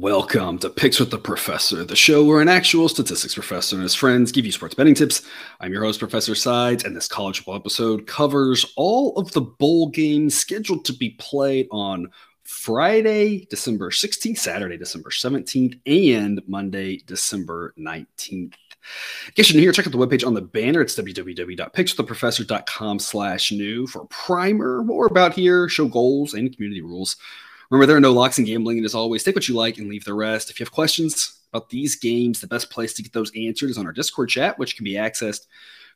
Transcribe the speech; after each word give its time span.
Welcome 0.00 0.60
to 0.60 0.70
Picks 0.70 1.00
with 1.00 1.10
the 1.10 1.18
Professor, 1.18 1.84
the 1.84 1.96
show 1.96 2.24
where 2.24 2.40
an 2.40 2.48
actual 2.48 2.88
statistics 2.88 3.34
professor 3.34 3.74
and 3.74 3.82
his 3.82 3.96
friends 3.96 4.30
give 4.30 4.46
you 4.46 4.52
sports 4.52 4.76
betting 4.76 4.94
tips. 4.94 5.22
I'm 5.58 5.72
your 5.72 5.82
host, 5.82 5.98
Professor 5.98 6.36
Sides, 6.36 6.84
and 6.84 6.94
this 6.94 7.08
college 7.08 7.38
football 7.38 7.56
episode 7.56 8.06
covers 8.06 8.64
all 8.76 9.16
of 9.16 9.32
the 9.32 9.40
bowl 9.40 9.88
games 9.88 10.38
scheduled 10.38 10.84
to 10.84 10.92
be 10.92 11.16
played 11.18 11.66
on 11.72 12.12
Friday, 12.44 13.48
December 13.50 13.90
16th, 13.90 14.38
Saturday, 14.38 14.76
December 14.76 15.10
17th, 15.10 15.80
and 15.84 16.42
Monday, 16.46 16.98
December 16.98 17.74
19th. 17.76 18.30
In 18.30 18.52
case 19.34 19.50
you're 19.50 19.56
new 19.56 19.62
here, 19.62 19.72
check 19.72 19.88
out 19.88 19.92
the 19.92 19.98
webpage 19.98 20.24
on 20.24 20.34
the 20.34 20.40
banner. 20.40 20.80
It's 20.80 20.94
www.pickswiththeprofessor.com 20.94 23.00
slash 23.00 23.50
new 23.50 23.88
for 23.88 24.04
primer, 24.04 24.84
more 24.84 25.06
about 25.06 25.34
here, 25.34 25.68
show 25.68 25.88
goals 25.88 26.34
and 26.34 26.54
community 26.54 26.82
rules. 26.82 27.16
Remember, 27.70 27.86
there 27.86 27.96
are 27.96 28.00
no 28.00 28.12
locks 28.12 28.38
in 28.38 28.44
gambling, 28.44 28.78
and 28.78 28.86
as 28.86 28.94
always, 28.94 29.22
take 29.22 29.34
what 29.34 29.48
you 29.48 29.54
like 29.54 29.78
and 29.78 29.88
leave 29.88 30.04
the 30.04 30.14
rest. 30.14 30.50
If 30.50 30.58
you 30.58 30.64
have 30.64 30.72
questions 30.72 31.40
about 31.52 31.68
these 31.68 31.96
games, 31.96 32.40
the 32.40 32.46
best 32.46 32.70
place 32.70 32.94
to 32.94 33.02
get 33.02 33.12
those 33.12 33.30
answered 33.36 33.70
is 33.70 33.78
on 33.78 33.86
our 33.86 33.92
Discord 33.92 34.30
chat, 34.30 34.58
which 34.58 34.76
can 34.76 34.84
be 34.84 34.94
accessed 34.94 35.46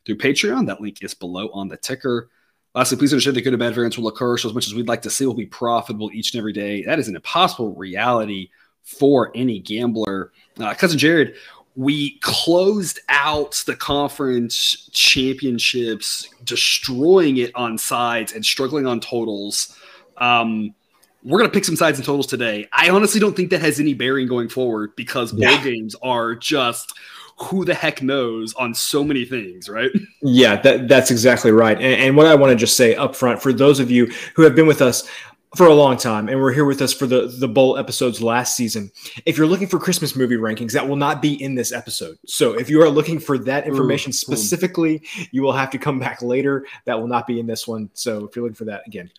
through 0.05 0.17
Patreon. 0.17 0.67
That 0.67 0.81
link 0.81 1.03
is 1.03 1.13
below 1.13 1.49
on 1.49 1.67
the 1.67 1.77
ticker. 1.77 2.29
Lastly, 2.75 2.97
please 2.97 3.13
understand 3.13 3.37
that 3.37 3.41
good 3.41 3.53
and 3.53 3.59
bad 3.59 3.73
variance 3.73 3.97
will 3.97 4.07
occur. 4.07 4.37
So, 4.37 4.49
as 4.49 4.55
much 4.55 4.67
as 4.67 4.73
we'd 4.73 4.87
like 4.87 5.01
to 5.03 5.09
see, 5.09 5.25
we'll 5.25 5.35
be 5.35 5.45
profitable 5.45 6.11
each 6.11 6.33
and 6.33 6.39
every 6.39 6.53
day. 6.53 6.83
That 6.83 6.99
is 6.99 7.07
an 7.07 7.15
impossible 7.15 7.73
reality 7.75 8.49
for 8.83 9.31
any 9.35 9.59
gambler. 9.59 10.31
Uh, 10.59 10.73
Cousin 10.73 10.97
Jared, 10.97 11.35
we 11.75 12.19
closed 12.19 12.99
out 13.09 13.63
the 13.65 13.75
conference 13.75 14.89
championships, 14.91 16.29
destroying 16.43 17.37
it 17.37 17.51
on 17.55 17.77
sides 17.77 18.33
and 18.33 18.45
struggling 18.45 18.85
on 18.85 18.99
totals. 18.99 19.77
Um, 20.17 20.75
we're 21.23 21.39
going 21.39 21.49
to 21.49 21.53
pick 21.53 21.65
some 21.65 21.75
sides 21.75 21.97
and 21.97 22.05
totals 22.05 22.27
today. 22.27 22.67
I 22.73 22.89
honestly 22.89 23.19
don't 23.19 23.35
think 23.35 23.49
that 23.51 23.61
has 23.61 23.79
any 23.79 23.93
bearing 23.93 24.27
going 24.27 24.49
forward 24.49 24.95
because 24.95 25.31
bowl 25.31 25.57
games 25.63 25.95
are 26.01 26.35
just 26.35 26.93
who 27.37 27.65
the 27.65 27.73
heck 27.73 28.01
knows 28.01 28.53
on 28.55 28.73
so 28.73 29.03
many 29.03 29.25
things, 29.25 29.69
right? 29.69 29.89
Yeah, 30.21 30.61
that, 30.61 30.87
that's 30.87 31.11
exactly 31.11 31.51
right. 31.51 31.77
And, 31.77 32.01
and 32.01 32.17
what 32.17 32.27
I 32.27 32.35
want 32.35 32.51
to 32.51 32.55
just 32.55 32.77
say 32.77 32.95
up 32.95 33.15
front 33.15 33.41
for 33.41 33.51
those 33.51 33.79
of 33.79 33.89
you 33.89 34.11
who 34.35 34.43
have 34.43 34.55
been 34.55 34.67
with 34.67 34.81
us 34.81 35.09
for 35.55 35.67
a 35.67 35.73
long 35.73 35.97
time 35.97 36.29
and 36.29 36.41
we're 36.41 36.51
here 36.51 36.65
with 36.65 36.81
us 36.81 36.91
for 36.91 37.05
the 37.05 37.27
the 37.39 37.47
bowl 37.47 37.77
episodes 37.77 38.23
last 38.23 38.57
season 38.57 38.89
if 39.27 39.37
you're 39.37 39.45
looking 39.45 39.67
for 39.67 39.77
christmas 39.77 40.15
movie 40.15 40.35
rankings 40.35 40.71
that 40.71 40.87
will 40.87 40.95
not 40.95 41.21
be 41.21 41.41
in 41.43 41.53
this 41.53 41.71
episode 41.71 42.17
so 42.25 42.53
if 42.53 42.71
you 42.71 42.81
are 42.81 42.89
looking 42.89 43.19
for 43.19 43.37
that 43.37 43.67
information 43.67 44.09
ooh, 44.09 44.13
specifically 44.13 44.95
ooh. 44.95 45.25
you 45.31 45.43
will 45.43 45.53
have 45.53 45.69
to 45.69 45.77
come 45.77 45.99
back 45.99 46.23
later 46.23 46.65
that 46.85 46.99
will 46.99 47.07
not 47.07 47.27
be 47.27 47.39
in 47.39 47.45
this 47.45 47.67
one 47.67 47.87
so 47.93 48.25
if 48.25 48.35
you're 48.35 48.41
looking 48.41 48.55
for 48.55 48.65
that 48.65 48.81
again 48.87 49.11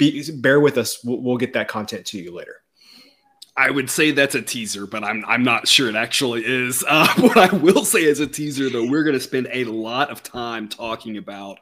be, 0.00 0.30
bear 0.32 0.58
with 0.58 0.78
us. 0.78 1.04
We'll, 1.04 1.20
we'll 1.20 1.36
get 1.36 1.52
that 1.52 1.68
content 1.68 2.06
to 2.06 2.18
you 2.18 2.34
later. 2.34 2.59
I 3.56 3.70
would 3.70 3.90
say 3.90 4.10
that's 4.10 4.34
a 4.34 4.42
teaser, 4.42 4.86
but 4.86 5.02
I'm 5.04 5.24
I'm 5.26 5.42
not 5.42 5.66
sure 5.66 5.88
it 5.88 5.96
actually 5.96 6.44
is. 6.44 6.84
Uh, 7.00 7.06
what 7.20 7.36
I 7.36 7.54
will 7.54 7.84
say 7.84 8.10
as 8.10 8.18
a 8.18 8.26
teaser, 8.26 8.68
though, 8.68 8.84
we're 8.84 9.04
going 9.04 9.14
to 9.14 9.20
spend 9.20 9.48
a 9.52 9.64
lot 9.64 10.10
of 10.10 10.24
time 10.24 10.68
talking 10.68 11.16
about 11.16 11.60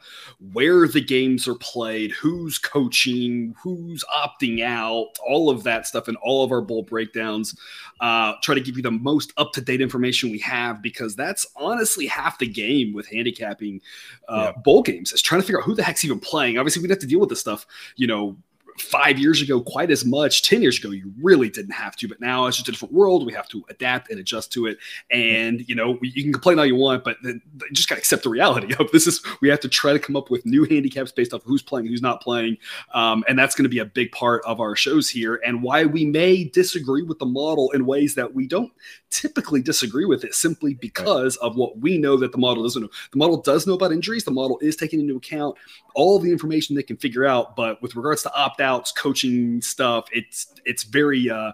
where 0.53 0.89
the 0.89 1.03
games 1.03 1.47
are 1.47 1.55
played, 1.56 2.12
who's 2.12 2.58
coaching, 2.58 3.55
who's 3.62 4.03
opting 4.05 4.62
out, 4.64 5.08
all 5.25 5.50
of 5.50 5.64
that 5.64 5.86
stuff, 5.86 6.08
and 6.08 6.17
all 6.22 6.45
of 6.45 6.50
our 6.50 6.62
bowl 6.62 6.83
breakdowns. 6.83 7.55
Uh, 8.00 8.34
try 8.42 8.55
to 8.55 8.61
give 8.61 8.77
you 8.77 8.83
the 8.83 8.91
most 8.91 9.33
up 9.36 9.52
to 9.52 9.61
date 9.61 9.80
information 9.80 10.30
we 10.30 10.39
have 10.39 10.80
because 10.80 11.14
that's 11.14 11.47
honestly 11.56 12.06
half 12.06 12.39
the 12.39 12.47
game 12.47 12.95
with 12.95 13.06
handicapping 13.08 13.80
uh, 14.28 14.52
yeah. 14.55 14.62
bowl 14.62 14.83
games 14.83 15.12
is 15.12 15.20
trying 15.20 15.41
to 15.41 15.47
figure 15.47 15.61
out 15.61 15.64
who 15.64 15.75
the 15.75 15.83
heck's 15.83 16.05
even 16.05 16.19
playing. 16.19 16.58
Obviously, 16.58 16.80
we'd 16.80 16.91
have 16.91 16.98
to 17.00 17.06
deal 17.06 17.20
with 17.20 17.28
this 17.28 17.41
stuff, 17.41 17.67
you 17.97 18.06
know, 18.06 18.36
five 18.80 19.18
years 19.18 19.42
ago 19.42 19.61
quite 19.61 19.90
as 19.90 20.05
much. 20.05 20.42
10 20.42 20.62
years 20.62 20.78
ago, 20.78 20.90
you 20.90 21.12
really 21.20 21.48
didn't 21.48 21.72
have 21.72 21.96
to, 21.96 22.08
but 22.08 22.20
now 22.20 22.46
it's 22.46 22.56
just 22.56 22.68
a 22.68 22.72
different 22.72 22.94
world. 22.94 23.27
We 23.27 23.33
have 23.33 23.48
to 23.48 23.64
adapt 23.68 24.11
and 24.11 24.20
adjust 24.20 24.52
to 24.52 24.66
it. 24.66 24.78
And, 25.11 25.68
you 25.68 25.74
know, 25.74 25.98
you 26.02 26.22
can 26.22 26.33
complain 26.33 26.58
all 26.58 26.66
you 26.66 26.77
want, 26.77 27.05
but 27.05 27.16
you 27.22 27.40
just 27.72 27.89
got 27.89 27.96
to 27.96 28.00
accept 28.00 28.22
the 28.22 28.30
reality 28.30 28.74
of 28.78 28.90
this 28.90 29.06
is 29.06 29.20
we 29.40 29.48
have 29.48 29.61
to 29.61 29.68
try 29.68 29.92
to 29.92 29.98
come 29.98 30.16
up 30.16 30.30
with 30.30 30.44
new 30.46 30.64
handicaps 30.64 31.12
based 31.12 31.33
off 31.33 31.42
who's 31.44 31.62
playing, 31.62 31.86
who's 31.86 32.02
not 32.02 32.22
playing. 32.22 32.56
Um, 32.94 33.24
and 33.28 33.39
that's 33.39 33.55
going 33.55 33.64
to 33.64 33.68
be 33.68 33.80
a 33.80 33.84
big 33.84 34.12
part 34.12 34.42
of 34.44 34.61
our 34.61 34.77
shows 34.77 35.08
here 35.08 35.40
and 35.45 35.62
why 35.62 35.84
we 35.84 36.05
may 36.05 36.45
disagree 36.45 37.02
with 37.02 37.18
the 37.18 37.27
model 37.27 37.70
in 37.72 37.86
ways 37.86 38.14
that 38.14 38.34
we 38.34 38.46
don't 38.46 38.72
typically 39.10 39.62
disagree 39.62 40.05
with 40.05 40.24
it 40.24 40.34
simply 40.34 40.74
because 40.74 41.36
of 41.36 41.56
what 41.56 41.78
we 41.78 41.98
know 41.98 42.16
that 42.16 42.33
the 42.33 42.39
model 42.39 42.62
doesn't 42.62 42.83
know. 42.83 42.90
The 43.12 43.18
model 43.18 43.40
does 43.40 43.66
know 43.66 43.74
about 43.74 43.92
injuries. 43.92 44.24
The 44.24 44.30
model 44.30 44.58
is 44.60 44.77
taking 44.77 45.00
into 45.00 45.16
account 45.16 45.56
all 45.98 46.20
the 46.20 46.31
information 46.31 46.77
they 46.77 46.83
can 46.83 46.97
figure 46.97 47.27
out. 47.27 47.57
But 47.57 47.83
with 47.83 47.97
regards 47.97 48.23
to 48.23 48.35
opt 48.35 48.61
outs, 48.61 48.92
coaching 48.92 49.61
stuff, 49.61 50.09
it's 50.13 50.55
it's 50.64 50.85
very 50.85 51.29
uh, 51.29 51.53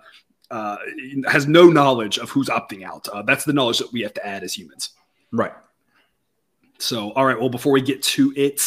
uh, 0.50 0.76
has 1.26 1.48
no 1.48 1.68
knowledge 1.68 2.18
of 2.18 2.28
who's 2.30 2.48
opting 2.48 2.84
out. 2.84 3.08
Uh, 3.08 3.22
that's 3.22 3.44
the 3.44 3.54
knowledge 3.54 3.78
that 3.78 3.92
we 3.92 4.02
have 4.02 4.12
to 4.14 4.24
add 4.24 4.44
as 4.44 4.52
humans. 4.52 4.90
Right. 5.32 5.52
So, 6.78 7.12
all 7.12 7.24
right. 7.24 7.38
Well, 7.38 7.48
before 7.48 7.72
we 7.72 7.80
get 7.80 8.02
to 8.02 8.34
it, 8.36 8.60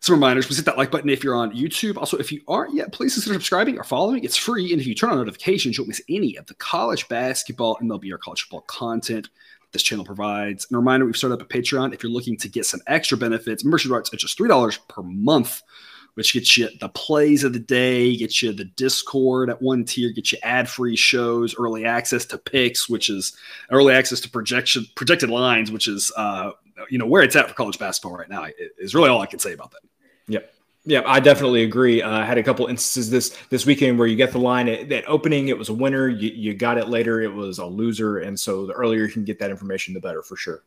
some 0.00 0.14
reminders. 0.14 0.46
Please 0.46 0.56
hit 0.56 0.66
that 0.66 0.76
like 0.76 0.90
button 0.90 1.08
if 1.08 1.24
you're 1.24 1.34
on 1.34 1.56
YouTube. 1.56 1.96
Also, 1.96 2.18
if 2.18 2.30
you 2.30 2.42
aren't 2.46 2.74
yet, 2.74 2.92
please 2.92 3.14
consider 3.14 3.34
subscribing 3.34 3.78
or 3.78 3.84
following. 3.84 4.22
It's 4.22 4.36
free. 4.36 4.72
And 4.72 4.80
if 4.80 4.86
you 4.86 4.94
turn 4.94 5.10
on 5.10 5.16
notifications, 5.16 5.76
you 5.76 5.82
won't 5.82 5.88
miss 5.88 6.02
any 6.08 6.36
of 6.36 6.46
the 6.46 6.54
college 6.54 7.08
basketball 7.08 7.78
and 7.80 7.90
MLB 7.90 8.12
or 8.12 8.18
college 8.18 8.42
football 8.42 8.60
content 8.62 9.30
this 9.72 9.82
channel 9.82 10.04
provides. 10.04 10.66
And 10.68 10.76
a 10.76 10.78
reminder, 10.78 11.06
we've 11.06 11.16
started 11.16 11.40
up 11.40 11.42
a 11.42 11.44
Patreon. 11.44 11.92
If 11.92 12.02
you're 12.02 12.12
looking 12.12 12.36
to 12.38 12.48
get 12.48 12.66
some 12.66 12.80
extra 12.86 13.18
benefits, 13.18 13.64
membership 13.64 13.90
rights 13.90 14.12
at 14.12 14.18
just 14.18 14.38
$3 14.38 14.78
per 14.88 15.02
month, 15.02 15.62
which 16.14 16.32
gets 16.32 16.56
you 16.56 16.68
the 16.80 16.88
plays 16.88 17.44
of 17.44 17.52
the 17.52 17.58
day, 17.58 18.16
gets 18.16 18.42
you 18.42 18.52
the 18.52 18.64
Discord 18.64 19.50
at 19.50 19.62
one 19.62 19.84
tier, 19.84 20.10
gets 20.10 20.32
you 20.32 20.38
ad-free 20.42 20.96
shows, 20.96 21.54
early 21.56 21.84
access 21.84 22.24
to 22.26 22.38
picks, 22.38 22.88
which 22.88 23.08
is 23.08 23.36
early 23.70 23.94
access 23.94 24.20
to 24.20 24.30
projection 24.30 24.84
projected 24.96 25.30
lines, 25.30 25.70
which 25.70 25.86
is 25.86 26.10
uh, 26.16 26.50
you 26.90 26.98
know 26.98 27.06
where 27.06 27.22
it's 27.22 27.36
at 27.36 27.48
for 27.48 27.54
college 27.54 27.78
basketball 27.78 28.18
right 28.18 28.28
now 28.28 28.46
is 28.78 28.94
really 28.94 29.08
all 29.08 29.20
I 29.20 29.26
can 29.26 29.38
say 29.38 29.52
about 29.52 29.70
that. 29.70 29.80
Yep. 30.26 30.52
Yeah, 30.88 31.02
I 31.04 31.20
definitely 31.20 31.64
agree. 31.64 32.00
Uh, 32.00 32.10
I 32.10 32.24
had 32.24 32.38
a 32.38 32.42
couple 32.42 32.66
instances 32.66 33.10
this 33.10 33.36
this 33.50 33.66
weekend 33.66 33.98
where 33.98 34.08
you 34.08 34.16
get 34.16 34.32
the 34.32 34.38
line 34.38 34.68
at, 34.68 34.90
at 34.90 35.06
opening, 35.06 35.48
it 35.48 35.58
was 35.58 35.68
a 35.68 35.74
winner. 35.74 36.08
You, 36.08 36.30
you 36.30 36.54
got 36.54 36.78
it 36.78 36.88
later, 36.88 37.20
it 37.20 37.30
was 37.30 37.58
a 37.58 37.66
loser, 37.66 38.20
and 38.20 38.40
so 38.40 38.64
the 38.64 38.72
earlier 38.72 39.04
you 39.04 39.12
can 39.12 39.22
get 39.22 39.38
that 39.40 39.50
information, 39.50 39.92
the 39.92 40.00
better 40.00 40.22
for 40.22 40.34
sure. 40.34 40.62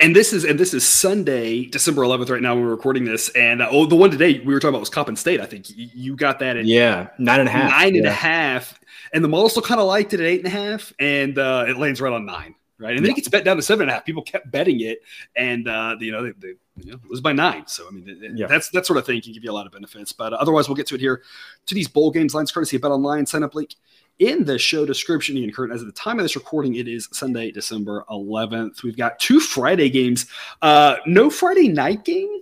And 0.00 0.16
this 0.16 0.32
is 0.32 0.44
and 0.44 0.58
this 0.58 0.74
is 0.74 0.84
Sunday, 0.84 1.66
December 1.66 2.02
11th. 2.02 2.28
Right 2.28 2.42
now, 2.42 2.56
we're 2.56 2.70
recording 2.70 3.04
this, 3.04 3.28
and 3.30 3.62
uh, 3.62 3.68
oh, 3.70 3.86
the 3.86 3.94
one 3.94 4.10
today 4.10 4.40
we 4.40 4.52
were 4.52 4.58
talking 4.58 4.70
about 4.70 4.80
was 4.80 4.90
Coppin 4.90 5.14
State. 5.14 5.40
I 5.40 5.46
think 5.46 5.66
you 5.68 6.16
got 6.16 6.40
that 6.40 6.56
at 6.56 6.64
yeah 6.64 7.10
nine 7.20 7.38
and 7.38 7.48
a 7.48 7.52
half, 7.52 7.70
nine 7.70 7.94
yeah. 7.94 8.00
and 8.00 8.08
a 8.08 8.12
half, 8.12 8.80
and 9.12 9.22
the 9.22 9.28
model 9.28 9.48
still 9.48 9.62
kind 9.62 9.80
of 9.80 9.86
liked 9.86 10.12
it 10.12 10.18
at 10.18 10.26
eight 10.26 10.44
and 10.44 10.48
a 10.48 10.50
half, 10.50 10.92
and 10.98 11.38
uh, 11.38 11.66
it 11.68 11.76
lands 11.76 12.00
right 12.00 12.12
on 12.12 12.26
nine 12.26 12.56
right? 12.80 12.96
And 12.96 13.04
then 13.04 13.12
it 13.12 13.16
gets 13.16 13.28
bet 13.28 13.44
down 13.44 13.56
to 13.56 13.62
seven 13.62 13.82
and 13.82 13.90
a 13.90 13.94
half. 13.94 14.04
People 14.04 14.22
kept 14.22 14.50
betting 14.50 14.80
it, 14.80 15.02
and 15.36 15.68
uh, 15.68 15.96
you 16.00 16.10
know 16.10 16.24
they, 16.24 16.32
they 16.38 16.54
you 16.76 16.92
know, 16.92 16.98
it 17.04 17.10
was 17.10 17.20
by 17.20 17.32
nine. 17.32 17.66
So 17.66 17.86
I 17.86 17.90
mean, 17.90 18.34
yeah. 18.34 18.46
that's 18.46 18.70
that 18.70 18.86
sort 18.86 18.98
of 18.98 19.06
thing 19.06 19.20
can 19.20 19.32
give 19.32 19.44
you 19.44 19.50
a 19.50 19.52
lot 19.52 19.66
of 19.66 19.72
benefits. 19.72 20.12
But 20.12 20.32
uh, 20.32 20.36
otherwise, 20.36 20.68
we'll 20.68 20.76
get 20.76 20.86
to 20.88 20.94
it 20.94 21.00
here. 21.00 21.22
To 21.66 21.74
these 21.74 21.88
bowl 21.88 22.10
games 22.10 22.34
lines, 22.34 22.50
courtesy 22.50 22.76
of 22.76 22.82
Bet 22.82 22.90
Online 22.90 23.26
sign 23.26 23.42
up 23.42 23.54
link 23.54 23.74
in 24.18 24.44
the 24.44 24.58
show 24.58 24.86
description. 24.86 25.36
Ian 25.36 25.52
Kurt, 25.52 25.72
as 25.72 25.80
of 25.80 25.86
the 25.86 25.92
time 25.92 26.18
of 26.18 26.24
this 26.24 26.36
recording, 26.36 26.76
it 26.76 26.88
is 26.88 27.08
Sunday, 27.12 27.50
December 27.50 28.04
11th. 28.10 28.82
We've 28.82 28.96
got 28.96 29.18
two 29.18 29.40
Friday 29.40 29.90
games. 29.90 30.26
Uh, 30.62 30.96
no 31.06 31.30
Friday 31.30 31.68
night 31.68 32.04
game 32.04 32.40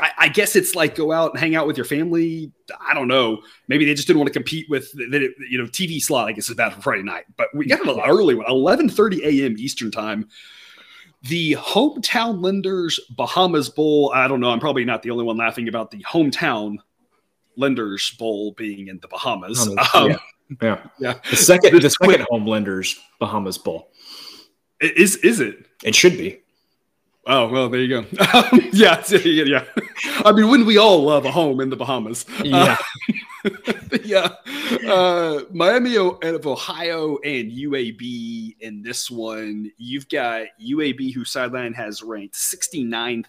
I, 0.00 0.10
I, 0.18 0.28
guess 0.28 0.54
it's 0.54 0.74
like 0.74 0.94
go 0.94 1.10
out 1.10 1.32
and 1.32 1.40
hang 1.40 1.56
out 1.56 1.66
with 1.66 1.76
your 1.76 1.84
family. 1.84 2.52
I 2.86 2.94
don't 2.94 3.08
know. 3.08 3.40
Maybe 3.68 3.84
they 3.84 3.94
just 3.94 4.06
didn't 4.06 4.20
want 4.20 4.28
to 4.28 4.32
compete 4.32 4.68
with 4.70 4.90
the 4.92 5.32
you 5.48 5.58
know 5.58 5.64
TV 5.64 6.00
slot. 6.00 6.28
I 6.28 6.32
guess 6.32 6.48
is 6.48 6.54
bad 6.54 6.74
for 6.74 6.80
Friday 6.80 7.02
night, 7.02 7.24
but 7.36 7.48
we 7.54 7.66
got 7.66 7.86
an 7.86 8.00
early 8.00 8.34
one, 8.34 8.46
eleven 8.48 8.88
thirty 8.88 9.22
a.m. 9.24 9.56
Eastern 9.58 9.90
time. 9.90 10.28
The 11.22 11.52
hometown 11.56 12.42
lenders 12.42 13.00
Bahamas 13.10 13.68
Bowl. 13.68 14.12
I 14.14 14.28
don't 14.28 14.40
know. 14.40 14.50
I'm 14.50 14.60
probably 14.60 14.84
not 14.84 15.02
the 15.02 15.10
only 15.10 15.24
one 15.24 15.36
laughing 15.36 15.68
about 15.68 15.90
the 15.90 16.02
hometown 16.04 16.76
lenders 17.56 18.10
bowl 18.12 18.52
being 18.52 18.88
in 18.88 18.98
the 19.00 19.08
Bahamas. 19.08 19.68
Um, 19.94 20.10
yeah. 20.10 20.16
yeah, 20.62 20.86
yeah. 20.98 21.14
The 21.28 21.36
second, 21.36 21.80
the 21.80 21.90
second 21.90 22.26
home 22.30 22.46
lenders 22.46 22.98
Bahamas 23.18 23.58
Bowl. 23.58 23.90
Is 24.80 25.16
is 25.16 25.40
it? 25.40 25.66
It 25.84 25.94
should 25.94 26.16
be. 26.16 26.40
Oh 27.26 27.48
well, 27.48 27.68
there 27.68 27.80
you 27.80 27.88
go. 27.88 28.06
yeah, 28.72 29.02
yeah, 29.10 29.18
yeah. 29.44 29.64
I 30.24 30.32
mean, 30.32 30.48
wouldn't 30.48 30.66
we 30.66 30.78
all 30.78 31.02
love 31.02 31.26
a 31.26 31.30
home 31.30 31.60
in 31.60 31.68
the 31.68 31.76
Bahamas? 31.76 32.24
Yeah, 32.42 32.76
uh, 33.44 33.50
yeah. 34.04 34.30
Uh, 34.88 35.42
Miami 35.52 35.96
of 35.96 36.46
Ohio 36.46 37.18
and 37.18 37.52
UAB 37.52 38.56
in 38.60 38.82
this 38.82 39.10
one. 39.10 39.70
You've 39.76 40.08
got 40.08 40.46
UAB, 40.64 41.12
who 41.12 41.24
sideline 41.24 41.74
has 41.74 42.02
ranked 42.02 42.34
69th 42.34 43.26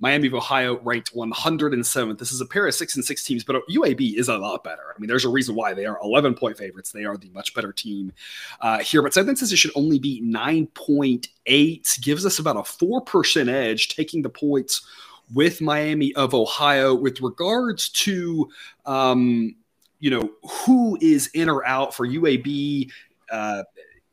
Miami 0.00 0.28
of 0.28 0.34
Ohio 0.34 0.78
ranked 0.80 1.12
107th. 1.14 2.18
This 2.18 2.30
is 2.30 2.40
a 2.40 2.46
pair 2.46 2.66
of 2.66 2.74
six 2.74 2.94
and 2.94 3.04
six 3.04 3.24
teams, 3.24 3.42
but 3.42 3.56
UAB 3.68 4.14
is 4.14 4.28
a 4.28 4.38
lot 4.38 4.62
better. 4.62 4.94
I 4.94 5.00
mean, 5.00 5.08
there's 5.08 5.24
a 5.24 5.28
reason 5.28 5.54
why 5.54 5.74
they 5.74 5.86
are 5.86 5.98
11 6.02 6.34
point 6.34 6.56
favorites. 6.56 6.92
They 6.92 7.04
are 7.04 7.16
the 7.16 7.30
much 7.30 7.52
better 7.54 7.72
team 7.72 8.12
uh, 8.60 8.78
here, 8.78 9.02
but 9.02 9.12
Southern 9.12 9.34
it 9.34 9.56
should 9.56 9.72
only 9.74 9.98
be 9.98 10.22
9.8, 10.22 12.00
gives 12.00 12.24
us 12.24 12.38
about 12.38 12.56
a 12.56 12.60
4% 12.60 13.48
edge, 13.48 13.88
taking 13.88 14.22
the 14.22 14.30
points 14.30 14.86
with 15.34 15.60
Miami 15.60 16.14
of 16.14 16.32
Ohio. 16.32 16.94
With 16.94 17.20
regards 17.20 17.88
to, 17.90 18.48
um, 18.86 19.56
you 19.98 20.10
know, 20.10 20.30
who 20.64 20.96
is 21.00 21.28
in 21.34 21.48
or 21.48 21.66
out 21.66 21.92
for 21.92 22.06
UAB, 22.06 22.90
uh, 23.32 23.64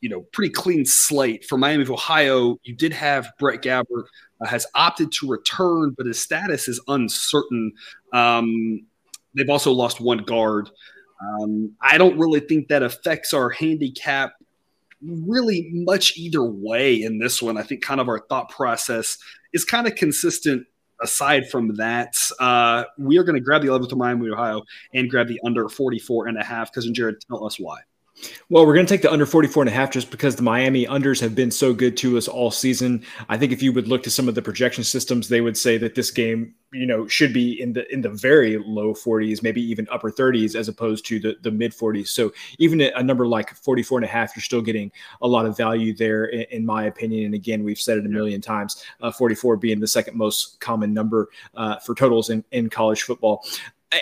you 0.01 0.09
know, 0.09 0.21
pretty 0.21 0.51
clean 0.51 0.85
slate 0.85 1.45
for 1.45 1.57
Miami 1.57 1.83
of 1.83 1.91
Ohio. 1.91 2.59
You 2.63 2.75
did 2.75 2.93
have 2.93 3.31
Brett 3.39 3.61
Gabbert 3.61 4.05
uh, 4.41 4.47
has 4.47 4.67
opted 4.75 5.11
to 5.13 5.27
return, 5.27 5.93
but 5.97 6.05
his 6.05 6.19
status 6.19 6.67
is 6.67 6.81
uncertain. 6.87 7.71
Um, 8.13 8.85
they've 9.35 9.49
also 9.49 9.71
lost 9.71 10.01
one 10.01 10.19
guard. 10.19 10.69
Um, 11.21 11.73
I 11.81 11.97
don't 11.97 12.17
really 12.17 12.41
think 12.41 12.67
that 12.67 12.83
affects 12.83 13.33
our 13.33 13.49
handicap 13.49 14.33
really 15.01 15.69
much 15.71 16.17
either 16.17 16.43
way 16.43 17.01
in 17.01 17.19
this 17.19 17.41
one. 17.41 17.57
I 17.57 17.63
think 17.63 17.81
kind 17.81 18.01
of 18.01 18.09
our 18.09 18.19
thought 18.27 18.49
process 18.49 19.17
is 19.53 19.65
kind 19.65 19.87
of 19.87 19.95
consistent. 19.95 20.65
Aside 21.01 21.49
from 21.49 21.75
that, 21.75 22.15
uh, 22.39 22.85
we 22.97 23.17
are 23.17 23.25
going 23.25 23.35
to 23.35 23.41
grab 23.41 23.61
the 23.61 23.67
11th 23.67 23.91
of 23.91 23.97
Miami, 23.97 24.29
Ohio, 24.29 24.63
and 24.93 25.09
grab 25.09 25.27
the 25.27 25.41
under 25.43 25.67
44 25.67 26.27
and 26.27 26.37
a 26.37 26.43
half. 26.43 26.71
Cousin 26.71 26.93
Jared, 26.93 27.17
tell 27.27 27.45
us 27.45 27.59
why. 27.59 27.79
Well, 28.49 28.65
we're 28.65 28.73
going 28.73 28.85
to 28.85 28.93
take 28.93 29.01
the 29.01 29.11
under 29.11 29.25
44 29.25 29.63
and 29.63 29.69
a 29.69 29.73
half 29.73 29.91
just 29.91 30.09
because 30.09 30.35
the 30.35 30.43
Miami 30.43 30.85
unders 30.85 31.19
have 31.19 31.35
been 31.35 31.51
so 31.51 31.73
good 31.73 31.97
to 31.97 32.17
us 32.17 32.27
all 32.27 32.49
season. 32.49 33.03
I 33.27 33.37
think 33.37 33.51
if 33.51 33.61
you 33.61 33.73
would 33.73 33.87
look 33.87 34.03
to 34.03 34.09
some 34.09 34.29
of 34.29 34.35
the 34.35 34.41
projection 34.41 34.83
systems, 34.83 35.27
they 35.27 35.41
would 35.41 35.57
say 35.57 35.77
that 35.79 35.95
this 35.95 36.11
game, 36.11 36.53
you 36.71 36.85
know, 36.85 37.07
should 37.07 37.33
be 37.33 37.59
in 37.61 37.73
the 37.73 37.91
in 37.93 38.01
the 38.01 38.09
very 38.09 38.57
low 38.57 38.93
40s, 38.93 39.43
maybe 39.43 39.61
even 39.61 39.87
upper 39.91 40.11
30s 40.11 40.55
as 40.55 40.69
opposed 40.69 41.05
to 41.07 41.19
the, 41.19 41.35
the 41.41 41.51
mid 41.51 41.73
40s. 41.73 42.07
So 42.07 42.31
even 42.57 42.79
a 42.81 43.03
number 43.03 43.27
like 43.27 43.53
44 43.53 43.99
and 43.99 44.05
a 44.05 44.09
half, 44.09 44.35
you're 44.35 44.43
still 44.43 44.61
getting 44.61 44.91
a 45.21 45.27
lot 45.27 45.45
of 45.45 45.57
value 45.57 45.93
there 45.93 46.25
in, 46.25 46.45
in 46.51 46.65
my 46.65 46.85
opinion. 46.85 47.25
And 47.25 47.35
again, 47.35 47.63
we've 47.63 47.79
said 47.79 47.97
it 47.97 48.05
a 48.05 48.09
million 48.09 48.39
times, 48.39 48.83
uh, 49.01 49.11
44 49.11 49.57
being 49.57 49.79
the 49.79 49.87
second 49.87 50.17
most 50.17 50.59
common 50.61 50.93
number 50.93 51.29
uh, 51.55 51.77
for 51.79 51.93
totals 51.95 52.29
in, 52.29 52.45
in 52.51 52.69
college 52.69 53.03
football. 53.03 53.45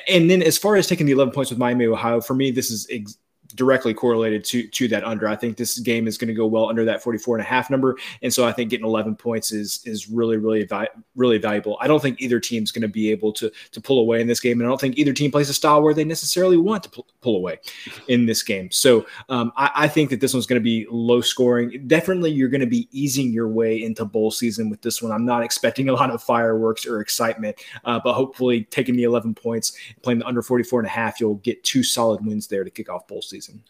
And 0.08 0.30
then 0.30 0.42
as 0.42 0.58
far 0.58 0.76
as 0.76 0.88
taking 0.88 1.06
the 1.06 1.12
11 1.12 1.34
points 1.34 1.52
with 1.52 1.60
Miami, 1.60 1.86
Ohio, 1.86 2.22
for 2.22 2.34
me, 2.34 2.52
this 2.52 2.72
is 2.72 2.88
ex- 2.90 3.18
directly 3.56 3.94
correlated 3.94 4.44
to 4.46 4.68
to 4.68 4.88
that 4.90 5.04
under. 5.04 5.28
I 5.28 5.36
think 5.36 5.58
this 5.58 5.80
game 5.80 6.08
is 6.08 6.18
going 6.18 6.28
to 6.28 6.34
go 6.34 6.48
well 6.48 6.70
under 6.70 6.86
that 6.86 7.02
44 7.02 7.38
and 7.38 7.46
a 7.46 7.48
half 7.48 7.70
number. 7.70 7.98
And 8.22 8.34
so 8.34 8.46
I 8.46 8.52
think 8.52 8.70
getting 8.70 8.86
11 8.86 9.16
points 9.16 9.52
is 9.52 9.82
is 9.86 10.10
really 10.10 10.38
really 10.38 10.68
really 11.16 11.38
valuable. 11.38 11.78
I 11.80 11.88
don't 11.88 12.02
think 12.02 12.22
either 12.22 12.40
team's 12.40 12.72
going 12.72 12.82
to 12.84 12.88
be 12.88 13.12
able 13.12 13.34
to 13.34 13.52
to 13.72 13.82
pull 13.82 14.00
away 14.00 14.22
in 14.22 14.28
this 14.28 14.40
game 14.40 14.60
and 14.60 14.68
I 14.68 14.70
don't 14.70 14.80
think 14.80 14.98
either 14.98 15.14
team 15.14 15.32
plays 15.32 15.50
a 15.50 15.54
style 15.54 15.82
where 15.82 15.94
they 15.94 16.04
necessarily 16.04 16.58
want 16.58 16.84
to 16.84 17.04
pull, 17.22 17.34
away 17.34 17.60
in 18.10 18.28
this 18.28 18.44
game. 18.44 18.70
So 18.70 19.08
um, 19.30 19.52
I, 19.58 19.72
I, 19.76 19.88
think 19.88 20.12
that 20.12 20.22
this 20.22 20.34
one's 20.34 20.46
going 20.46 20.62
to 20.62 20.64
be 20.64 20.86
low 20.92 21.20
scoring. 21.20 21.88
Definitely 21.88 22.32
you're 22.32 22.50
going 22.50 22.62
to 22.62 22.68
be 22.68 22.88
easing 22.92 23.34
your 23.34 23.48
way 23.48 23.82
into 23.82 24.06
bowl 24.06 24.30
season 24.30 24.70
with 24.70 24.82
this 24.82 25.02
one. 25.02 25.12
I'm 25.12 25.26
not 25.26 25.42
expecting 25.42 25.90
a 25.90 25.94
lot 25.94 26.12
of 26.12 26.22
fireworks 26.22 26.86
or 26.86 27.00
excitement, 27.02 27.58
uh, 27.86 28.00
but 28.04 28.14
hopefully 28.14 28.66
taking 28.66 28.96
the 28.96 29.04
11 29.04 29.34
points, 29.34 29.76
playing 30.04 30.20
the 30.20 30.28
under 30.28 30.44
44 30.44 30.82
and 30.82 30.88
a 30.88 30.92
half, 30.92 31.20
you'll 31.20 31.36
get 31.36 31.64
two 31.64 31.82
solid 31.82 32.24
wins 32.24 32.46
there 32.46 32.64
to 32.64 32.70
kick 32.70 32.90
off 32.90 33.08
bowl 33.08 33.22
season 33.22 33.43
season. 33.46 33.64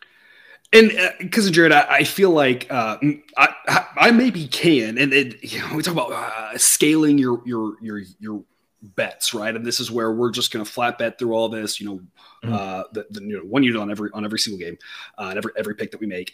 And 0.72 0.92
because 1.20 1.46
uh, 1.46 1.50
of 1.50 1.54
Jared, 1.54 1.72
I, 1.72 1.86
I, 1.88 2.04
feel 2.04 2.32
like 2.32 2.66
uh, 2.72 2.98
I, 3.38 3.86
I 3.96 4.12
maybe 4.12 4.48
can, 4.48 4.98
and 4.98 5.14
it, 5.14 5.44
you 5.44 5.60
know, 5.60 5.76
we 5.76 5.84
talk 5.84 5.94
about 5.94 6.12
uh, 6.12 6.58
scaling 6.58 7.20
your 7.20 7.44
your 7.46 7.76
your 7.80 8.02
your 8.20 8.44
bets, 8.82 9.36
right? 9.36 9.56
And 9.56 9.64
this 9.64 9.80
is 9.80 9.92
where 9.92 10.12
we're 10.12 10.32
just 10.32 10.52
going 10.52 10.66
to 10.66 10.70
flat 10.70 10.98
bet 10.98 11.20
through 11.20 11.34
all 11.34 11.48
this. 11.48 11.80
You 11.80 11.88
know, 11.88 11.96
mm-hmm. 12.44 12.54
uh, 12.54 12.84
the, 12.92 13.06
the 13.12 13.22
you 13.22 13.38
know, 13.38 13.44
one 13.44 13.64
unit 13.64 13.80
on 13.80 13.92
every 13.92 14.10
on 14.14 14.26
every 14.26 14.40
single 14.40 14.60
game, 14.60 14.80
uh, 15.18 15.28
and 15.30 15.38
every 15.38 15.52
every 15.56 15.76
pick 15.76 15.92
that 15.92 16.00
we 16.00 16.08
make. 16.08 16.34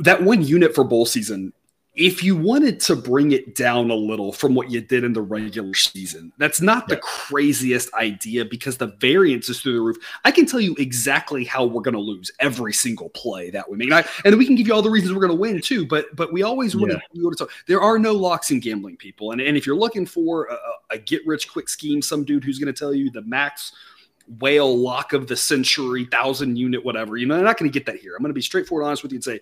That 0.00 0.22
one 0.22 0.42
unit 0.42 0.74
for 0.74 0.82
bowl 0.82 1.06
season 1.06 1.52
if 1.98 2.22
you 2.22 2.36
wanted 2.36 2.78
to 2.78 2.94
bring 2.94 3.32
it 3.32 3.56
down 3.56 3.90
a 3.90 3.94
little 3.94 4.32
from 4.32 4.54
what 4.54 4.70
you 4.70 4.80
did 4.80 5.02
in 5.02 5.12
the 5.12 5.20
regular 5.20 5.74
season, 5.74 6.32
that's 6.38 6.60
not 6.60 6.84
yeah. 6.88 6.94
the 6.94 7.00
craziest 7.00 7.92
idea 7.94 8.44
because 8.44 8.76
the 8.76 8.86
variance 8.98 9.48
is 9.48 9.60
through 9.60 9.74
the 9.74 9.80
roof. 9.80 9.96
I 10.24 10.30
can 10.30 10.46
tell 10.46 10.60
you 10.60 10.76
exactly 10.78 11.44
how 11.44 11.66
we're 11.66 11.82
going 11.82 11.94
to 11.94 12.00
lose 12.00 12.30
every 12.38 12.72
single 12.72 13.08
play 13.10 13.50
that 13.50 13.68
we 13.68 13.76
make, 13.76 13.90
and, 13.90 13.96
I, 13.96 14.04
and 14.24 14.38
we 14.38 14.46
can 14.46 14.54
give 14.54 14.68
you 14.68 14.74
all 14.74 14.80
the 14.80 14.88
reasons 14.88 15.12
we're 15.12 15.26
going 15.26 15.36
to 15.36 15.40
win 15.40 15.60
too. 15.60 15.84
But 15.84 16.14
but 16.14 16.32
we 16.32 16.44
always 16.44 16.76
want 16.76 16.92
yeah. 16.92 17.00
to 17.20 17.36
talk. 17.36 17.50
There 17.66 17.80
are 17.80 17.98
no 17.98 18.12
locks 18.12 18.52
in 18.52 18.60
gambling, 18.60 18.96
people, 18.96 19.32
and 19.32 19.40
and 19.40 19.56
if 19.56 19.66
you're 19.66 19.76
looking 19.76 20.06
for 20.06 20.46
a, 20.46 20.94
a 20.94 20.98
get 20.98 21.26
rich 21.26 21.50
quick 21.50 21.68
scheme, 21.68 22.00
some 22.00 22.22
dude 22.22 22.44
who's 22.44 22.60
going 22.60 22.72
to 22.72 22.78
tell 22.78 22.94
you 22.94 23.10
the 23.10 23.22
max 23.22 23.72
whale 24.40 24.76
lock 24.76 25.14
of 25.14 25.26
the 25.26 25.36
century, 25.36 26.04
thousand 26.04 26.56
unit, 26.56 26.84
whatever. 26.84 27.16
You 27.16 27.26
know, 27.26 27.36
I'm 27.36 27.44
not 27.44 27.58
going 27.58 27.70
to 27.70 27.76
get 27.76 27.86
that 27.86 27.96
here. 27.96 28.14
I'm 28.14 28.22
going 28.22 28.30
to 28.30 28.34
be 28.34 28.42
straightforward, 28.42 28.86
honest 28.86 29.02
with 29.02 29.12
you, 29.12 29.16
and 29.16 29.24
say 29.24 29.40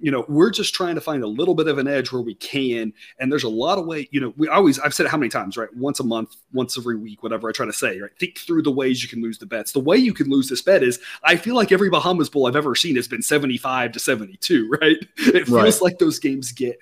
you 0.00 0.10
know, 0.10 0.24
we're 0.28 0.50
just 0.50 0.74
trying 0.74 0.94
to 0.94 1.00
find 1.00 1.22
a 1.22 1.26
little 1.26 1.54
bit 1.54 1.68
of 1.68 1.78
an 1.78 1.88
edge 1.88 2.12
where 2.12 2.20
we 2.20 2.34
can. 2.34 2.92
And 3.18 3.32
there's 3.32 3.44
a 3.44 3.48
lot 3.48 3.78
of 3.78 3.86
way, 3.86 4.08
you 4.10 4.20
know, 4.20 4.34
we 4.36 4.48
always, 4.48 4.78
I've 4.78 4.92
said 4.92 5.06
it 5.06 5.08
how 5.08 5.16
many 5.16 5.30
times, 5.30 5.56
right? 5.56 5.74
Once 5.74 6.00
a 6.00 6.04
month, 6.04 6.36
once 6.52 6.76
every 6.76 6.96
week, 6.96 7.22
whatever 7.22 7.48
I 7.48 7.52
try 7.52 7.66
to 7.66 7.72
say, 7.72 7.98
right? 7.98 8.10
Think 8.18 8.38
through 8.38 8.62
the 8.62 8.70
ways 8.70 9.02
you 9.02 9.08
can 9.08 9.22
lose 9.22 9.38
the 9.38 9.46
bets. 9.46 9.72
The 9.72 9.80
way 9.80 9.96
you 9.96 10.12
can 10.12 10.28
lose 10.28 10.48
this 10.48 10.60
bet 10.60 10.82
is 10.82 11.00
I 11.24 11.36
feel 11.36 11.54
like 11.54 11.72
every 11.72 11.88
Bahamas 11.88 12.28
Bowl 12.28 12.46
I've 12.46 12.56
ever 12.56 12.74
seen 12.74 12.96
has 12.96 13.08
been 13.08 13.22
75 13.22 13.92
to 13.92 13.98
72, 13.98 14.70
right? 14.82 14.96
It 15.16 15.46
feels 15.46 15.50
right. 15.50 15.82
like 15.82 15.98
those 15.98 16.18
games 16.18 16.52
get 16.52 16.78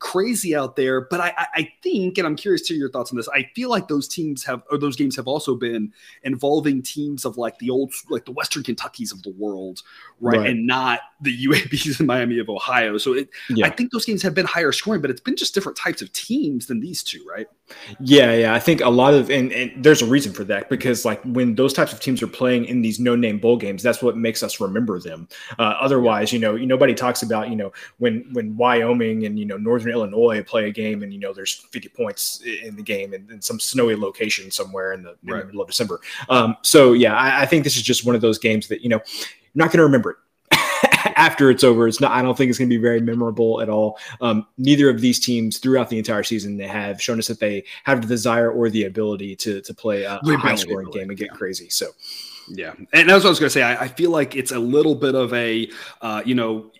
crazy 0.00 0.56
out 0.56 0.76
there. 0.76 1.02
But 1.02 1.20
I, 1.20 1.46
I 1.54 1.72
think, 1.82 2.18
and 2.18 2.26
I'm 2.26 2.36
curious 2.36 2.66
to 2.68 2.74
your 2.74 2.90
thoughts 2.90 3.12
on 3.12 3.16
this, 3.16 3.28
I 3.28 3.48
feel 3.54 3.70
like 3.70 3.86
those 3.86 4.08
teams 4.08 4.44
have, 4.44 4.62
or 4.70 4.78
those 4.78 4.96
games 4.96 5.14
have 5.16 5.28
also 5.28 5.54
been 5.54 5.92
involving 6.24 6.82
teams 6.82 7.24
of 7.24 7.36
like 7.36 7.58
the 7.58 7.70
old, 7.70 7.92
like 8.10 8.24
the 8.24 8.32
Western 8.32 8.64
Kentuckys 8.64 9.12
of 9.12 9.22
the 9.22 9.34
world, 9.38 9.82
right? 10.20 10.38
right. 10.38 10.50
And 10.50 10.66
not 10.66 11.00
the 11.20 11.46
UABs 11.46 12.00
in 12.00 12.06
Miami 12.06 12.38
of 12.38 12.55
Ohio. 12.56 12.98
So 12.98 13.12
it, 13.12 13.28
yeah. 13.50 13.66
I 13.66 13.70
think 13.70 13.92
those 13.92 14.04
games 14.04 14.22
have 14.22 14.34
been 14.34 14.46
higher 14.46 14.72
scoring, 14.72 15.00
but 15.00 15.10
it's 15.10 15.20
been 15.20 15.36
just 15.36 15.54
different 15.54 15.76
types 15.76 16.02
of 16.02 16.12
teams 16.12 16.66
than 16.66 16.80
these 16.80 17.02
two, 17.02 17.24
right? 17.28 17.46
Yeah, 18.00 18.32
yeah. 18.32 18.54
I 18.54 18.60
think 18.60 18.80
a 18.80 18.88
lot 18.88 19.14
of 19.14 19.30
and, 19.30 19.52
and 19.52 19.84
there's 19.84 20.02
a 20.02 20.06
reason 20.06 20.32
for 20.32 20.44
that 20.44 20.68
because 20.70 21.04
like 21.04 21.22
when 21.24 21.54
those 21.54 21.72
types 21.72 21.92
of 21.92 22.00
teams 22.00 22.22
are 22.22 22.28
playing 22.28 22.64
in 22.64 22.80
these 22.80 22.98
no-name 22.98 23.38
bowl 23.38 23.56
games, 23.56 23.82
that's 23.82 24.02
what 24.02 24.16
makes 24.16 24.42
us 24.42 24.60
remember 24.60 24.98
them. 25.00 25.28
Uh, 25.58 25.74
otherwise, 25.80 26.32
you 26.32 26.38
know, 26.38 26.56
nobody 26.56 26.94
talks 26.94 27.22
about 27.22 27.50
you 27.50 27.56
know 27.56 27.72
when 27.98 28.26
when 28.32 28.56
Wyoming 28.56 29.26
and 29.26 29.38
you 29.38 29.44
know 29.44 29.56
Northern 29.56 29.92
Illinois 29.92 30.42
play 30.42 30.68
a 30.68 30.72
game 30.72 31.02
and 31.02 31.12
you 31.12 31.18
know 31.18 31.32
there's 31.32 31.54
50 31.72 31.88
points 31.90 32.40
in 32.42 32.76
the 32.76 32.82
game 32.82 33.12
and 33.12 33.30
in 33.30 33.42
some 33.42 33.60
snowy 33.60 33.96
location 33.96 34.50
somewhere 34.50 34.92
in 34.92 35.02
the, 35.02 35.16
in 35.24 35.32
right. 35.32 35.40
the 35.40 35.46
middle 35.46 35.62
of 35.62 35.68
December. 35.68 36.00
Um, 36.28 36.56
so 36.62 36.92
yeah, 36.92 37.14
I, 37.14 37.42
I 37.42 37.46
think 37.46 37.64
this 37.64 37.76
is 37.76 37.82
just 37.82 38.06
one 38.06 38.14
of 38.14 38.20
those 38.20 38.38
games 38.38 38.68
that 38.68 38.80
you 38.80 38.88
know 38.88 39.00
you're 39.06 39.64
not 39.64 39.66
going 39.66 39.78
to 39.78 39.84
remember 39.84 40.10
it 40.10 40.16
after 41.16 41.50
it's 41.50 41.64
over. 41.64 41.88
It's 41.88 42.00
not. 42.00 42.12
I 42.12 42.22
don't 42.22 42.36
think 42.36 42.50
it's 42.50 42.58
going 42.58 42.68
to 42.68 42.76
be 42.76 42.82
very 42.82 43.00
memorable 43.00 43.60
at 43.60 43.68
all. 43.68 43.98
Um, 44.20 44.46
neither 44.58 44.88
of 44.90 45.00
these 45.00 45.18
teams 45.18 45.58
throughout 45.58 45.88
the 45.88 45.98
entire 45.98 46.22
season 46.22 46.56
they 46.56 46.66
have 46.66 47.00
shown 47.00 47.18
us 47.18 47.28
that 47.28 47.40
they 47.40 47.64
have 47.84 48.02
the 48.02 48.08
desire 48.08 48.50
or 48.50 48.70
the 48.70 48.84
ability 48.84 49.36
to 49.36 49.60
to 49.60 49.74
play 49.74 50.04
a, 50.04 50.18
high 50.22 50.54
scoring 50.54 50.90
game 50.90 51.10
and 51.10 51.18
get 51.18 51.28
yeah. 51.32 51.36
crazy. 51.36 51.68
So. 51.70 51.86
Yeah, 52.48 52.74
and 52.92 53.08
that's 53.08 53.24
what 53.24 53.26
I 53.26 53.30
was 53.30 53.40
going 53.40 53.48
to 53.48 53.50
say. 53.50 53.62
I, 53.62 53.82
I, 53.82 53.88
feel 53.88 54.12
like 54.12 54.36
it's 54.36 54.52
a 54.52 54.58
little 54.60 54.94
bit 54.94 55.16
of 55.16 55.34
a, 55.34 55.68
uh, 56.00 56.22
you 56.24 56.36
know, 56.36 56.70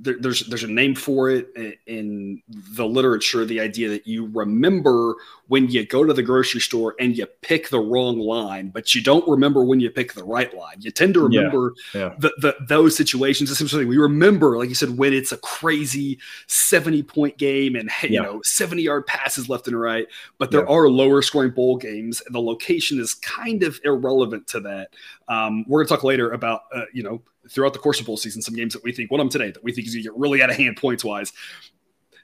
there, 0.00 0.16
there's 0.18 0.46
there's 0.46 0.62
a 0.62 0.68
name 0.68 0.94
for 0.94 1.30
it 1.30 1.48
in 1.86 2.42
the 2.48 2.84
literature. 2.84 3.46
The 3.46 3.60
idea 3.60 3.88
that 3.88 4.06
you 4.06 4.26
remember 4.26 5.14
when 5.48 5.68
you 5.68 5.86
go 5.86 6.04
to 6.04 6.12
the 6.12 6.22
grocery 6.22 6.60
store 6.60 6.94
and 7.00 7.16
you 7.16 7.24
pick 7.40 7.70
the 7.70 7.78
wrong 7.78 8.18
line, 8.18 8.68
but 8.68 8.94
you 8.94 9.02
don't 9.02 9.26
remember 9.26 9.64
when 9.64 9.80
you 9.80 9.90
pick 9.90 10.12
the 10.12 10.24
right 10.24 10.54
line. 10.54 10.76
You 10.80 10.90
tend 10.90 11.14
to 11.14 11.20
remember 11.20 11.72
yeah, 11.94 12.00
yeah. 12.00 12.14
The, 12.18 12.32
the, 12.38 12.56
those 12.68 12.94
situations. 12.94 13.50
Essentially, 13.50 13.86
we 13.86 13.96
remember, 13.96 14.58
like 14.58 14.68
you 14.68 14.74
said, 14.74 14.98
when 14.98 15.14
it's 15.14 15.32
a 15.32 15.38
crazy 15.38 16.18
seventy 16.46 17.02
point 17.02 17.38
game 17.38 17.74
and 17.74 17.90
you 18.02 18.10
yeah. 18.10 18.22
know 18.22 18.42
seventy 18.42 18.82
yard 18.82 19.06
passes 19.06 19.48
left 19.48 19.66
and 19.66 19.80
right. 19.80 20.06
But 20.36 20.50
there 20.50 20.68
are 20.68 20.90
lower 20.90 21.22
scoring 21.22 21.52
bowl 21.52 21.78
games, 21.78 22.22
and 22.26 22.34
the 22.34 22.40
location 22.40 23.00
is 23.00 23.14
kind 23.14 23.62
of 23.62 23.80
irrelevant 23.84 24.46
to 24.48 24.60
that. 24.60 24.90
Um, 25.28 25.64
we're 25.66 25.80
going 25.80 25.88
to 25.88 25.94
talk 25.94 26.04
later 26.04 26.32
about 26.32 26.62
uh, 26.74 26.84
you 26.92 27.02
know 27.02 27.22
throughout 27.50 27.72
the 27.72 27.78
course 27.78 28.00
of 28.00 28.06
bowl 28.06 28.16
season 28.16 28.42
some 28.42 28.54
games 28.54 28.72
that 28.72 28.84
we 28.84 28.92
think 28.92 29.10
one 29.10 29.20
of 29.20 29.24
them 29.24 29.30
today 29.30 29.50
that 29.50 29.64
we 29.64 29.72
think 29.72 29.86
is 29.86 29.94
going 29.94 30.02
to 30.02 30.10
get 30.10 30.18
really 30.18 30.42
out 30.42 30.50
of 30.50 30.56
hand 30.56 30.76
points 30.76 31.04
wise 31.04 31.32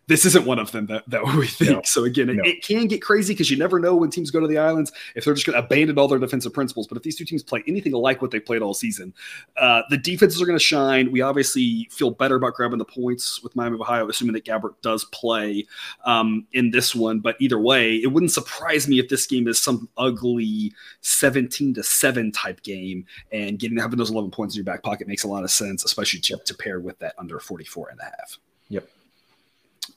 this 0.09 0.25
isn't 0.25 0.47
one 0.47 0.59
of 0.59 0.73
them 0.73 0.87
that, 0.87 1.09
that 1.09 1.23
we 1.37 1.47
think. 1.47 1.71
No, 1.71 1.83
so 1.85 2.05
again, 2.05 2.27
no. 2.27 2.43
it, 2.43 2.49
it, 2.49 2.65
can 2.65 2.87
get 2.87 3.03
crazy 3.03 3.35
because 3.35 3.51
you 3.51 3.57
never 3.57 3.79
know 3.79 3.95
when 3.95 4.11
teams 4.11 4.31
go 4.31 4.41
to 4.41 4.47
the 4.47 4.59
islands 4.59 4.91
if 5.15 5.25
they're 5.25 5.35
just 5.35 5.47
going 5.47 5.59
to 5.59 5.65
abandon 5.65 5.99
all 5.99 6.09
their 6.09 6.19
defensive 6.19 6.53
principles. 6.53 6.87
But 6.87 6.97
if 6.97 7.03
these 7.03 7.17
two 7.17 7.27
teams 7.27 7.43
play 7.43 7.63
anything 7.69 7.93
like 7.93 8.21
what 8.21 8.31
they 8.31 8.41
played 8.41 8.63
all 8.63 8.75
season, 8.75 9.15
uh, 9.59 9.83
the 9.91 9.99
defenses 9.99 10.41
are 10.43 10.47
going 10.47 10.59
to 10.59 10.65
shine. 10.65 11.13
We 11.13 11.21
obviously 11.21 11.89
feel 11.91 12.11
better 12.11 12.37
about 12.37 12.55
grabbing 12.55 12.79
the 12.79 12.85
points 12.87 13.43
with 13.43 13.55
Miami 13.55 13.75
of 13.75 13.83
Ohio, 13.83 14.09
assuming 14.09 14.33
that 14.33 14.45
Gabbert 14.45 14.75
does 14.83 15.05
play 15.07 15.67
um, 16.05 16.47
in 16.53 16.71
this 16.71 16.95
one. 16.95 17.21
But 17.21 17.37
either 17.39 17.59
way, 17.59 17.97
it 17.97 18.09
wouldn't 18.09 18.33
surprise 18.33 18.89
me 18.89 18.99
if 18.99 19.11
this 19.11 19.27
game 19.27 19.47
is 19.47 19.63
some 19.63 19.89
ugly 19.99 20.73
17 21.03 21.75
to 21.75 21.83
7 21.83 22.33
type 22.33 22.63
game 22.63 23.05
and 23.31 23.59
getting 23.59 23.77
having 23.77 23.99
those 23.99 24.11
11 24.11 24.31
points 24.31 24.55
in 24.55 24.59
your 24.59 24.65
back 24.65 24.83
pocket 24.83 25.07
makes 25.07 25.25
a 25.25 25.29
lot 25.29 25.45
of 25.45 25.51
sense, 25.51 25.85
especially 25.85 26.21
to, 26.21 26.39
to 26.47 26.55
pair 26.55 26.81
with 26.81 26.99
that 27.01 27.15
under 27.19 27.39
44 27.39 27.91
and 27.91 28.01
a 28.01 28.05
half. 28.05 28.39
Yep. 28.71 28.89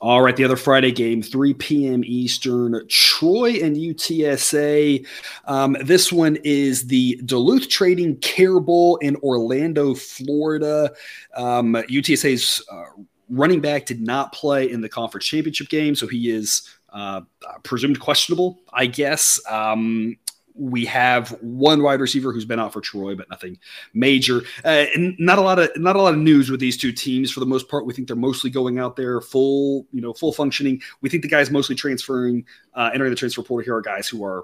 All 0.01 0.23
right, 0.23 0.35
the 0.35 0.43
other 0.43 0.55
Friday 0.55 0.91
game, 0.91 1.21
3 1.21 1.53
p.m. 1.53 2.03
Eastern, 2.03 2.87
Troy 2.87 3.59
and 3.61 3.75
UTSA. 3.75 5.05
Um, 5.45 5.77
this 5.83 6.11
one 6.11 6.39
is 6.43 6.87
the 6.87 7.21
Duluth 7.23 7.69
Trading 7.69 8.17
Cure 8.17 8.59
Bowl 8.59 8.97
in 8.97 9.15
Orlando, 9.17 9.93
Florida. 9.93 10.91
Um, 11.35 11.75
UTSA's 11.75 12.65
uh, 12.71 12.85
running 13.29 13.61
back 13.61 13.85
did 13.85 14.01
not 14.01 14.33
play 14.33 14.71
in 14.71 14.81
the 14.81 14.89
conference 14.89 15.27
championship 15.27 15.69
game, 15.69 15.93
so 15.93 16.07
he 16.07 16.31
is 16.31 16.67
uh, 16.89 17.21
presumed 17.61 17.99
questionable, 17.99 18.57
I 18.73 18.87
guess. 18.87 19.39
Um, 19.47 20.17
we 20.61 20.85
have 20.85 21.29
one 21.41 21.81
wide 21.81 21.99
receiver 21.99 22.31
who's 22.31 22.45
been 22.45 22.59
out 22.59 22.71
for 22.71 22.81
Troy, 22.81 23.15
but 23.15 23.29
nothing 23.29 23.57
major. 23.95 24.41
Uh, 24.63 24.85
and 24.95 25.15
not 25.17 25.39
a 25.39 25.41
lot 25.41 25.57
of 25.57 25.69
not 25.75 25.95
a 25.95 26.01
lot 26.01 26.13
of 26.13 26.19
news 26.19 26.51
with 26.51 26.59
these 26.59 26.77
two 26.77 26.91
teams 26.91 27.31
for 27.31 27.39
the 27.39 27.47
most 27.47 27.67
part. 27.67 27.85
We 27.85 27.93
think 27.93 28.07
they're 28.07 28.15
mostly 28.15 28.51
going 28.51 28.77
out 28.77 28.95
there 28.95 29.21
full, 29.21 29.87
you 29.91 30.01
know, 30.01 30.13
full 30.13 30.31
functioning. 30.31 30.81
We 31.01 31.09
think 31.09 31.23
the 31.23 31.29
guys 31.29 31.49
mostly 31.49 31.75
transferring, 31.75 32.45
uh, 32.75 32.91
entering 32.93 33.09
the 33.09 33.15
transfer 33.15 33.41
portal 33.41 33.65
here 33.65 33.75
are 33.75 33.81
guys 33.81 34.07
who 34.07 34.23
are 34.23 34.43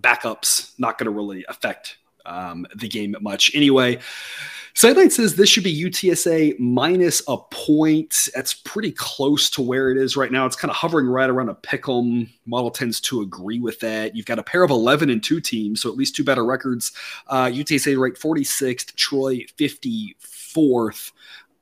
backups, 0.00 0.72
not 0.78 0.98
going 0.98 1.06
to 1.06 1.12
really 1.12 1.44
affect 1.48 1.98
um, 2.26 2.66
the 2.76 2.88
game 2.88 3.16
much 3.20 3.54
anyway. 3.54 3.98
Sideline 4.76 5.10
says 5.10 5.36
this 5.36 5.48
should 5.48 5.62
be 5.62 5.84
UTSA 5.84 6.58
minus 6.58 7.22
a 7.28 7.36
point. 7.36 8.28
That's 8.34 8.54
pretty 8.54 8.90
close 8.90 9.48
to 9.50 9.62
where 9.62 9.92
it 9.92 9.96
is 9.96 10.16
right 10.16 10.32
now. 10.32 10.46
It's 10.46 10.56
kind 10.56 10.70
of 10.70 10.76
hovering 10.76 11.06
right 11.06 11.30
around 11.30 11.48
a 11.48 11.54
pick 11.54 11.88
'em. 11.88 12.28
Model 12.44 12.72
tends 12.72 13.00
to 13.02 13.20
agree 13.20 13.60
with 13.60 13.78
that. 13.80 14.16
You've 14.16 14.26
got 14.26 14.40
a 14.40 14.42
pair 14.42 14.64
of 14.64 14.72
11 14.72 15.10
and 15.10 15.22
2 15.22 15.40
teams, 15.40 15.80
so 15.80 15.88
at 15.90 15.96
least 15.96 16.16
two 16.16 16.24
better 16.24 16.44
records. 16.44 16.90
Uh, 17.28 17.46
UTSA 17.46 17.96
ranked 17.96 18.18
46th, 18.18 18.96
Troy 18.96 19.46
54th. 19.56 21.12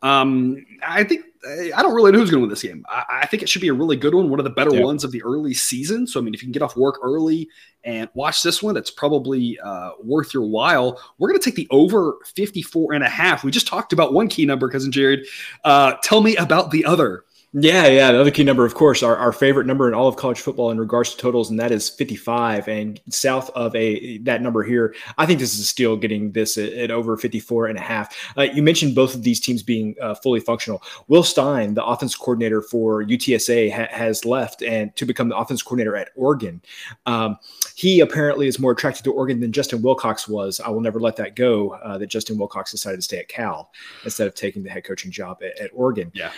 Um, 0.03 0.65
I 0.83 1.05
think 1.05 1.25
I 1.45 1.83
don't 1.83 1.95
really 1.95 2.13
know 2.13 2.19
who's 2.19 2.31
going 2.31 2.41
to 2.41 2.47
win 2.47 2.51
this 2.51 2.63
game. 2.63 2.85
I, 2.89 3.05
I, 3.23 3.27
think 3.27 3.43
it 3.43 3.49
should 3.49 3.63
be 3.63 3.69
a 3.69 3.75
really 3.75 3.97
good 3.97 4.15
one, 4.15 4.31
one 4.31 4.39
of 4.39 4.45
the 4.45 4.51
better 4.51 4.75
yeah. 4.75 4.85
ones 4.85 5.03
of 5.03 5.11
the 5.11 5.23
early 5.25 5.55
season. 5.55 6.07
So, 6.07 6.21
I 6.21 6.23
mean, 6.23 6.35
if 6.35 6.43
you 6.43 6.47
can 6.47 6.53
get 6.53 6.63
off 6.63 6.77
work 6.77 6.99
early 7.03 7.49
and 7.83 8.09
watch 8.15 8.43
this 8.43 8.63
one, 8.63 8.77
it's 8.77 8.91
probably 8.91 9.59
uh, 9.61 9.93
worth 10.03 10.33
your 10.33 10.45
while. 10.45 11.01
We're 11.19 11.29
going 11.29 11.41
to 11.41 11.45
take 11.45 11.57
the 11.57 11.67
over 11.71 12.19
54 12.35 12.93
and 12.95 13.03
a 13.03 13.09
half. 13.09 13.43
We 13.43 13.51
just 13.51 13.67
talked 13.67 13.93
about 13.93 14.13
one 14.13 14.29
key 14.29 14.47
number, 14.47 14.69
cousin 14.69 14.93
Jared. 14.93 15.27
Uh, 15.65 15.95
tell 16.03 16.21
me 16.21 16.37
about 16.37 16.71
the 16.71 16.85
other. 16.85 17.25
Yeah, 17.55 17.87
yeah. 17.87 18.13
The 18.13 18.21
other 18.21 18.31
key 18.31 18.45
number, 18.45 18.65
of 18.65 18.73
course, 18.75 19.03
our, 19.03 19.15
our 19.15 19.31
favorite 19.31 19.67
number 19.67 19.87
in 19.87 19.93
all 19.93 20.09
of 20.09 20.17
college 20.17 20.41
football 20.41 20.71
in 20.71 20.81
regards 20.81 21.11
to 21.11 21.19
totals, 21.19 21.51
and 21.51 21.61
that 21.61 21.71
is 21.71 21.91
55. 21.91 22.67
And 22.67 22.99
south 23.11 23.51
of 23.51 23.77
a 23.77 24.17
that 24.19 24.41
number 24.41 24.63
here, 24.63 24.95
I 25.19 25.27
think 25.27 25.39
this 25.39 25.59
is 25.59 25.69
still 25.69 25.99
getting 25.99 26.33
this 26.33 26.57
at, 26.57 26.73
at 26.73 26.91
over 26.91 27.15
54 27.15 27.67
and 27.67 27.77
a 27.77 27.83
half. 27.83 28.33
Uh, 28.39 28.43
you 28.45 28.63
mentioned 28.63 28.95
both 28.95 29.15
of 29.15 29.23
these 29.23 29.39
teams 29.39 29.63
being 29.63 29.95
uh, 30.01 30.15
fully 30.15 30.41
functional. 30.41 30.83
Will 31.09 31.23
Stein, 31.23 31.75
the 31.75 31.85
offense 31.85 32.17
coordinator 32.17 32.63
for 32.63 33.05
UTSA, 33.05 33.71
ha- 33.71 33.95
has 33.95 34.25
left 34.25 34.63
and 34.63 34.97
to 34.97 35.05
become 35.05 35.29
the 35.29 35.37
offense 35.37 35.61
coordinator 35.63 35.95
at 35.95 36.09
Oregon. 36.17 36.63
Um, 37.05 37.37
he 37.75 38.01
apparently 38.01 38.47
is 38.47 38.59
more 38.59 38.73
attracted 38.73 39.05
to 39.05 39.13
Oregon 39.13 39.41
than 39.41 39.53
Justin 39.53 39.83
Wilcox 39.83 40.27
was. 40.27 40.59
I 40.59 40.71
will 40.71 40.81
never 40.81 41.01
let 41.01 41.17
that 41.17 41.37
go. 41.37 41.75
Uh, 41.75 41.99
that 41.99 42.07
Justin 42.07 42.39
Wilcox 42.39 42.71
decided 42.71 42.97
to 42.97 43.03
stay 43.03 43.19
at 43.19 43.29
Cal 43.29 43.71
instead 44.05 44.27
of 44.27 44.35
taking 44.35 44.63
the 44.63 44.71
head 44.71 44.85
coaching 44.85 45.11
job 45.11 45.43
at, 45.43 45.59
at 45.61 45.71
Oregon. 45.75 46.11
Yeah. 46.15 46.31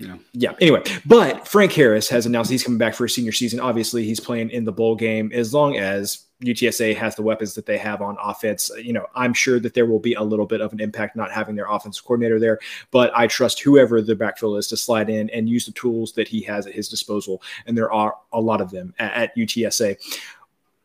Yeah. 0.00 0.16
Yeah. 0.32 0.52
Anyway, 0.60 0.82
but 1.04 1.46
Frank 1.46 1.72
Harris 1.72 2.08
has 2.08 2.24
announced 2.24 2.50
he's 2.50 2.64
coming 2.64 2.78
back 2.78 2.94
for 2.94 3.04
a 3.04 3.10
senior 3.10 3.32
season. 3.32 3.60
Obviously, 3.60 4.02
he's 4.04 4.18
playing 4.18 4.50
in 4.50 4.64
the 4.64 4.72
bowl 4.72 4.96
game 4.96 5.30
as 5.34 5.52
long 5.52 5.76
as 5.76 6.24
UTSA 6.42 6.96
has 6.96 7.16
the 7.16 7.22
weapons 7.22 7.54
that 7.54 7.66
they 7.66 7.76
have 7.76 8.00
on 8.00 8.16
offense. 8.22 8.70
You 8.82 8.94
know, 8.94 9.04
I'm 9.14 9.34
sure 9.34 9.60
that 9.60 9.74
there 9.74 9.84
will 9.84 9.98
be 9.98 10.14
a 10.14 10.22
little 10.22 10.46
bit 10.46 10.62
of 10.62 10.72
an 10.72 10.80
impact 10.80 11.16
not 11.16 11.30
having 11.30 11.54
their 11.54 11.70
offensive 11.70 12.02
coordinator 12.02 12.40
there, 12.40 12.58
but 12.90 13.12
I 13.14 13.26
trust 13.26 13.60
whoever 13.60 14.00
the 14.00 14.16
backfield 14.16 14.56
is 14.56 14.66
to 14.68 14.76
slide 14.78 15.10
in 15.10 15.28
and 15.30 15.50
use 15.50 15.66
the 15.66 15.72
tools 15.72 16.12
that 16.12 16.28
he 16.28 16.40
has 16.42 16.66
at 16.66 16.72
his 16.72 16.88
disposal. 16.88 17.42
And 17.66 17.76
there 17.76 17.92
are 17.92 18.16
a 18.32 18.40
lot 18.40 18.62
of 18.62 18.70
them 18.70 18.94
at, 18.98 19.12
at 19.12 19.36
UTSA 19.36 19.98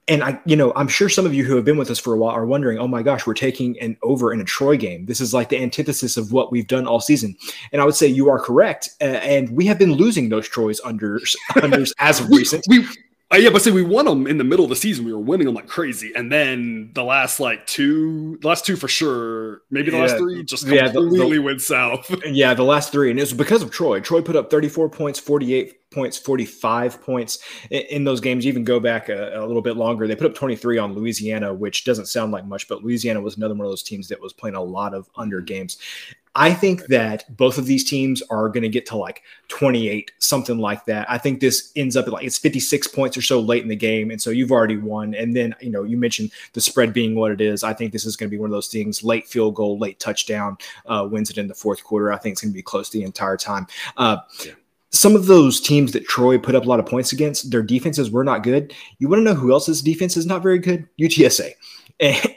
and 0.08 0.24
I, 0.24 0.40
you 0.46 0.56
know, 0.56 0.72
I'm 0.76 0.88
sure 0.88 1.10
some 1.10 1.26
of 1.26 1.34
you 1.34 1.44
who 1.44 1.56
have 1.56 1.66
been 1.66 1.78
with 1.78 1.90
us 1.90 1.98
for 1.98 2.14
a 2.14 2.18
while 2.18 2.36
are 2.36 2.46
wondering, 2.46 2.78
oh 2.78 2.88
my 2.88 3.02
gosh, 3.02 3.26
we're 3.26 3.34
taking 3.34 3.80
an 3.80 3.98
over 4.04 4.32
in 4.32 4.40
a 4.40 4.44
Troy 4.44 4.78
game. 4.78 5.06
This 5.08 5.20
is 5.20 5.34
like 5.34 5.50
the 5.50 5.60
antithesis 5.60 6.16
of 6.16 6.32
what 6.32 6.52
we've 6.52 6.68
done 6.68 6.86
all 6.86 7.00
season. 7.00 7.36
And 7.72 7.82
I 7.82 7.86
would 7.86 7.96
say 7.96 8.08
you 8.08 8.30
are 8.30 8.40
correct. 8.40 8.90
Uh, 9.02 9.06
and 9.06 9.50
we 9.50 9.66
have 9.66 9.80
been 9.80 9.94
losing 9.94 10.30
those 10.30 10.48
Troy's 10.48 10.80
unders, 10.82 11.36
unders 11.54 11.92
as 11.98 12.20
of 12.20 12.30
recent. 12.30 12.66
We, 12.68 12.86
uh, 13.34 13.38
yeah, 13.38 13.50
but 13.50 13.64
say 13.64 13.72
we 13.72 13.82
won 13.82 14.06
them 14.06 14.28
in 14.28 14.38
the 14.38 14.44
middle 14.44 14.66
of 14.66 14.70
the 14.70 14.76
season. 14.76 15.04
We 15.04 15.12
were 15.12 15.20
winning 15.20 15.48
them 15.48 15.56
like 15.56 15.68
crazy, 15.68 16.12
and 16.16 16.32
then 16.32 16.92
the 16.94 17.04
last 17.04 17.40
like 17.40 17.66
two, 17.66 18.38
the 18.42 18.48
last 18.48 18.66
two 18.66 18.76
for 18.76 18.88
sure, 18.88 19.64
maybe 19.72 19.90
the 19.90 19.98
yeah, 19.98 20.04
last 20.04 20.18
three 20.18 20.44
just 20.44 20.64
completely 20.64 20.88
yeah, 20.88 20.92
the, 20.94 21.28
the, 21.34 21.40
went 21.40 21.62
south. 21.62 22.16
yeah, 22.26 22.54
the 22.54 22.64
last 22.64 22.92
three, 22.92 23.10
and 23.10 23.20
it 23.20 23.24
was 23.24 23.34
because 23.34 23.64
of 23.64 23.72
Troy. 23.72 24.00
Troy 24.00 24.22
put 24.22 24.36
up 24.36 24.52
34 24.52 24.90
points, 24.90 25.20
48 25.20 25.85
points, 25.96 26.18
45 26.18 27.02
points 27.02 27.40
in, 27.72 28.04
those 28.04 28.22
games. 28.22 28.46
You 28.46 28.50
Even 28.50 28.64
go 28.64 28.80
back 28.80 29.10
a, 29.10 29.40
a, 29.40 29.48
little 29.48 29.62
bit 29.62 29.78
longer, 29.78 30.06
they 30.06 30.16
put 30.16 30.28
up 30.28 30.36
23 30.36 30.78
on 30.78 30.94
Louisiana, 30.94 31.52
which 31.52 31.86
doesn't 31.86 32.06
sound 32.06 32.32
like 32.32 32.46
much, 32.46 32.68
but 32.68 32.84
Louisiana 32.84 33.22
was 33.22 33.38
another 33.38 33.56
one 33.56 33.66
of 33.66 33.72
those 33.72 33.82
teams 33.82 34.08
that 34.10 34.22
was 34.22 34.34
playing 34.34 34.56
a 34.56 34.62
lot 34.62 34.94
of 34.94 35.10
under 35.16 35.42
games. 35.42 35.78
I 36.38 36.54
think 36.54 36.88
that 36.88 37.24
both 37.38 37.58
of 37.58 37.66
these 37.66 37.90
teams 37.90 38.22
are 38.24 38.50
going 38.50 38.64
to 38.64 38.70
get 38.70 38.86
to 38.88 38.98
like 38.98 39.24
28, 39.48 40.12
something 40.20 40.58
like 40.58 40.84
that. 40.86 41.10
I 41.10 41.18
think 41.18 41.40
this 41.40 41.72
ends 41.78 41.96
up 41.96 42.08
at 42.08 42.14
like 42.14 42.26
it's 42.26 42.38
56 42.38 42.90
points 42.90 43.16
or 43.16 43.22
so 43.22 43.40
late 43.40 43.64
in 43.64 43.70
the 43.70 43.76
game. 43.76 44.12
And 44.12 44.22
so 44.22 44.32
you've 44.32 44.52
already 44.52 44.76
won. 44.76 45.16
And 45.16 45.34
then, 45.34 45.56
you 45.62 45.70
know, 45.70 45.84
you 45.84 45.96
mentioned 45.96 46.32
the 46.52 46.60
spread 46.60 46.92
being 46.92 47.16
what 47.16 47.32
it 47.32 47.40
is. 47.40 47.64
I 47.64 47.74
think 47.74 47.94
this 47.94 48.06
is 48.06 48.18
going 48.18 48.30
to 48.30 48.36
be 48.36 48.40
one 48.40 48.50
of 48.50 48.54
those 48.54 48.68
things 48.68 49.02
late 49.02 49.28
field 49.28 49.56
goal, 49.56 49.80
late 49.80 49.98
touchdown 50.02 50.58
uh, 50.88 51.08
wins 51.10 51.30
it 51.30 51.38
in 51.38 51.48
the 51.48 51.56
fourth 51.56 51.86
quarter. 51.86 52.12
I 52.12 52.18
think 52.18 52.34
it's 52.34 52.42
going 52.42 52.52
to 52.52 52.58
be 52.58 52.62
close 52.62 52.90
the 52.90 53.04
entire 53.04 53.38
time. 53.38 53.68
Uh, 53.96 54.18
yeah 54.46 54.52
some 54.96 55.16
of 55.16 55.26
those 55.26 55.60
teams 55.60 55.92
that 55.92 56.06
Troy 56.06 56.38
put 56.38 56.56
up 56.56 56.66
a 56.66 56.68
lot 56.68 56.80
of 56.80 56.86
points 56.86 57.12
against, 57.12 57.52
their 57.52 57.64
defenses 57.64 58.10
were 58.10 58.24
not 58.24 58.44
good. 58.44 58.74
You 59.00 59.10
want 59.10 59.20
to 59.20 59.24
know 59.24 59.34
who 59.34 59.52
else's 59.52 59.82
defense 59.82 60.16
is 60.18 60.26
not 60.26 60.42
very 60.42 60.60
good? 60.60 60.88
UTSA. 61.00 61.52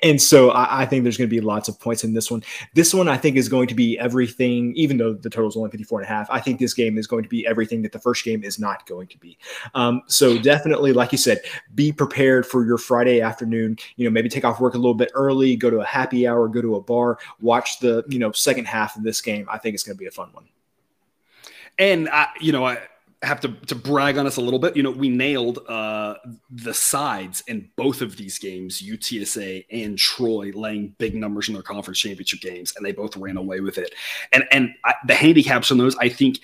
And, 0.05 0.23
so 0.23 0.51
I, 0.51 0.83
I, 0.83 0.87
think 0.87 1.03
there's 1.03 1.17
going 1.17 1.29
to 1.29 1.35
be 1.35 1.41
lots 1.41 1.69
of 1.69 1.81
points 1.81 2.05
in 2.05 2.13
this 2.13 2.31
one. 2.31 2.45
This 2.75 2.95
one, 2.95 3.09
I 3.09 3.17
think, 3.17 3.37
is 3.37 3.49
going 3.49 3.67
to 3.67 3.75
be 3.75 3.99
everything, 3.99 4.73
even 4.77 4.99
though 4.99 5.15
the 5.15 5.29
total 5.29 5.49
is 5.49 5.57
only 5.57 5.71
54 5.71 6.01
and 6.01 6.07
a 6.07 6.09
half. 6.09 6.31
I 6.31 6.39
think 6.39 6.61
this 6.61 6.75
game 6.75 6.97
is 6.97 7.09
going 7.09 7.25
to 7.25 7.29
be 7.29 7.45
everything 7.45 7.83
that 7.83 7.91
the 7.91 7.99
first 7.99 8.25
game 8.25 8.45
is 8.45 8.61
not 8.61 8.87
going 8.87 9.09
to 9.09 9.19
be. 9.19 9.37
Um, 9.75 10.03
so 10.07 10.39
definitely, 10.39 10.93
like 10.93 11.11
you 11.11 11.19
said, 11.19 11.41
be 11.75 11.91
prepared 11.91 12.47
for 12.47 12.65
your 12.65 12.79
Friday 12.79 13.21
afternoon. 13.21 13.77
You 13.97 14.05
know, 14.05 14.13
maybe 14.13 14.29
take 14.29 14.45
off 14.45 14.61
work 14.61 14.75
a 14.75 14.79
little 14.79 14.95
bit 14.95 15.11
early, 15.15 15.57
go 15.57 15.71
to 15.71 15.81
a 15.81 15.85
happy 15.85 16.29
hour, 16.29 16.47
go 16.47 16.63
to 16.63 16.77
a 16.77 16.81
bar, 16.81 17.19
watch 17.41 17.81
the, 17.81 18.05
you 18.09 18.21
know, 18.21 18.31
second 18.31 18.67
half 18.67 18.95
of 18.95 19.03
this 19.03 19.21
game. 19.21 19.49
I 19.51 19.59
think 19.59 19.75
it's 19.75 19.83
going 19.83 19.97
to 19.97 20.01
be 20.01 20.07
a 20.07 20.13
fun 20.13 20.29
one. 20.35 20.45
And, 21.79 22.09
I, 22.09 22.29
you 22.41 22.53
know, 22.53 22.65
I, 22.65 22.79
have 23.23 23.41
to, 23.41 23.49
to 23.49 23.75
brag 23.75 24.17
on 24.17 24.27
us 24.27 24.37
a 24.37 24.41
little 24.41 24.59
bit. 24.59 24.77
You 24.77 24.83
know, 24.83 24.91
we 24.91 25.09
nailed 25.09 25.59
uh, 25.69 26.15
the 26.51 26.73
sides 26.73 27.43
in 27.49 27.69
both 27.77 28.01
of 28.01 28.17
these 28.17 28.39
games, 28.39 28.81
UTSA 28.81 29.67
and 29.71 29.99
Troy, 29.99 30.53
laying 30.55 30.95
big 30.99 31.15
numbers 31.15 31.49
in 31.49 31.55
their 31.55 31.63
conference 31.63 31.99
championship 31.99 32.41
games, 32.41 32.75
and 32.77 32.87
they 32.87 32.93
both 32.93 33.17
ran 33.17 33.37
away 33.37 33.61
with 33.61 33.79
it. 33.79 33.95
And 34.33 34.45
and 34.53 34.71
I, 34.85 34.95
the 35.07 35.15
handicaps 35.15 35.73
on 35.73 35.79
those, 35.79 35.97
I 35.97 36.09
think, 36.09 36.39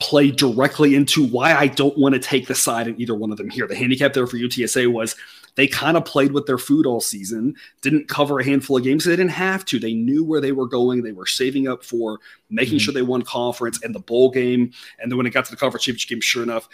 play 0.00 0.30
directly 0.30 0.94
into 0.94 1.26
why 1.26 1.54
I 1.54 1.66
don't 1.66 1.96
want 1.98 2.14
to 2.14 2.18
take 2.18 2.46
the 2.46 2.54
side 2.54 2.88
in 2.88 3.00
either 3.00 3.14
one 3.14 3.30
of 3.30 3.36
them 3.36 3.50
here. 3.50 3.66
The 3.66 3.76
handicap 3.76 4.12
there 4.14 4.26
for 4.26 4.36
UTSA 4.36 4.90
was 4.90 5.16
they 5.56 5.66
kind 5.66 5.96
of 5.96 6.04
played 6.04 6.32
with 6.32 6.46
their 6.46 6.58
food 6.58 6.86
all 6.86 7.00
season, 7.00 7.54
didn't 7.82 8.08
cover 8.08 8.38
a 8.38 8.44
handful 8.44 8.76
of 8.76 8.84
games. 8.84 9.04
They 9.04 9.16
didn't 9.16 9.30
have 9.30 9.64
to. 9.66 9.78
They 9.78 9.94
knew 9.94 10.24
where 10.24 10.40
they 10.40 10.52
were 10.52 10.66
going. 10.66 11.02
They 11.02 11.12
were 11.12 11.26
saving 11.26 11.66
up 11.66 11.84
for 11.84 12.20
making 12.48 12.74
mm-hmm. 12.74 12.78
sure 12.78 12.94
they 12.94 13.02
won 13.02 13.22
conference 13.22 13.82
and 13.82 13.94
the 13.94 14.00
bowl 14.00 14.30
game. 14.30 14.70
And 14.98 15.10
then 15.10 15.16
when 15.16 15.26
it 15.26 15.30
got 15.30 15.44
to 15.46 15.50
the 15.50 15.56
conference 15.56 15.84
championship 15.84 16.10
game, 16.10 16.20
sure 16.20 16.42
enough, 16.42 16.68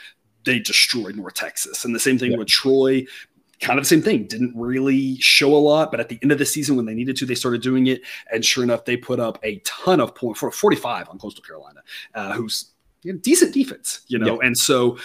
they 0.45 0.59
destroyed 0.59 1.17
North 1.17 1.35
Texas. 1.35 1.85
And 1.85 1.95
the 1.95 2.01
same 2.01 2.19
thing 2.19 2.33
yeah. 2.33 2.39
with 2.39 2.49
Troy 2.49 3.07
kind 3.63 3.79
of 3.79 3.85
the 3.85 3.89
same 3.89 4.03
thing. 4.03 4.25
Didn't 4.25 4.53
really 4.57 5.17
show 5.19 5.55
a 5.55 5.57
lot, 5.57 5.91
but 5.91 6.01
at 6.01 6.09
the 6.09 6.19
end 6.21 6.33
of 6.33 6.39
the 6.39 6.45
season 6.45 6.77
when 6.77 6.85
they 6.85 6.95
needed 6.95 7.17
to, 7.17 7.27
they 7.27 7.35
started 7.35 7.63
doing 7.63 7.87
it. 7.87 8.03
And 8.33 8.45
sure 8.45 8.65
enough, 8.65 8.85
they 8.85 8.97
put 8.97 9.21
up 9.21 9.39
a 9.43 9.59
ton 9.65 10.01
of 10.01 10.15
points 10.15 10.41
for 10.41 10.51
45 10.51 11.09
on 11.09 11.19
Coastal 11.19 11.45
Carolina, 11.45 11.81
uh, 12.15 12.33
who's 12.33 12.72
decent 13.21 13.53
defense, 13.55 14.03
you 14.09 14.19
know. 14.19 14.41
And 14.41 14.57
so 14.57 14.99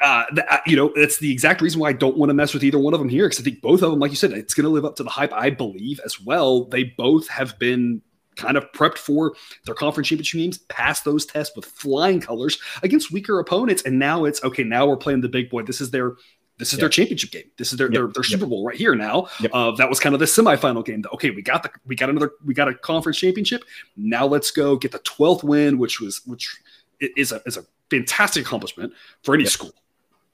uh, 0.00 0.24
uh, 0.50 0.58
you 0.66 0.76
know, 0.76 0.92
that's 0.94 1.18
the 1.18 1.32
exact 1.32 1.60
reason 1.60 1.80
why 1.80 1.88
I 1.88 1.92
don't 1.92 2.16
want 2.16 2.30
to 2.30 2.34
mess 2.34 2.52
with 2.52 2.62
either 2.62 2.78
one 2.78 2.94
of 2.94 3.00
them 3.00 3.08
here 3.08 3.26
because 3.26 3.40
I 3.40 3.44
think 3.44 3.60
both 3.60 3.82
of 3.82 3.90
them, 3.90 4.00
like 4.00 4.10
you 4.10 4.16
said, 4.16 4.32
it's 4.32 4.54
going 4.54 4.64
to 4.64 4.70
live 4.70 4.84
up 4.84 4.96
to 4.96 5.02
the 5.02 5.10
hype. 5.10 5.32
I 5.32 5.50
believe 5.50 6.00
as 6.04 6.20
well. 6.20 6.64
They 6.64 6.84
both 6.84 7.28
have 7.28 7.58
been 7.58 8.02
kind 8.36 8.56
of 8.56 8.70
prepped 8.72 8.98
for 8.98 9.34
their 9.66 9.74
conference 9.74 10.08
championship 10.08 10.38
games, 10.38 10.58
passed 10.68 11.04
those 11.04 11.26
tests 11.26 11.56
with 11.56 11.64
flying 11.64 12.20
colors 12.20 12.58
against 12.82 13.10
weaker 13.10 13.38
opponents, 13.40 13.82
and 13.82 13.98
now 13.98 14.24
it's 14.24 14.44
okay. 14.44 14.62
Now 14.62 14.86
we're 14.86 14.96
playing 14.96 15.22
the 15.22 15.28
big 15.28 15.50
boy. 15.50 15.62
This 15.62 15.80
is 15.80 15.90
their 15.90 16.16
this 16.58 16.72
is 16.72 16.74
yep. 16.74 16.80
their 16.80 16.88
championship 16.88 17.30
game. 17.30 17.50
This 17.56 17.72
is 17.72 17.78
their 17.78 17.86
yep. 17.86 17.94
their, 17.94 18.06
their 18.08 18.22
Super 18.22 18.46
Bowl 18.46 18.64
right 18.64 18.76
here 18.76 18.94
now. 18.94 19.28
Uh, 19.52 19.70
that 19.72 19.88
was 19.88 20.00
kind 20.00 20.14
of 20.14 20.18
the 20.18 20.26
semifinal 20.26 20.84
game. 20.84 21.02
That 21.02 21.12
okay, 21.12 21.30
we 21.30 21.42
got 21.42 21.62
the 21.62 21.70
we 21.86 21.96
got 21.96 22.10
another 22.10 22.32
we 22.44 22.52
got 22.52 22.68
a 22.68 22.74
conference 22.74 23.18
championship. 23.18 23.64
Now 23.96 24.26
let's 24.26 24.50
go 24.50 24.76
get 24.76 24.92
the 24.92 24.98
twelfth 25.00 25.42
win, 25.42 25.78
which 25.78 26.00
was 26.00 26.20
which 26.26 26.60
is 27.00 27.32
a 27.32 27.42
is 27.46 27.56
a 27.56 27.64
fantastic 27.90 28.44
accomplishment 28.44 28.92
for 29.22 29.34
any 29.34 29.44
school. 29.44 29.72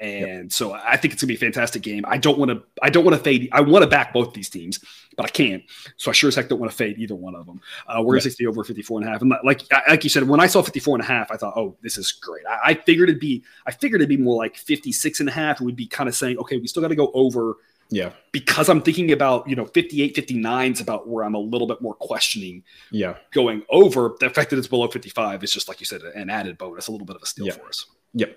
And 0.00 0.44
yep. 0.44 0.52
so 0.52 0.72
I 0.72 0.96
think 0.96 1.14
it's 1.14 1.22
gonna 1.22 1.28
be 1.28 1.36
a 1.36 1.38
fantastic 1.38 1.82
game. 1.82 2.04
I 2.06 2.18
don't 2.18 2.36
want 2.36 2.50
to 2.50 2.62
I 2.82 2.90
don't 2.90 3.04
want 3.04 3.16
to 3.16 3.22
fade. 3.22 3.48
I 3.52 3.60
want 3.60 3.84
to 3.84 3.88
back 3.88 4.12
both 4.12 4.34
these 4.34 4.48
teams, 4.48 4.80
but 5.16 5.24
I 5.24 5.28
can't. 5.28 5.62
So 5.96 6.10
I 6.10 6.14
sure 6.14 6.28
as 6.28 6.34
heck 6.34 6.48
don't 6.48 6.58
want 6.58 6.72
to 6.72 6.76
fade 6.76 6.98
either 6.98 7.14
one 7.14 7.36
of 7.36 7.46
them. 7.46 7.60
Uh, 7.86 8.02
we're 8.02 8.16
yep. 8.16 8.24
gonna 8.24 8.34
the 8.36 8.46
over 8.48 8.64
54 8.64 9.00
and 9.00 9.08
a 9.08 9.12
half. 9.12 9.22
And 9.22 9.32
like 9.44 9.62
like 9.88 10.02
you 10.02 10.10
said, 10.10 10.24
when 10.24 10.40
I 10.40 10.48
saw 10.48 10.62
54 10.62 10.96
and 10.96 11.04
a 11.04 11.06
half, 11.06 11.30
I 11.30 11.36
thought, 11.36 11.56
oh, 11.56 11.76
this 11.80 11.96
is 11.96 12.10
great. 12.10 12.42
I, 12.44 12.70
I 12.70 12.74
figured 12.74 13.08
it'd 13.08 13.20
be 13.20 13.44
I 13.66 13.70
figured 13.70 14.00
it'd 14.00 14.08
be 14.08 14.16
more 14.16 14.36
like 14.36 14.56
56 14.56 15.20
and 15.20 15.28
a 15.28 15.32
half. 15.32 15.60
It 15.60 15.64
would 15.64 15.76
be 15.76 15.86
kind 15.86 16.08
of 16.08 16.16
saying, 16.16 16.38
okay, 16.38 16.58
we 16.58 16.66
still 16.66 16.82
got 16.82 16.88
to 16.88 16.96
go 16.96 17.12
over. 17.14 17.58
Yeah. 17.94 18.10
Because 18.32 18.68
I'm 18.68 18.82
thinking 18.82 19.12
about, 19.12 19.48
you 19.48 19.54
know, 19.54 19.66
58, 19.66 20.16
59 20.16 20.72
is 20.72 20.80
about 20.80 21.08
where 21.08 21.24
I'm 21.24 21.34
a 21.34 21.38
little 21.38 21.68
bit 21.68 21.80
more 21.80 21.94
questioning. 21.94 22.64
Yeah. 22.90 23.14
Going 23.32 23.62
over 23.68 24.16
the 24.18 24.30
fact 24.30 24.50
that 24.50 24.58
it's 24.58 24.66
below 24.66 24.88
55 24.88 25.44
is 25.44 25.52
just 25.52 25.68
like 25.68 25.78
you 25.78 25.86
said, 25.86 26.02
an 26.02 26.28
added 26.28 26.58
bonus, 26.58 26.88
a 26.88 26.92
little 26.92 27.06
bit 27.06 27.14
of 27.14 27.22
a 27.22 27.26
steal 27.26 27.46
yeah. 27.46 27.52
for 27.52 27.68
us. 27.68 27.86
Yep. 28.14 28.36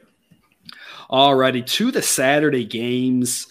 All 1.10 1.34
righty. 1.36 1.64
to 1.64 1.92
the 1.92 2.02
Saturday 2.02 2.66
games. 2.66 3.48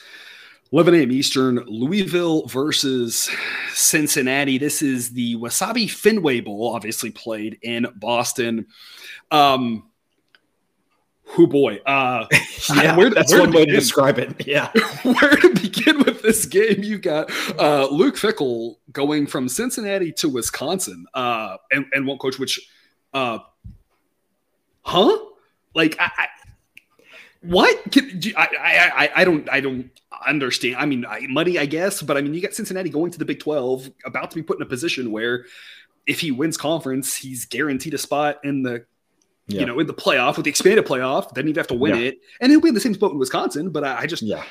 11 0.73 0.95
a.m. 0.95 1.13
Eastern, 1.13 1.57
Louisville 1.67 2.47
versus 2.47 3.31
Cincinnati. 3.73 4.59
This 4.59 4.83
is 4.83 5.11
the 5.11 5.37
Wasabi 5.37 5.89
Fenway 5.89 6.41
Bowl, 6.41 6.73
obviously 6.75 7.11
played 7.11 7.59
in 7.63 7.87
Boston. 7.97 8.67
Um, 9.31 9.91
who 11.27 11.47
boy, 11.47 11.77
uh, 11.87 12.27
yeah, 12.75 12.97
where, 12.97 13.11
that's 13.11 13.33
where 13.33 13.43
one 13.43 13.53
way 13.53 13.67
to 13.67 13.73
describe 13.73 14.19
it. 14.19 14.47
Yeah, 14.47 14.71
where 15.03 15.37
to 15.37 15.51
begin 15.51 15.99
with 15.99 16.23
this 16.23 16.47
game? 16.47 16.83
You 16.83 16.99
got 16.99 17.31
uh, 17.59 17.89
Luke 17.91 18.17
Fickell 18.17 18.77
going 18.93 19.27
from 19.27 19.49
Cincinnati 19.49 20.13
to 20.13 20.29
Wisconsin, 20.29 21.07
uh, 21.15 21.57
and 21.71 21.87
and 21.93 22.07
one 22.07 22.19
coach, 22.19 22.39
which, 22.39 22.69
uh, 23.13 23.39
huh? 24.83 25.19
Like 25.75 25.97
I, 25.99 26.11
I 26.17 26.29
what? 27.43 27.93
Can, 27.93 28.21
I, 28.37 28.49
I, 28.97 29.11
I 29.17 29.25
don't 29.25 29.49
I 29.51 29.61
don't 29.61 29.91
understand. 30.27 30.77
I 30.77 30.87
mean, 30.87 31.05
I, 31.05 31.27
money, 31.29 31.59
I 31.59 31.67
guess, 31.67 32.03
but 32.03 32.17
I 32.17 32.23
mean, 32.23 32.35
you 32.35 32.41
got 32.41 32.55
Cincinnati 32.55 32.89
going 32.89 33.11
to 33.11 33.19
the 33.19 33.25
Big 33.25 33.41
Twelve, 33.41 33.91
about 34.05 34.31
to 34.31 34.37
be 34.37 34.43
put 34.43 34.59
in 34.59 34.63
a 34.63 34.67
position 34.67 35.11
where, 35.11 35.45
if 36.07 36.21
he 36.21 36.31
wins 36.31 36.57
conference, 36.57 37.17
he's 37.17 37.45
guaranteed 37.45 37.95
a 37.95 37.99
spot 37.99 38.39
in 38.45 38.63
the, 38.63 38.87
yeah. 39.47 39.61
you 39.61 39.67
know, 39.67 39.79
in 39.79 39.87
the 39.87 39.95
playoff 39.95 40.37
with 40.37 40.45
the 40.45 40.51
expanded 40.51 40.87
playoff. 40.87 41.33
Then 41.35 41.47
he'd 41.47 41.57
have 41.57 41.67
to 41.69 41.75
win 41.75 41.97
yeah. 41.97 42.09
it, 42.09 42.19
and 42.41 42.51
he'll 42.51 42.61
be 42.61 42.69
in 42.69 42.75
the 42.75 42.81
same 42.81 42.95
spot 42.95 43.13
in 43.13 43.19
Wisconsin. 43.19 43.71
But 43.71 43.85
I, 43.85 44.01
I 44.01 44.07
just, 44.07 44.23
yeah, 44.23 44.45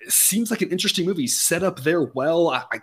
it 0.00 0.12
seems 0.12 0.50
like 0.50 0.62
an 0.62 0.70
interesting 0.70 1.06
movie 1.06 1.26
set 1.26 1.62
up 1.62 1.80
there 1.80 2.02
well. 2.02 2.48
I, 2.48 2.80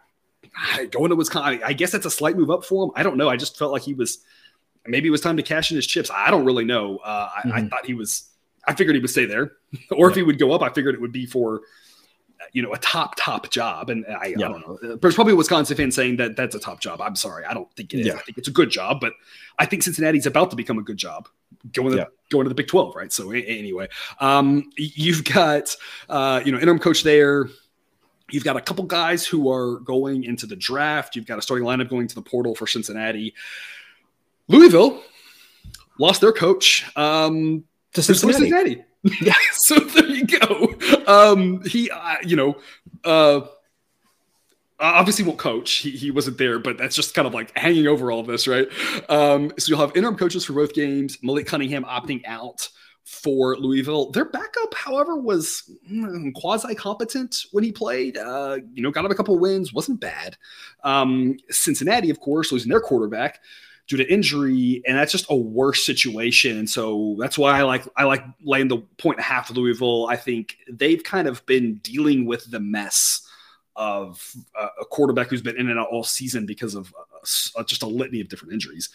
I 0.55 0.85
going 0.85 1.09
to 1.09 1.15
Wisconsin, 1.15 1.61
I 1.63 1.73
guess 1.73 1.91
that's 1.91 2.05
a 2.05 2.11
slight 2.11 2.37
move 2.37 2.51
up 2.51 2.63
for 2.63 2.85
him. 2.85 2.91
I 2.95 3.03
don't 3.03 3.17
know. 3.17 3.29
I 3.29 3.37
just 3.37 3.57
felt 3.57 3.71
like 3.71 3.81
he 3.81 3.93
was 3.93 4.19
maybe 4.85 5.07
it 5.07 5.11
was 5.11 5.21
time 5.21 5.37
to 5.37 5.43
cash 5.43 5.71
in 5.71 5.75
his 5.75 5.87
chips. 5.87 6.09
I 6.13 6.31
don't 6.31 6.45
really 6.45 6.65
know. 6.65 6.97
Uh, 6.97 7.29
mm-hmm. 7.29 7.51
I, 7.51 7.57
I, 7.57 7.67
thought 7.67 7.85
he 7.85 7.93
was. 7.93 8.29
I 8.65 8.73
figured 8.73 8.95
he 8.95 9.01
would 9.01 9.09
stay 9.09 9.25
there, 9.25 9.53
or 9.91 10.07
yeah. 10.07 10.09
if 10.09 10.15
he 10.15 10.23
would 10.23 10.39
go 10.39 10.51
up, 10.51 10.61
I 10.61 10.69
figured 10.69 10.95
it 10.95 11.01
would 11.01 11.11
be 11.11 11.25
for 11.25 11.61
you 12.53 12.61
know 12.61 12.73
a 12.73 12.77
top 12.77 13.15
top 13.17 13.49
job 13.49 13.89
and 13.89 14.05
I, 14.07 14.27
yeah. 14.37 14.47
I, 14.47 14.51
don't 14.51 14.67
know 14.67 14.95
there's 14.97 15.15
probably 15.15 15.33
a 15.33 15.35
wisconsin 15.35 15.75
fan 15.75 15.91
saying 15.91 16.17
that 16.17 16.35
that's 16.35 16.55
a 16.55 16.59
top 16.59 16.79
job 16.79 17.01
i'm 17.01 17.15
sorry 17.15 17.45
i 17.45 17.53
don't 17.53 17.71
think 17.73 17.93
it 17.93 18.01
is 18.01 18.07
yeah. 18.07 18.13
i 18.13 18.19
think 18.19 18.37
it's 18.37 18.47
a 18.47 18.51
good 18.51 18.69
job 18.69 18.99
but 18.99 19.13
i 19.59 19.65
think 19.65 19.83
cincinnati's 19.83 20.25
about 20.25 20.49
to 20.51 20.55
become 20.55 20.77
a 20.77 20.83
good 20.83 20.97
job 20.97 21.27
going 21.73 21.91
to 21.91 21.97
yeah. 21.97 22.05
going 22.29 22.45
to 22.45 22.49
the 22.49 22.55
big 22.55 22.67
12 22.67 22.95
right 22.95 23.11
so 23.11 23.31
anyway 23.31 23.87
um, 24.19 24.69
you've 24.77 25.23
got 25.23 25.75
uh, 26.09 26.41
you 26.45 26.51
know 26.51 26.59
interim 26.59 26.79
coach 26.79 27.03
there 27.03 27.47
You've 28.29 28.43
got 28.43 28.57
a 28.57 28.61
couple 28.61 28.83
guys 28.83 29.25
who 29.25 29.49
are 29.49 29.79
going 29.79 30.25
into 30.25 30.45
the 30.45 30.55
draft. 30.55 31.15
You've 31.15 31.25
got 31.25 31.39
a 31.39 31.41
starting 31.41 31.65
lineup 31.65 31.89
going 31.89 32.07
to 32.07 32.15
the 32.15 32.21
portal 32.21 32.55
for 32.55 32.67
Cincinnati. 32.67 33.33
Louisville 34.49 35.01
lost 35.97 36.19
their 36.19 36.33
coach 36.33 36.85
um, 36.97 37.63
to 37.93 38.03
Cincinnati. 38.03 38.49
Cincinnati. 38.49 38.83
yeah, 39.21 39.33
so 39.53 39.75
there 39.75 40.07
you 40.07 40.25
go. 40.25 40.75
Um, 41.07 41.63
he, 41.63 41.89
uh, 41.89 42.15
you 42.23 42.35
know, 42.35 42.57
uh, 43.05 43.41
obviously 44.79 45.25
won't 45.25 45.39
coach. 45.39 45.71
He, 45.75 45.91
he 45.91 46.11
wasn't 46.11 46.37
there, 46.37 46.59
but 46.59 46.77
that's 46.77 46.95
just 46.95 47.13
kind 47.13 47.27
of 47.27 47.33
like 47.33 47.57
hanging 47.57 47.87
over 47.87 48.11
all 48.11 48.19
of 48.19 48.27
this, 48.27 48.47
right? 48.47 48.67
Um, 49.09 49.51
so 49.57 49.69
you'll 49.69 49.79
have 49.79 49.95
interim 49.95 50.17
coaches 50.17 50.45
for 50.45 50.53
both 50.53 50.73
games. 50.73 51.17
Malik 51.21 51.47
Cunningham 51.47 51.83
opting 51.83 52.21
out 52.25 52.69
for 53.07 53.55
Louisville. 53.57 54.11
Their 54.11 54.25
backup, 54.25 54.73
however, 54.73 55.15
was 55.15 55.71
mm, 55.89 56.33
quasi 56.33 56.75
competent 56.75 57.45
when 57.51 57.63
he 57.63 57.71
played. 57.71 58.17
Uh, 58.17 58.57
you 58.73 58.83
know, 58.83 58.91
got 58.91 59.05
him 59.05 59.11
a 59.11 59.15
couple 59.15 59.37
wins, 59.39 59.73
wasn't 59.73 59.99
bad. 59.99 60.37
Um, 60.83 61.37
Cincinnati, 61.49 62.09
of 62.09 62.19
course, 62.19 62.51
losing 62.51 62.69
their 62.69 62.81
quarterback 62.81 63.39
due 63.87 63.97
to 63.97 64.13
injury, 64.13 64.83
and 64.85 64.97
that's 64.97 65.13
just 65.13 65.25
a 65.29 65.35
worse 65.35 65.85
situation. 65.85 66.57
And 66.57 66.69
so 66.69 67.15
that's 67.17 67.37
why 67.37 67.57
I 67.57 67.63
like 67.63 67.87
I 67.95 68.03
like 68.03 68.23
laying 68.43 68.67
the 68.67 68.79
point 68.97 69.19
half 69.21 69.49
of 69.49 69.57
Louisville. 69.57 70.07
I 70.07 70.17
think 70.17 70.57
they've 70.69 71.01
kind 71.01 71.27
of 71.27 71.45
been 71.45 71.75
dealing 71.75 72.25
with 72.25 72.51
the 72.51 72.59
mess 72.59 73.26
of 73.77 74.35
uh, 74.59 74.67
a 74.81 74.85
quarterback 74.85 75.29
who's 75.29 75.41
been 75.41 75.57
in 75.57 75.69
and 75.69 75.79
out 75.79 75.87
all 75.89 76.03
season 76.03 76.45
because 76.45 76.75
of 76.75 76.93
uh, 77.55 77.63
just 77.63 77.83
a 77.83 77.87
litany 77.87 78.19
of 78.19 78.27
different 78.27 78.53
injuries 78.53 78.89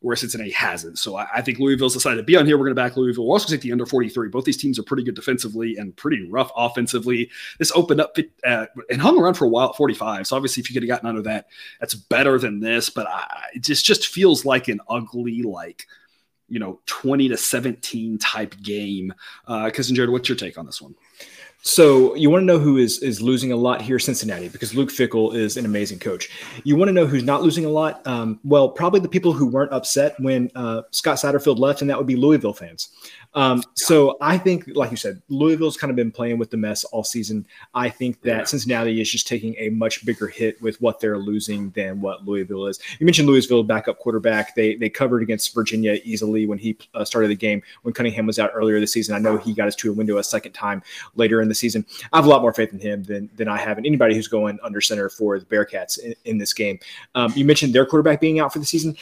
whereas 0.00 0.20
Cincinnati 0.20 0.50
hasn't. 0.50 0.98
So 0.98 1.16
I, 1.16 1.26
I, 1.36 1.42
think 1.42 1.58
Louisville's 1.58 1.92
decided 1.92 2.16
to 2.16 2.22
be 2.22 2.36
on 2.36 2.46
here. 2.46 2.56
We're 2.56 2.64
going 2.64 2.74
to 2.74 2.82
back 2.82 2.96
Louisville. 2.96 3.24
We'll 3.24 3.34
also 3.34 3.48
take 3.48 3.60
the 3.60 3.72
under 3.72 3.86
43. 3.86 4.28
Both 4.28 4.44
these 4.44 4.56
teams 4.56 4.78
are 4.78 4.82
pretty 4.82 5.02
good 5.02 5.14
defensively 5.14 5.76
and 5.76 5.94
pretty 5.94 6.26
rough 6.28 6.50
offensively. 6.56 7.30
This 7.58 7.70
opened 7.72 8.00
up 8.00 8.16
uh, 8.44 8.66
and 8.90 9.00
hung 9.00 9.18
around 9.20 9.34
for 9.34 9.44
a 9.44 9.48
while 9.48 9.70
at 9.70 9.76
45. 9.76 10.26
So 10.26 10.36
obviously, 10.36 10.62
if 10.62 10.70
you 10.70 10.74
could 10.74 10.82
have 10.82 10.88
gotten 10.88 11.08
under 11.08 11.22
that, 11.22 11.46
that's 11.80 11.94
better 11.94 12.38
than 12.38 12.60
this. 12.60 12.90
But 12.90 13.06
I, 13.08 13.26
it 13.54 13.62
just 13.62 13.84
just 13.84 14.08
feels 14.08 14.44
like 14.44 14.68
an 14.68 14.80
ugly 14.88 15.42
like 15.42 15.86
you 16.48 16.58
know 16.58 16.80
20 16.86 17.28
to 17.28 17.36
17 17.36 18.18
type 18.18 18.54
game. 18.62 19.12
Uh, 19.46 19.70
Jared, 19.70 20.10
what's 20.10 20.28
your 20.28 20.36
take 20.36 20.58
on 20.58 20.66
this 20.66 20.80
one? 20.80 20.94
So 21.62 22.14
you 22.14 22.30
want 22.30 22.42
to 22.42 22.46
know 22.46 22.58
who 22.58 22.78
is 22.78 23.02
is 23.02 23.20
losing 23.20 23.52
a 23.52 23.56
lot 23.56 23.82
here, 23.82 23.98
Cincinnati, 23.98 24.48
because 24.48 24.74
Luke 24.74 24.88
Fickell 24.88 25.34
is 25.34 25.58
an 25.58 25.66
amazing 25.66 25.98
coach. 25.98 26.30
You 26.64 26.74
want 26.74 26.88
to 26.88 26.92
know 26.92 27.06
who's 27.06 27.22
not 27.22 27.42
losing 27.42 27.66
a 27.66 27.68
lot? 27.68 28.06
Um, 28.06 28.40
well, 28.44 28.70
probably 28.70 29.00
the 29.00 29.08
people 29.08 29.34
who 29.34 29.46
weren't 29.46 29.72
upset 29.72 30.18
when 30.20 30.50
uh, 30.54 30.82
Scott 30.90 31.18
Satterfield 31.18 31.58
left, 31.58 31.82
and 31.82 31.90
that 31.90 31.98
would 31.98 32.06
be 32.06 32.16
Louisville 32.16 32.54
fans. 32.54 32.88
Um, 33.34 33.62
so 33.74 34.16
I 34.20 34.38
think, 34.38 34.64
like 34.74 34.90
you 34.90 34.96
said, 34.96 35.22
Louisville's 35.28 35.76
kind 35.76 35.90
of 35.90 35.96
been 35.96 36.10
playing 36.10 36.38
with 36.38 36.50
the 36.50 36.56
mess 36.56 36.84
all 36.84 37.04
season. 37.04 37.46
I 37.74 37.88
think 37.88 38.20
that 38.22 38.38
yeah. 38.38 38.44
Cincinnati 38.44 39.00
is 39.00 39.10
just 39.10 39.26
taking 39.28 39.54
a 39.58 39.68
much 39.70 40.04
bigger 40.04 40.26
hit 40.26 40.60
with 40.60 40.80
what 40.80 41.00
they're 41.00 41.18
losing 41.18 41.70
than 41.70 42.00
what 42.00 42.26
Louisville 42.26 42.66
is. 42.66 42.80
You 42.98 43.06
mentioned 43.06 43.28
Louisville 43.28 43.62
backup 43.62 43.98
quarterback. 43.98 44.54
They 44.54 44.74
they 44.74 44.88
covered 44.88 45.22
against 45.22 45.54
Virginia 45.54 45.98
easily 46.04 46.46
when 46.46 46.58
he 46.58 46.76
uh, 46.94 47.04
started 47.04 47.28
the 47.28 47.36
game 47.36 47.62
when 47.82 47.94
Cunningham 47.94 48.26
was 48.26 48.38
out 48.38 48.50
earlier 48.52 48.80
this 48.80 48.92
season. 48.92 49.14
I 49.14 49.18
know 49.18 49.36
he 49.36 49.54
got 49.54 49.66
his 49.66 49.76
two 49.76 49.92
window 49.92 50.18
a 50.18 50.24
second 50.24 50.52
time 50.52 50.82
later 51.14 51.40
in 51.40 51.48
the 51.48 51.54
season. 51.54 51.86
I 52.12 52.16
have 52.16 52.26
a 52.26 52.28
lot 52.28 52.42
more 52.42 52.52
faith 52.52 52.72
in 52.72 52.80
him 52.80 53.04
than 53.04 53.30
than 53.36 53.48
I 53.48 53.58
have 53.58 53.78
in 53.78 53.86
anybody 53.86 54.14
who's 54.14 54.28
going 54.28 54.58
under 54.62 54.80
center 54.80 55.08
for 55.08 55.38
the 55.38 55.46
Bearcats 55.46 55.98
in, 55.98 56.14
in 56.24 56.38
this 56.38 56.52
game. 56.52 56.80
Um, 57.14 57.32
you 57.36 57.44
mentioned 57.44 57.74
their 57.74 57.86
quarterback 57.86 58.20
being 58.20 58.40
out 58.40 58.52
for 58.52 58.58
the 58.58 58.66
season. 58.66 58.96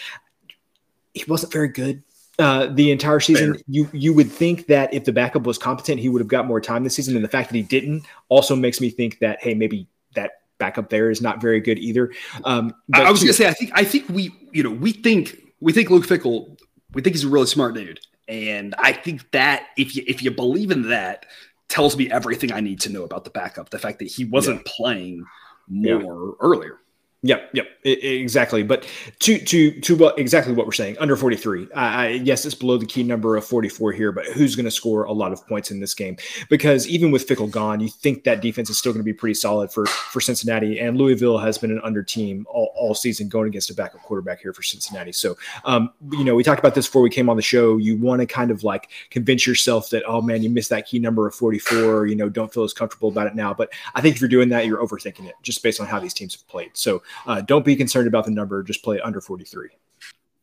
He 1.15 1.25
wasn't 1.27 1.53
very 1.53 1.69
good 1.69 2.03
uh, 2.39 2.67
the 2.67 2.91
entire 2.91 3.21
season. 3.21 3.55
Fair. 3.55 3.63
You 3.67 3.91
you 3.93 4.15
would 4.15 4.31
think 4.31 4.67
that 4.67 4.93
if 4.95 5.05
the 5.05 5.13
backup 5.13 5.43
was 5.43 5.59
competent, 5.59 6.01
he 6.01 6.09
would 6.09 6.21
have 6.21 6.29
got 6.29 6.47
more 6.47 6.61
time 6.61 6.85
this 6.85 6.95
season. 6.95 7.17
And 7.17 7.25
the 7.25 7.29
fact 7.29 7.51
that 7.51 7.57
he 7.57 7.63
didn't 7.63 8.05
also 8.29 8.55
makes 8.55 8.81
me 8.81 8.91
think 8.91 9.19
that 9.19 9.43
hey, 9.43 9.55
maybe 9.55 9.89
that 10.15 10.43
backup 10.59 10.91
there 10.91 11.11
is 11.11 11.21
not 11.21 11.41
very 11.41 11.61
good 11.61 11.79
either. 11.79 12.13
Um, 12.45 12.75
I 12.93 13.11
was 13.11 13.21
going 13.21 13.29
to 13.29 13.35
say, 13.35 13.49
I 13.49 13.53
think 13.53 13.71
I 13.75 13.85
think 13.85 14.09
we 14.09 14.33
you 14.53 14.63
know 14.63 14.71
we 14.71 14.93
think 14.93 15.37
we 15.61 15.73
think 15.73 15.91
Luke 15.91 16.07
Fickell 16.07 16.59
we 16.95 17.03
think 17.03 17.17
he's 17.17 17.25
a 17.25 17.29
really 17.29 17.47
smart 17.47 17.75
dude, 17.75 18.01
and 18.29 18.75
I 18.79 18.93
think 18.93 19.31
that 19.33 19.69
if 19.77 19.97
you 19.97 20.05
if 20.07 20.23
you 20.23 20.31
believe 20.31 20.71
in 20.71 20.89
that, 20.91 21.27
tells 21.69 21.97
me 21.97 22.11
everything 22.11 22.53
I 22.53 22.61
need 22.61 22.81
to 22.83 22.91
know 22.91 23.05
about 23.05 23.25
the 23.25 23.31
backup. 23.31 23.71
The 23.71 23.79
fact 23.79 23.99
that 23.99 24.07
he 24.09 24.25
wasn't 24.25 24.63
yeah. 24.65 24.73
playing 24.77 25.25
more 25.69 26.01
yeah. 26.01 26.33
earlier. 26.41 26.79
Yep, 27.23 27.51
yep, 27.53 27.67
exactly. 27.83 28.63
But 28.63 28.87
to 29.19 29.41
to 29.41 29.81
to 29.81 29.97
what 29.97 30.17
exactly 30.21 30.53
what 30.55 30.67
we're 30.67 30.73
saying 30.73 30.97
under 31.01 31.17
forty 31.17 31.35
three. 31.35 31.67
I, 31.73 32.11
yes, 32.11 32.47
it's 32.47 32.55
below 32.55 32.79
the 32.79 32.87
key 32.87 33.03
number 33.03 33.37
of 33.37 33.45
forty 33.45 33.69
four 33.69 33.91
here, 33.91 34.13
but 34.13 34.25
who's 34.27 34.55
going 34.55 34.67
to 34.67 34.71
score 34.71 35.03
a 35.03 35.11
lot 35.11 35.33
of 35.33 35.45
points 35.49 35.73
in 35.73 35.81
this 35.81 35.95
game? 35.95 36.17
Because 36.49 36.87
even 36.87 37.11
with 37.11 37.27
Fickell 37.27 37.51
gone, 37.51 37.81
you 37.81 37.89
think 37.89 38.23
that 38.23 38.41
defense 38.41 38.71
is 38.71 38.79
still 38.79 38.93
going 38.93 39.01
to 39.01 39.05
be 39.05 39.13
pretty 39.13 39.35
solid 39.35 39.73
for 39.73 39.85
for 39.87 40.21
Cincinnati. 40.21 40.79
And 40.79 40.97
Louisville 40.97 41.39
has 41.39 41.59
been 41.59 41.73
an 41.73 41.81
under 41.83 42.05
team 42.05 42.47
all, 42.51 42.73
all 42.77 42.95
season 42.95 43.29
going 43.29 43.49
against 43.49 43.69
a 43.69 43.75
backup 43.75 44.01
quarterback 44.03 44.41
here 44.41 44.53
for 44.53 44.63
Cincinnati. 44.63 45.11
So, 45.11 45.37
um, 45.65 45.91
you 46.13 46.23
know, 46.23 46.37
we 46.37 46.45
talked 46.45 46.61
about 46.61 46.77
this 46.77 46.87
before 46.87 47.03
we 47.03 47.11
came 47.11 47.29
on 47.29 47.35
the 47.35 47.43
show. 47.43 47.79
You 47.79 47.97
want 47.97 48.21
to 48.21 48.27
kind 48.27 48.53
of 48.53 48.63
like 48.63 48.91
convince 49.11 49.45
yourself 49.45 49.91
that 49.91 50.05
oh 50.07 50.23
man, 50.23 50.45
you 50.45 50.51
missed 50.51 50.71
that 50.71 50.87
key 50.87 51.01
number 51.01 51.27
of 51.27 51.35
forty 51.35 51.59
four. 51.59 52.07
You 52.07 52.15
know, 52.15 52.29
don't 52.29 52.55
feel 52.55 52.63
as 52.63 52.73
comfortable 52.73 53.09
about 53.09 53.27
it 53.27 53.35
now. 53.35 53.53
But 53.53 53.73
I 53.97 54.03
think 54.03 54.15
if 54.15 54.21
you're 54.21 54.29
doing 54.29 54.51
that, 54.51 54.67
you're 54.67 54.79
overthinking 54.79 55.27
it 55.27 55.35
just 55.43 55.65
based 55.65 55.81
on 55.81 55.89
how 55.89 55.99
these 55.99 56.15
teams 56.15 56.37
have 56.37 56.47
played. 56.47 56.71
So. 56.75 57.03
Uh, 57.27 57.41
don't 57.41 57.65
be 57.65 57.77
concerned 57.77 58.07
about 58.09 58.25
the 58.25 58.31
number. 58.31 58.63
Just 58.63 58.83
play 58.83 59.01
under 59.01 59.21
43. 59.21 59.69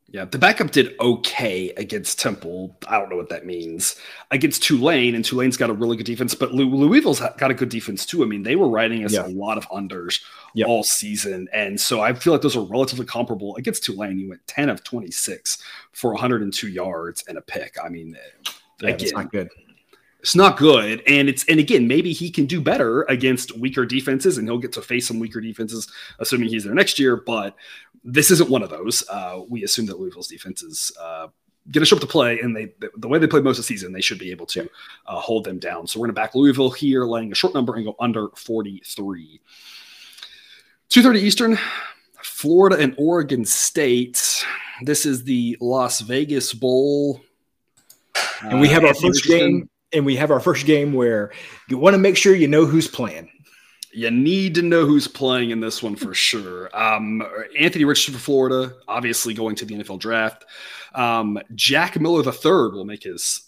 Yeah, 0.07 0.23
the 0.23 0.37
backup 0.37 0.71
did 0.71 0.97
okay 0.99 1.71
against 1.71 2.19
Temple. 2.19 2.77
I 2.87 2.99
don't 2.99 3.09
know 3.09 3.17
what 3.17 3.27
that 3.29 3.45
means. 3.45 3.95
Against 4.31 4.63
Tulane, 4.63 5.15
and 5.15 5.25
Tulane's 5.25 5.57
got 5.57 5.69
a 5.69 5.73
really 5.73 5.97
good 5.97 6.05
defense, 6.05 6.35
but 6.35 6.53
Louisville's 6.53 7.19
got 7.19 7.51
a 7.51 7.55
good 7.55 7.69
defense 7.69 8.05
too. 8.05 8.23
I 8.23 8.25
mean, 8.27 8.43
they 8.43 8.55
were 8.55 8.69
riding 8.69 9.03
us 9.03 9.13
yeah. 9.13 9.25
a 9.25 9.27
lot 9.27 9.57
of 9.57 9.67
unders 9.69 10.21
yep. 10.53 10.67
all 10.69 10.83
season. 10.83 11.49
And 11.51 11.79
so 11.81 12.01
I 12.01 12.13
feel 12.13 12.33
like 12.33 12.43
those 12.43 12.55
are 12.55 12.63
relatively 12.63 13.05
comparable. 13.05 13.55
Against 13.57 13.83
Tulane, 13.83 14.19
you 14.19 14.29
went 14.29 14.45
10 14.47 14.69
of 14.69 14.83
26 14.83 15.57
for 15.91 16.11
102 16.11 16.69
yards 16.69 17.23
and 17.27 17.37
a 17.37 17.41
pick. 17.41 17.75
I 17.83 17.89
mean, 17.89 18.15
yeah, 18.81 18.89
again, 18.89 18.97
that's 18.99 19.11
not 19.11 19.31
good 19.31 19.49
it's 20.25 20.35
not 20.35 20.57
good. 20.57 21.03
And 21.05 21.29
it's 21.29 21.45
and 21.45 21.59
again, 21.59 21.87
maybe 21.87 22.11
he 22.11 22.31
can 22.31 22.47
do 22.47 22.59
better 22.59 23.03
against 23.03 23.55
weaker 23.55 23.85
defenses, 23.85 24.39
and 24.39 24.47
he'll 24.47 24.57
get 24.57 24.71
to 24.71 24.81
face 24.81 25.07
some 25.07 25.19
weaker 25.19 25.39
defenses, 25.39 25.87
assuming 26.17 26.49
he's 26.49 26.63
there 26.63 26.73
next 26.73 26.97
year. 26.97 27.15
But 27.15 27.55
this 28.03 28.31
isn't 28.31 28.49
one 28.49 28.63
of 28.63 28.71
those. 28.71 29.07
Uh, 29.07 29.41
we 29.47 29.63
assume 29.63 29.85
that 29.85 29.99
Louisville's 29.99 30.27
defenses 30.27 30.91
uh, 30.99 31.27
get 31.69 31.83
a 31.83 31.85
show 31.85 31.97
up 31.97 32.01
to 32.01 32.07
play, 32.07 32.39
and 32.39 32.55
they 32.55 32.73
the 32.97 33.07
way 33.07 33.19
they 33.19 33.27
played 33.27 33.43
most 33.43 33.59
of 33.59 33.65
the 33.65 33.67
season, 33.67 33.93
they 33.93 34.01
should 34.01 34.17
be 34.17 34.31
able 34.31 34.47
to 34.47 34.67
uh, 35.05 35.19
hold 35.19 35.43
them 35.43 35.59
down. 35.59 35.85
So 35.85 35.99
we're 35.99 36.07
going 36.07 36.15
to 36.15 36.21
back 36.21 36.33
Louisville 36.33 36.71
here, 36.71 37.05
laying 37.05 37.31
a 37.31 37.35
short 37.35 37.53
number 37.53 37.75
and 37.75 37.85
go 37.85 37.95
under 37.99 38.29
43. 38.29 39.39
2:30 40.89 41.17
Eastern, 41.17 41.59
Florida 42.23 42.77
and 42.79 42.95
Oregon 42.97 43.45
State. 43.45 44.43
This 44.81 45.05
is 45.05 45.23
the 45.23 45.55
Las 45.61 46.01
Vegas 46.01 46.51
Bowl. 46.51 47.21
And 48.41 48.59
we 48.59 48.69
have 48.69 48.83
our 48.83 48.89
uh, 48.89 48.93
first 48.95 49.27
game 49.27 49.69
and 49.93 50.05
we 50.05 50.15
have 50.15 50.31
our 50.31 50.39
first 50.39 50.65
game 50.65 50.93
where 50.93 51.31
you 51.69 51.77
want 51.77 51.93
to 51.93 51.99
make 51.99 52.17
sure 52.17 52.35
you 52.35 52.47
know 52.47 52.65
who's 52.65 52.87
playing. 52.87 53.29
You 53.93 54.11
need 54.11 54.55
to 54.55 54.61
know 54.61 54.85
who's 54.85 55.07
playing 55.07 55.51
in 55.51 55.61
this 55.61 55.81
one 55.81 55.95
for 55.95 56.13
sure. 56.15 56.75
Um, 56.77 57.23
Anthony 57.57 57.85
Richardson 57.85 58.13
for 58.15 58.19
Florida, 58.19 58.73
obviously 58.87 59.33
going 59.33 59.55
to 59.55 59.65
the 59.65 59.75
NFL 59.75 59.99
draft. 59.99 60.45
Um, 60.93 61.39
Jack 61.53 61.99
Miller 61.99 62.23
III 62.23 62.71
will 62.71 62.85
make 62.85 63.03
his 63.03 63.44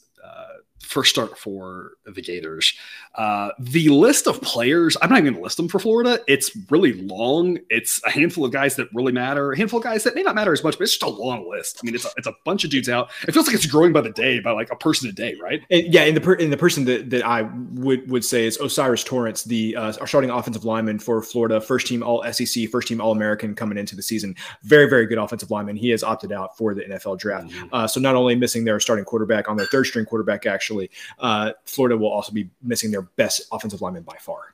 first 0.81 1.09
start 1.09 1.37
for 1.37 1.91
the 2.05 2.21
Gators. 2.21 2.73
Uh, 3.15 3.49
the 3.59 3.89
list 3.89 4.27
of 4.27 4.41
players, 4.41 4.95
I'm 5.01 5.09
not 5.09 5.19
even 5.19 5.33
going 5.33 5.41
to 5.41 5.43
list 5.43 5.57
them 5.57 5.67
for 5.67 5.79
Florida. 5.79 6.19
It's 6.27 6.55
really 6.69 6.93
long. 6.93 7.59
It's 7.69 8.01
a 8.05 8.09
handful 8.09 8.45
of 8.45 8.51
guys 8.51 8.75
that 8.75 8.87
really 8.93 9.11
matter, 9.11 9.51
a 9.51 9.57
handful 9.57 9.79
of 9.79 9.83
guys 9.83 10.03
that 10.03 10.15
may 10.15 10.23
not 10.23 10.35
matter 10.35 10.53
as 10.53 10.63
much, 10.63 10.77
but 10.77 10.83
it's 10.83 10.97
just 10.97 11.03
a 11.03 11.09
long 11.09 11.49
list. 11.49 11.79
I 11.81 11.85
mean, 11.85 11.95
it's 11.95 12.05
a, 12.05 12.09
it's 12.17 12.27
a 12.27 12.33
bunch 12.45 12.63
of 12.63 12.69
dudes 12.69 12.89
out. 12.89 13.09
It 13.27 13.33
feels 13.33 13.47
like 13.47 13.55
it's 13.55 13.65
growing 13.65 13.91
by 13.91 14.01
the 14.01 14.11
day, 14.11 14.39
by 14.39 14.51
like 14.51 14.71
a 14.71 14.75
person 14.75 15.09
a 15.09 15.11
day, 15.11 15.35
right? 15.41 15.61
And, 15.69 15.93
yeah, 15.93 16.03
and 16.03 16.15
the 16.15 16.21
per, 16.21 16.33
and 16.33 16.51
the 16.51 16.57
person 16.57 16.85
that, 16.85 17.09
that 17.09 17.25
I 17.25 17.43
would 17.73 18.09
would 18.09 18.23
say 18.23 18.45
is 18.45 18.59
O'Cyrus 18.59 19.03
Torrence, 19.03 19.43
the 19.43 19.75
uh, 19.75 19.93
our 19.99 20.07
starting 20.07 20.29
offensive 20.29 20.65
lineman 20.65 20.99
for 20.99 21.21
Florida, 21.21 21.59
first 21.59 21.87
team 21.87 22.03
All 22.03 22.23
SEC, 22.31 22.69
first 22.69 22.87
team 22.87 23.01
All 23.01 23.11
American 23.11 23.55
coming 23.55 23.77
into 23.77 23.95
the 23.95 24.03
season. 24.03 24.35
Very 24.63 24.89
very 24.89 25.05
good 25.05 25.17
offensive 25.17 25.51
lineman. 25.51 25.75
He 25.75 25.89
has 25.89 26.03
opted 26.03 26.31
out 26.31 26.57
for 26.57 26.73
the 26.73 26.83
NFL 26.83 27.19
draft. 27.19 27.47
Mm-hmm. 27.47 27.67
Uh, 27.73 27.87
so 27.87 27.99
not 27.99 28.15
only 28.15 28.35
missing 28.35 28.63
their 28.63 28.79
starting 28.79 29.05
quarterback 29.05 29.49
on 29.49 29.57
their 29.57 29.67
third 29.67 29.85
string 29.85 30.05
quarterback, 30.05 30.41
actually, 30.67 30.89
uh, 31.19 31.53
Florida 31.65 31.95
will 31.95 32.11
also 32.11 32.33
be 32.33 32.49
missing 32.61 32.91
their 32.91 33.03
best 33.03 33.47
offensive 33.51 33.81
lineman 33.81 34.03
by 34.03 34.17
far. 34.19 34.53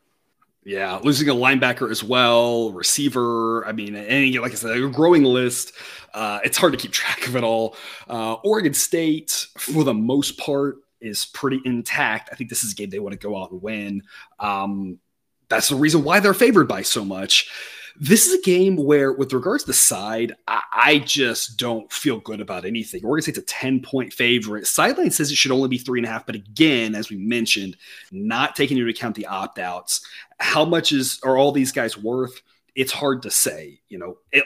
Yeah, 0.63 0.99
losing 1.04 1.28
a 1.28 1.34
linebacker 1.34 1.91
as 1.91 2.04
well, 2.04 2.71
receiver. 2.71 3.65
I 3.65 3.73
mean, 3.73 3.95
any 3.95 4.38
like 4.39 4.52
I 4.52 4.56
said, 4.56 4.78
a 4.78 4.88
growing 4.89 5.23
list. 5.23 5.73
Uh, 6.13 6.39
it's 6.43 6.58
hard 6.58 6.71
to 6.73 6.80
keep 6.80 6.91
track 6.93 7.28
of 7.28 7.36
it 7.36 7.43
all. 7.43 7.76
Uh, 8.08 8.34
Oregon 8.45 8.73
State, 8.73 9.47
for 9.58 9.84
the 9.84 9.93
most 9.93 10.38
part, 10.38 10.78
is 11.02 11.26
pretty 11.26 11.60
intact. 11.65 12.30
I 12.32 12.36
think 12.36 12.49
this 12.49 12.63
is 12.63 12.71
a 12.71 12.76
game 12.76 12.89
they 12.89 12.99
want 12.99 13.13
to 13.13 13.19
go 13.19 13.41
out 13.41 13.52
and 13.52 13.62
win. 13.62 14.04
Um, 14.39 14.99
that's 15.49 15.67
the 15.67 15.76
reason 15.76 16.04
why 16.04 16.21
they're 16.21 16.34
favored 16.34 16.67
by 16.67 16.84
so 16.84 17.04
much. 17.04 17.49
This 17.99 18.27
is 18.27 18.39
a 18.39 18.41
game 18.41 18.75
where, 18.75 19.13
with 19.13 19.34
regards 19.34 19.63
to 19.63 19.67
the 19.67 19.73
side, 19.73 20.34
I, 20.47 20.62
I 20.73 20.99
just 20.99 21.58
don't 21.58 21.91
feel 21.91 22.19
good 22.19 22.41
about 22.41 22.65
anything. 22.65 23.06
Oregon 23.06 23.21
State's 23.21 23.38
a 23.38 23.43
10 23.43 23.82
point 23.82 24.13
favorite. 24.13 24.65
Sideline 24.65 25.12
says 25.12 25.32
it 25.32 25.36
should 25.36 25.51
only 25.51 25.69
be 25.69 25.77
three 25.77 25.99
and 25.99 26.08
a 26.08 26.10
half. 26.10 26.25
But 26.25 26.36
again, 26.36 26.95
as 26.95 27.10
we 27.10 27.17
mentioned, 27.17 27.77
not 28.12 28.56
taking 28.56 28.77
into 28.77 28.89
account 28.89 29.15
the 29.15 29.27
opt 29.27 29.60
outs, 29.60 30.06
how 30.39 30.65
much 30.65 30.91
is 30.91 31.19
are 31.23 31.38
all 31.38 31.51
these 31.51 31.71
guys 31.71 31.97
worth? 31.97 32.41
It's 32.75 32.91
hard 32.91 33.21
to 33.23 33.32
say. 33.32 33.79
You 33.89 33.99
know, 33.99 34.17
it, 34.32 34.45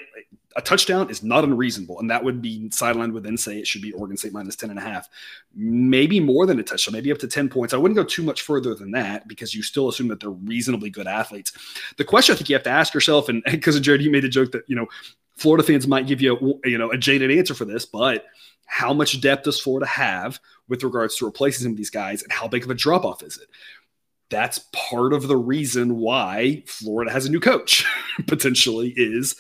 a 0.58 0.62
touchdown 0.62 1.10
is 1.10 1.24
not 1.24 1.43
unreasonable. 1.43 2.00
And 2.00 2.10
that 2.10 2.24
would 2.24 2.41
be 2.41 2.67
sidelined 2.70 3.13
within 3.13 3.38
say 3.38 3.60
it 3.60 3.67
should 3.67 3.84
be 3.84 3.93
Oregon 3.93 4.17
State 4.17 4.34
minus 4.34 4.56
10 4.56 4.72
and 4.72 4.80
a 4.80 4.82
half, 4.82 5.08
maybe 5.56 6.20
more 6.20 6.48
than 6.48 6.60
a 6.60 6.63
touchdown, 6.63 6.93
maybe 6.93 7.12
up 7.12 7.20
to 7.20 7.28
10 7.28 7.48
points. 7.48 7.76
I 7.76 7.78
wouldn't 7.78 7.96
go 7.96 8.04
too 8.04 8.24
much 8.24 8.41
further 8.41 8.74
than 8.74 8.91
that 8.91 9.28
because 9.28 9.54
you 9.54 9.62
still 9.62 9.88
assume 9.88 10.08
that 10.08 10.20
they're 10.20 10.32
reasonably 10.32 10.89
good 10.89 11.08
athletes. 11.08 11.54
The 11.98 12.04
question 12.04 12.34
I 12.34 12.38
think 12.38 12.50
you 12.50 12.56
have 12.56 12.63
to 12.63 12.72
ask 12.72 12.93
yourself, 12.93 13.30
and 13.30 13.43
because 13.46 13.76
of 13.76 13.84
Jared, 13.84 14.02
you 14.02 14.10
made 14.10 14.26
a 14.26 14.30
joke 14.30 14.52
that, 14.52 14.63
you 14.67 14.76
know, 14.76 14.88
Florida 15.36 15.63
fans 15.63 15.88
might 15.88 16.08
give 16.08 16.22
you 16.22 16.60
a, 16.65 16.70
you 16.70 16.80
know, 16.80 16.91
a 16.91 16.98
jaded 16.98 17.30
answer 17.30 17.54
for 17.54 17.65
this, 17.65 17.86
but 17.86 18.26
how 18.65 18.93
much 18.93 19.22
depth 19.22 19.43
does 19.43 19.60
Florida 19.60 19.86
have 19.86 20.39
with 20.67 20.84
regards 20.84 21.15
to 21.17 21.26
replacing 21.26 21.63
some 21.63 21.72
of 21.72 21.78
these 21.78 21.91
guys 21.91 22.24
and 22.24 22.32
how 22.32 22.48
big 22.48 22.63
of 22.63 22.72
a 22.72 22.74
drop 22.74 23.06
off 23.06 23.22
is 23.22 23.38
it? 23.38 23.48
That's 24.29 24.59
part 24.73 25.13
of 25.13 25.27
the 25.27 25.37
reason 25.37 25.97
why 25.97 26.63
Florida 26.65 27.11
has 27.11 27.25
a 27.25 27.31
new 27.31 27.39
coach 27.39 27.85
potentially 28.27 28.93
is 28.97 29.35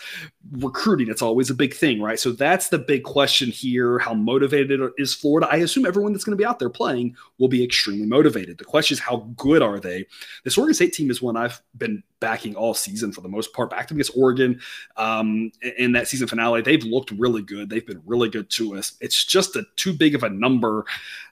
recruiting. 0.51 1.09
It's 1.09 1.21
always 1.21 1.49
a 1.49 1.55
big 1.55 1.73
thing, 1.73 2.01
right? 2.01 2.19
So 2.19 2.31
that's 2.31 2.69
the 2.69 2.79
big 2.79 3.03
question 3.03 3.49
here. 3.49 3.99
How 3.99 4.13
motivated 4.13 4.79
is 4.97 5.13
Florida? 5.13 5.47
I 5.51 5.57
assume 5.57 5.85
everyone 5.85 6.13
that's 6.13 6.23
going 6.23 6.37
to 6.37 6.41
be 6.41 6.45
out 6.45 6.59
there 6.59 6.69
playing 6.69 7.15
will 7.37 7.49
be 7.49 7.63
extremely 7.63 8.05
motivated. 8.05 8.57
The 8.57 8.65
question 8.65 8.95
is, 8.95 8.99
how 8.99 9.27
good 9.35 9.61
are 9.61 9.79
they? 9.79 10.05
This 10.43 10.57
Oregon 10.57 10.73
State 10.73 10.93
team 10.93 11.11
is 11.11 11.21
one 11.21 11.35
I've 11.35 11.61
been 11.77 12.03
backing 12.19 12.55
all 12.55 12.73
season 12.73 13.11
for 13.11 13.21
the 13.21 13.29
most 13.29 13.53
part. 13.53 13.69
Back 13.69 13.87
to 13.87 13.93
against 13.93 14.17
Oregon 14.17 14.59
um, 14.95 15.51
in 15.77 15.91
that 15.93 16.07
season 16.07 16.27
finale, 16.27 16.61
they've 16.61 16.83
looked 16.83 17.11
really 17.11 17.41
good. 17.41 17.69
They've 17.69 17.85
been 17.85 18.01
really 18.05 18.29
good 18.29 18.49
to 18.51 18.75
us. 18.75 18.93
It's 19.01 19.23
just 19.23 19.55
a 19.55 19.63
too 19.75 19.93
big 19.93 20.15
of 20.15 20.23
a 20.23 20.29
number 20.29 20.85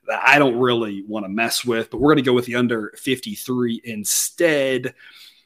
that 0.07 0.21
I 0.25 0.39
don't 0.39 0.57
really 0.57 1.03
want 1.03 1.25
to 1.25 1.29
mess 1.29 1.65
with. 1.65 1.89
But 1.89 1.99
we're 1.99 2.13
going 2.13 2.23
to 2.23 2.29
go 2.29 2.33
with 2.33 2.45
the 2.45 2.55
under 2.55 2.93
53 2.97 3.81
instead. 3.83 4.93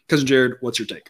Cousin 0.07 0.27
Jared, 0.27 0.53
what's 0.61 0.79
your 0.79 0.87
take? 0.87 1.09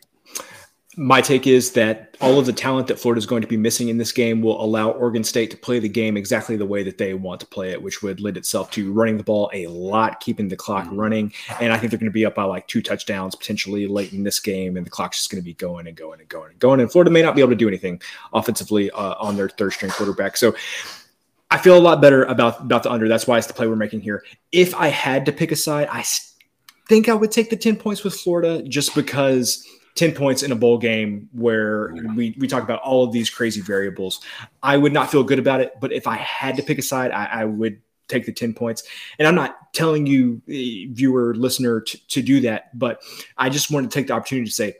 My 0.97 1.21
take 1.21 1.45
is 1.45 1.73
that 1.73 2.17
all 2.19 2.39
of 2.39 2.47
the 2.47 2.51
talent 2.51 2.87
that 2.87 2.99
Florida 2.99 3.19
is 3.19 3.27
going 3.27 3.43
to 3.43 3.47
be 3.47 3.57
missing 3.57 3.89
in 3.89 3.99
this 3.99 4.11
game 4.11 4.41
will 4.41 4.59
allow 4.59 4.89
Oregon 4.89 5.23
State 5.23 5.51
to 5.51 5.57
play 5.57 5.77
the 5.77 5.87
game 5.87 6.17
exactly 6.17 6.57
the 6.57 6.65
way 6.65 6.81
that 6.81 6.97
they 6.97 7.13
want 7.13 7.39
to 7.41 7.45
play 7.45 7.69
it, 7.69 7.81
which 7.81 8.01
would 8.01 8.19
lend 8.19 8.37
itself 8.37 8.71
to 8.71 8.91
running 8.91 9.15
the 9.15 9.23
ball 9.23 9.51
a 9.53 9.67
lot, 9.67 10.19
keeping 10.19 10.47
the 10.47 10.55
clock 10.55 10.85
mm-hmm. 10.85 10.99
running. 10.99 11.33
And 11.61 11.71
I 11.71 11.77
think 11.77 11.91
they're 11.91 11.99
going 11.99 12.09
to 12.09 12.13
be 12.13 12.25
up 12.25 12.33
by 12.33 12.43
like 12.43 12.67
two 12.67 12.81
touchdowns 12.81 13.35
potentially 13.35 13.85
late 13.85 14.13
in 14.13 14.23
this 14.23 14.39
game, 14.39 14.77
and 14.77 14.85
the 14.85 14.89
clock's 14.89 15.17
just 15.17 15.29
going 15.29 15.41
to 15.41 15.45
be 15.45 15.53
going 15.53 15.85
and 15.85 15.95
going 15.95 16.21
and 16.21 16.27
going 16.27 16.49
and 16.49 16.59
going. 16.59 16.79
And 16.79 16.91
Florida 16.91 17.11
may 17.11 17.21
not 17.21 17.35
be 17.35 17.41
able 17.41 17.51
to 17.51 17.55
do 17.55 17.67
anything 17.67 18.01
offensively 18.33 18.89
uh, 18.89 19.13
on 19.19 19.37
their 19.37 19.47
third 19.47 19.73
string 19.73 19.91
quarterback. 19.91 20.37
So 20.37 20.55
I 21.51 21.59
feel 21.59 21.77
a 21.77 21.79
lot 21.79 22.01
better 22.01 22.23
about 22.23 22.61
about 22.61 22.81
the 22.81 22.91
under. 22.91 23.07
That's 23.07 23.27
why 23.27 23.37
it's 23.37 23.47
the 23.47 23.53
play 23.53 23.67
we're 23.67 23.75
making 23.75 24.01
here. 24.01 24.23
If 24.51 24.73
I 24.73 24.87
had 24.87 25.27
to 25.27 25.31
pick 25.31 25.51
a 25.51 25.55
side, 25.55 25.87
I 25.91 26.03
think 26.87 27.07
I 27.09 27.13
would 27.13 27.31
take 27.31 27.51
the 27.51 27.55
10 27.55 27.75
points 27.75 28.03
with 28.03 28.15
Florida 28.15 28.63
just 28.63 28.95
because– 28.95 29.63
10 29.95 30.13
points 30.13 30.43
in 30.43 30.51
a 30.51 30.55
bowl 30.55 30.77
game 30.77 31.29
where 31.33 31.93
we, 32.15 32.35
we 32.39 32.47
talk 32.47 32.63
about 32.63 32.81
all 32.81 33.03
of 33.03 33.11
these 33.11 33.29
crazy 33.29 33.61
variables. 33.61 34.21
I 34.63 34.77
would 34.77 34.93
not 34.93 35.11
feel 35.11 35.23
good 35.23 35.39
about 35.39 35.61
it, 35.61 35.73
but 35.81 35.91
if 35.91 36.07
I 36.07 36.15
had 36.17 36.55
to 36.57 36.63
pick 36.63 36.77
a 36.77 36.81
side, 36.81 37.11
I, 37.11 37.25
I 37.25 37.45
would 37.45 37.81
take 38.07 38.25
the 38.25 38.31
10 38.31 38.53
points. 38.53 38.83
And 39.17 39.27
I'm 39.27 39.35
not 39.35 39.73
telling 39.73 40.05
you, 40.05 40.41
eh, 40.49 40.87
viewer, 40.91 41.35
listener, 41.35 41.81
to, 41.81 42.07
to 42.07 42.21
do 42.21 42.41
that, 42.41 42.77
but 42.77 43.01
I 43.37 43.49
just 43.49 43.71
want 43.71 43.89
to 43.89 43.93
take 43.93 44.07
the 44.07 44.13
opportunity 44.13 44.45
to 44.47 44.53
say 44.53 44.75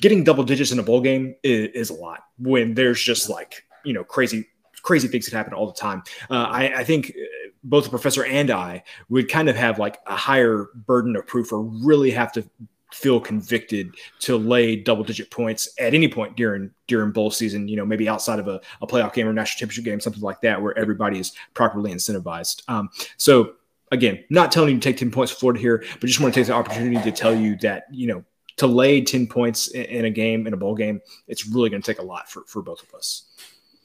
getting 0.00 0.24
double 0.24 0.44
digits 0.44 0.72
in 0.72 0.78
a 0.78 0.82
bowl 0.82 1.00
game 1.00 1.34
is, 1.42 1.70
is 1.74 1.90
a 1.90 1.94
lot 1.94 2.24
when 2.38 2.74
there's 2.74 3.02
just 3.02 3.28
like, 3.28 3.64
you 3.84 3.92
know, 3.92 4.04
crazy 4.04 4.46
crazy 4.82 5.08
things 5.08 5.26
that 5.26 5.36
happen 5.36 5.52
all 5.52 5.66
the 5.66 5.78
time. 5.78 6.02
Uh, 6.30 6.46
I, 6.48 6.78
I, 6.78 6.84
think 6.84 7.10
eh, 7.10 7.48
both 7.62 7.84
the 7.84 7.90
professor 7.90 8.24
and 8.24 8.50
I 8.50 8.82
would 9.10 9.28
kind 9.28 9.50
of 9.50 9.56
have 9.56 9.78
like 9.78 9.98
a 10.06 10.16
higher 10.16 10.68
burden 10.74 11.16
of 11.16 11.26
proof 11.26 11.52
or 11.52 11.60
really 11.60 12.10
have 12.12 12.32
to 12.32 12.48
feel 12.92 13.20
convicted 13.20 13.94
to 14.18 14.36
lay 14.36 14.76
double 14.76 15.04
digit 15.04 15.30
points 15.30 15.68
at 15.78 15.94
any 15.94 16.08
point 16.08 16.36
during 16.36 16.70
during 16.86 17.12
bowl 17.12 17.30
season 17.30 17.68
you 17.68 17.76
know 17.76 17.84
maybe 17.84 18.08
outside 18.08 18.38
of 18.38 18.48
a, 18.48 18.60
a 18.82 18.86
playoff 18.86 19.12
game 19.12 19.26
or 19.26 19.32
national 19.32 19.58
championship 19.58 19.84
game 19.84 20.00
something 20.00 20.22
like 20.22 20.40
that 20.40 20.60
where 20.60 20.76
everybody 20.78 21.18
is 21.18 21.32
properly 21.54 21.92
incentivized. 21.92 22.62
Um, 22.68 22.88
so 23.16 23.54
again 23.92 24.22
not 24.30 24.52
telling 24.52 24.74
you 24.74 24.80
to 24.80 24.88
take 24.88 24.96
10 24.96 25.10
points 25.10 25.32
for 25.32 25.38
florida 25.38 25.60
here 25.60 25.84
but 26.00 26.06
just 26.06 26.20
want 26.20 26.32
to 26.32 26.40
take 26.40 26.46
the 26.46 26.52
opportunity 26.52 27.00
to 27.02 27.12
tell 27.12 27.34
you 27.34 27.56
that 27.56 27.84
you 27.90 28.06
know 28.06 28.24
to 28.56 28.66
lay 28.66 29.00
10 29.00 29.26
points 29.26 29.68
in, 29.68 29.84
in 29.84 30.04
a 30.04 30.10
game 30.10 30.46
in 30.46 30.52
a 30.52 30.56
bowl 30.56 30.74
game 30.74 31.00
it's 31.26 31.46
really 31.46 31.70
going 31.70 31.82
to 31.82 31.92
take 31.92 32.00
a 32.00 32.04
lot 32.04 32.30
for, 32.30 32.44
for 32.46 32.62
both 32.62 32.82
of 32.82 32.94
us 32.94 33.28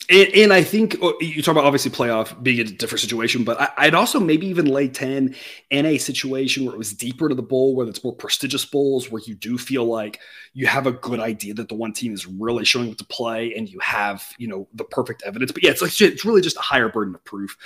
and, 0.09 0.29
and, 0.35 0.53
I 0.53 0.63
think 0.63 0.97
oh, 1.01 1.15
you 1.19 1.41
talk 1.41 1.53
about 1.53 1.65
obviously 1.65 1.91
playoff 1.91 2.41
being 2.43 2.59
a 2.59 2.63
different 2.63 2.99
situation, 2.99 3.43
but 3.43 3.59
I, 3.77 3.85
would 3.85 3.95
also 3.95 4.19
maybe 4.19 4.47
even 4.47 4.65
lay 4.65 4.87
10 4.87 5.35
in 5.71 5.85
a 5.85 5.97
situation 5.97 6.65
where 6.65 6.75
it 6.75 6.77
was 6.77 6.93
deeper 6.93 7.29
to 7.29 7.35
the 7.35 7.41
bowl, 7.41 7.75
where 7.75 7.87
it's 7.87 8.03
more 8.03 8.15
prestigious 8.15 8.65
bowls, 8.65 9.09
where 9.09 9.21
you 9.25 9.35
do 9.35 9.57
feel 9.57 9.85
like 9.85 10.19
you 10.53 10.67
have 10.67 10.87
a 10.87 10.91
good 10.91 11.19
idea 11.19 11.53
that 11.55 11.69
the 11.69 11.75
one 11.75 11.93
team 11.93 12.13
is 12.13 12.25
really 12.27 12.65
showing 12.65 12.91
up 12.91 12.97
to 12.97 13.05
play 13.05 13.53
and 13.55 13.67
you 13.69 13.79
have, 13.79 14.23
you 14.37 14.47
know, 14.47 14.67
the 14.73 14.83
perfect 14.83 15.23
evidence. 15.23 15.51
But 15.51 15.63
yeah, 15.63 15.71
it's 15.71 15.81
like 15.81 15.99
it's 15.99 16.25
really 16.25 16.41
just 16.41 16.57
a 16.57 16.61
higher 16.61 16.89
burden 16.89 17.15
of 17.15 17.23
proof. 17.23 17.57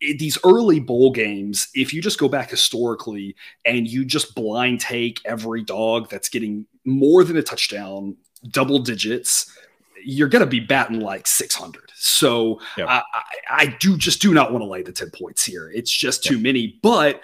These 0.00 0.38
early 0.44 0.80
bowl 0.80 1.12
games, 1.12 1.68
if 1.74 1.94
you 1.94 2.02
just 2.02 2.18
go 2.18 2.28
back 2.28 2.50
historically 2.50 3.36
and 3.64 3.86
you 3.86 4.04
just 4.04 4.34
blind 4.34 4.80
take 4.80 5.20
every 5.24 5.62
dog 5.62 6.10
that's 6.10 6.28
getting 6.28 6.66
more 6.84 7.24
than 7.24 7.36
a 7.36 7.42
touchdown, 7.42 8.16
double 8.50 8.78
digits, 8.78 9.50
you're 10.04 10.28
going 10.28 10.40
to 10.40 10.46
be 10.46 10.60
batting 10.60 11.00
like 11.00 11.26
600. 11.26 11.90
So 11.94 12.60
yep. 12.76 12.88
I, 12.88 13.02
I, 13.50 13.76
do 13.80 13.96
just 13.96 14.20
do 14.20 14.34
not 14.34 14.52
want 14.52 14.62
to 14.62 14.68
lay 14.68 14.82
the 14.82 14.92
10 14.92 15.10
points 15.10 15.44
here. 15.44 15.70
It's 15.70 15.90
just 15.90 16.22
too 16.22 16.34
yep. 16.34 16.42
many, 16.42 16.78
but 16.82 17.22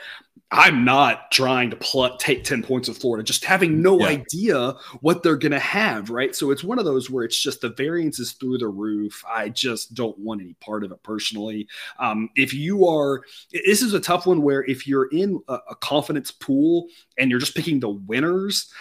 I'm 0.52 0.84
not 0.84 1.30
trying 1.30 1.70
to 1.70 1.76
pl- 1.76 2.16
take 2.16 2.42
10 2.42 2.64
points 2.64 2.88
of 2.88 2.98
Florida, 2.98 3.22
just 3.22 3.44
having 3.44 3.80
no 3.80 4.00
yeah. 4.00 4.06
idea 4.06 4.74
what 5.00 5.22
they're 5.22 5.36
going 5.36 5.52
to 5.52 5.60
have. 5.60 6.10
Right. 6.10 6.34
So 6.34 6.50
it's 6.50 6.64
one 6.64 6.80
of 6.80 6.84
those 6.84 7.08
where 7.08 7.24
it's 7.24 7.40
just 7.40 7.60
the 7.60 7.68
variance 7.68 8.18
is 8.18 8.32
through 8.32 8.58
the 8.58 8.68
roof. 8.68 9.22
I 9.28 9.50
just 9.50 9.94
don't 9.94 10.18
want 10.18 10.40
any 10.40 10.54
part 10.54 10.82
of 10.82 10.90
it 10.90 11.02
personally. 11.04 11.68
Um, 12.00 12.30
if 12.34 12.52
you 12.52 12.88
are, 12.88 13.22
this 13.52 13.80
is 13.80 13.94
a 13.94 14.00
tough 14.00 14.26
one 14.26 14.42
where 14.42 14.64
if 14.64 14.88
you're 14.88 15.08
in 15.10 15.40
a, 15.46 15.58
a 15.70 15.76
confidence 15.76 16.32
pool 16.32 16.88
and 17.16 17.30
you're 17.30 17.40
just 17.40 17.54
picking 17.54 17.78
the 17.78 17.90
winners, 17.90 18.72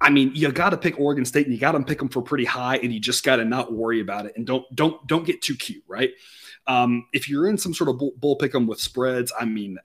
I 0.00 0.10
mean, 0.10 0.32
you 0.34 0.50
got 0.52 0.70
to 0.70 0.76
pick 0.76 0.98
Oregon 1.00 1.24
State, 1.24 1.46
and 1.46 1.54
you 1.54 1.60
got 1.60 1.72
to 1.72 1.80
pick 1.80 1.98
them 1.98 2.08
for 2.08 2.22
pretty 2.22 2.44
high, 2.44 2.76
and 2.76 2.92
you 2.92 3.00
just 3.00 3.24
got 3.24 3.36
to 3.36 3.44
not 3.44 3.72
worry 3.72 4.00
about 4.00 4.26
it, 4.26 4.34
and 4.36 4.46
don't 4.46 4.64
don't 4.74 5.04
don't 5.06 5.24
get 5.26 5.42
too 5.42 5.56
cute, 5.56 5.82
right? 5.88 6.10
Um, 6.68 7.06
if 7.12 7.28
you're 7.28 7.48
in 7.48 7.58
some 7.58 7.74
sort 7.74 7.90
of 7.90 7.98
bull, 7.98 8.12
bull 8.18 8.36
pick 8.36 8.54
'em 8.54 8.66
with 8.66 8.78
spreads, 8.78 9.32
I 9.40 9.46
mean, 9.46 9.78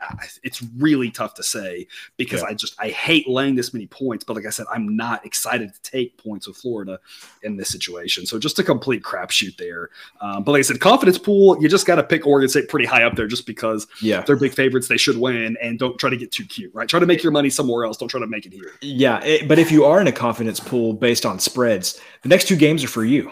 it's 0.44 0.62
really 0.78 1.10
tough 1.10 1.34
to 1.36 1.44
say 1.44 1.88
because 2.18 2.42
yeah. 2.42 2.50
I 2.50 2.54
just 2.54 2.76
I 2.80 2.90
hate 2.90 3.28
laying 3.28 3.56
this 3.56 3.74
many 3.74 3.88
points. 3.88 4.24
But 4.24 4.36
like 4.36 4.46
I 4.46 4.50
said, 4.50 4.66
I'm 4.72 4.96
not 4.96 5.26
excited 5.26 5.74
to 5.74 5.82
take 5.82 6.18
points 6.18 6.48
with 6.48 6.58
Florida 6.58 7.00
in 7.42 7.56
this 7.56 7.70
situation. 7.70 8.26
So 8.26 8.38
just 8.38 8.60
a 8.60 8.64
complete 8.64 9.02
crapshoot 9.02 9.58
there. 9.58 9.90
Um, 10.22 10.44
but 10.44 10.52
like 10.52 10.60
I 10.60 10.64
said, 10.64 10.80
confidence 10.80 11.18
pool, 11.18 11.62
you 11.62 11.70
just 11.70 11.88
got 11.88 11.96
to 11.96 12.04
pick 12.04 12.28
Oregon 12.28 12.50
State 12.50 12.68
pretty 12.68 12.86
high 12.86 13.04
up 13.04 13.16
there 13.16 13.28
just 13.28 13.46
because 13.46 13.88
yeah. 14.02 14.22
they're 14.22 14.36
big 14.36 14.54
favorites. 14.54 14.88
They 14.88 14.98
should 14.98 15.18
win, 15.18 15.58
and 15.62 15.80
don't 15.80 15.98
try 15.98 16.10
to 16.10 16.18
get 16.18 16.32
too 16.32 16.46
cute, 16.46 16.74
right? 16.76 16.88
Try 16.88 17.00
to 17.00 17.06
make 17.06 17.24
your 17.24 17.32
money 17.32 17.50
somewhere 17.50 17.86
else. 17.86 17.98
Don't 17.98 18.10
try 18.10 18.20
to 18.20 18.28
make 18.28 18.46
it 18.46 18.54
here. 18.54 18.72
Yeah, 18.82 19.24
it, 19.24 19.48
but 19.48 19.58
if 19.58 19.72
you 19.72 19.86
are 19.86 20.02
in 20.02 20.08
a 20.08 20.12
confidence 20.12 20.60
pool 20.60 20.94
based 20.94 21.26
on 21.26 21.40
spreads, 21.40 22.00
the 22.24 22.30
next 22.30 22.48
two 22.48 22.58
games 22.58 22.84
are 22.84 22.90
for 22.90 23.06
you. 23.06 23.32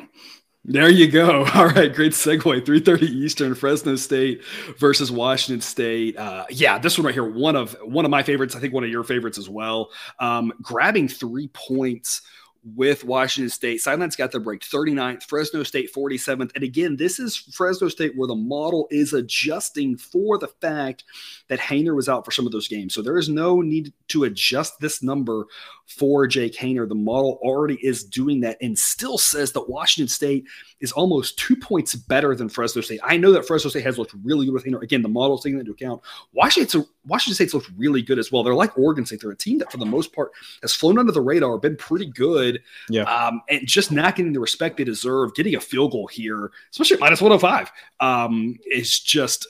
There 0.63 0.89
you 0.89 1.08
go. 1.10 1.45
All 1.56 1.67
right, 1.67 1.93
great 1.93 2.12
segue. 2.12 2.62
3:30 2.65 3.04
Eastern, 3.04 3.56
Fresno 3.56 3.95
State 3.95 4.43
versus 4.78 5.12
Washington 5.12 5.62
State. 5.62 6.17
Uh, 6.17 6.45
yeah, 6.50 6.78
this 6.78 6.97
one 6.97 7.06
right 7.06 7.13
here, 7.13 7.28
one 7.28 7.56
of 7.56 7.76
one 7.84 8.06
of 8.06 8.12
my 8.12 8.21
favorites. 8.21 8.56
I 8.56 8.60
think 8.60 8.74
one 8.74 8.84
of 8.84 8.89
your 8.89 9.04
favorites 9.04 9.38
as 9.39 9.50
well. 9.50 9.89
Um, 10.19 10.54
grabbing 10.62 11.08
three 11.08 11.47
points 11.50 12.21
with 12.63 13.04
Washington 13.04 13.50
State. 13.50 13.82
Sidelines 13.82 14.15
got 14.15 14.32
them 14.32 14.43
ranked 14.47 14.71
39th, 14.71 15.24
Fresno 15.24 15.63
State 15.63 15.89
47th. 15.93 16.52
And 16.54 16.63
again, 16.63 16.95
this 16.95 17.19
is 17.19 17.36
Fresno 17.36 17.89
State 17.89 18.15
where 18.15 18.28
the 18.28 18.36
model 18.36 18.88
is 18.91 19.13
adjusting 19.13 19.97
for 19.97 20.38
the 20.38 20.47
fact 20.47 21.04
that 21.47 21.60
Haener 21.60 21.95
was 21.95 22.08
out 22.08 22.24
for 22.24 22.32
some 22.32 22.45
of 22.45 22.52
those 22.52 22.67
games. 22.67 22.93
So 22.93 23.02
there 23.02 23.17
is 23.17 23.30
no 23.30 23.62
need 23.62 23.93
to 24.10 24.26
adjust 24.26 24.80
this 24.80 25.02
number 25.02 25.47
for 25.88 26.28
Jake 26.28 26.56
Haener. 26.56 26.88
The 26.88 26.95
model 26.95 27.39
already 27.41 27.76
is 27.86 28.04
doing 28.04 28.41
that 28.41 28.58
and 28.62 28.78
still 28.78 29.17
says 29.17 29.52
that 29.54 29.69
Washington 29.69 30.08
State 30.08 30.45
is 30.80 30.91
almost 30.91 31.39
two 31.39 31.56
points 31.56 31.95
better 31.95 32.36
than 32.36 32.47
Fresno 32.47 32.82
State. 32.82 33.00
I 33.04 33.17
know 33.17 33.32
that 33.32 33.45
Fresno 33.45 33.69
State 33.69 33.86
has 33.86 33.97
looked 33.97 34.13
really 34.24 34.45
good 34.45 34.54
with 34.54 34.65
Haener. 34.65 34.82
Again, 34.82 35.02
the 35.02 35.10
model's 35.10 35.43
taking 35.43 35.58
that 35.58 35.62
into 35.67 35.74
account. 35.74 36.02
Washington, 36.34 36.86
Washington 37.05 37.35
State's 37.35 37.53
looked 37.53 37.71
really 37.77 38.01
good 38.01 38.19
as 38.19 38.31
well. 38.31 38.43
They're 38.43 38.53
like 38.53 38.77
Oregon 38.77 39.05
State. 39.05 39.21
They're 39.21 39.31
a 39.31 39.35
team 39.35 39.57
that, 39.59 39.71
for 39.71 39.77
the 39.77 39.85
most 39.85 40.13
part, 40.13 40.31
has 40.61 40.73
flown 40.73 40.99
under 40.99 41.11
the 41.11 41.21
radar, 41.21 41.57
been 41.57 41.75
pretty 41.75 42.05
good, 42.05 42.61
yeah, 42.89 43.03
um, 43.03 43.41
and 43.49 43.65
just 43.65 43.91
not 43.91 44.15
getting 44.15 44.33
the 44.33 44.39
respect 44.39 44.77
they 44.77 44.83
deserve. 44.83 45.33
Getting 45.33 45.55
a 45.55 45.59
field 45.59 45.91
goal 45.91 46.07
here, 46.07 46.51
especially 46.71 46.97
minus 46.97 47.21
105, 47.21 47.71
um, 47.99 48.57
is 48.65 48.99
just 48.99 49.47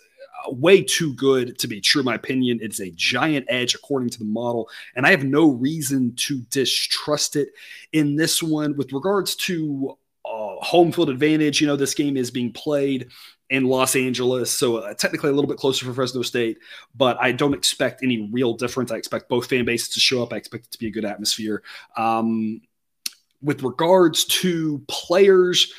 way 0.47 0.81
too 0.83 1.13
good 1.15 1.57
to 1.59 1.67
be 1.67 1.81
true, 1.81 2.01
in 2.01 2.05
my 2.05 2.15
opinion. 2.15 2.59
It's 2.61 2.79
a 2.79 2.91
giant 2.91 3.45
edge 3.49 3.75
according 3.75 4.09
to 4.11 4.19
the 4.19 4.25
model, 4.25 4.69
and 4.95 5.05
I 5.05 5.11
have 5.11 5.23
no 5.23 5.49
reason 5.49 6.13
to 6.17 6.39
distrust 6.49 7.35
it 7.35 7.49
in 7.91 8.15
this 8.15 8.41
one. 8.41 8.75
With 8.77 8.93
regards 8.93 9.35
to 9.35 9.89
uh, 9.91 9.93
home 10.61 10.91
field 10.91 11.09
advantage, 11.09 11.59
you 11.59 11.67
know, 11.67 11.75
this 11.75 11.93
game 11.93 12.17
is 12.17 12.31
being 12.31 12.53
played 12.53 13.09
in 13.49 13.65
Los 13.65 13.95
Angeles, 13.97 14.49
so 14.49 14.77
uh, 14.77 14.93
technically 14.93 15.29
a 15.29 15.33
little 15.33 15.49
bit 15.49 15.57
closer 15.57 15.85
for 15.85 15.93
Fresno 15.93 16.21
State, 16.21 16.57
but 16.95 17.17
I 17.19 17.33
don't 17.33 17.53
expect 17.53 18.01
any 18.01 18.29
real 18.31 18.53
difference. 18.53 18.91
I 18.91 18.95
expect 18.95 19.27
both 19.27 19.47
fan 19.47 19.65
bases 19.65 19.89
to 19.89 19.99
show 19.99 20.23
up. 20.23 20.31
I 20.31 20.37
expect 20.37 20.67
it 20.67 20.71
to 20.71 20.79
be 20.79 20.87
a 20.87 20.91
good 20.91 21.03
atmosphere. 21.03 21.61
Um, 21.97 22.61
with 23.41 23.61
regards 23.63 24.23
to 24.25 24.81
players, 24.87 25.73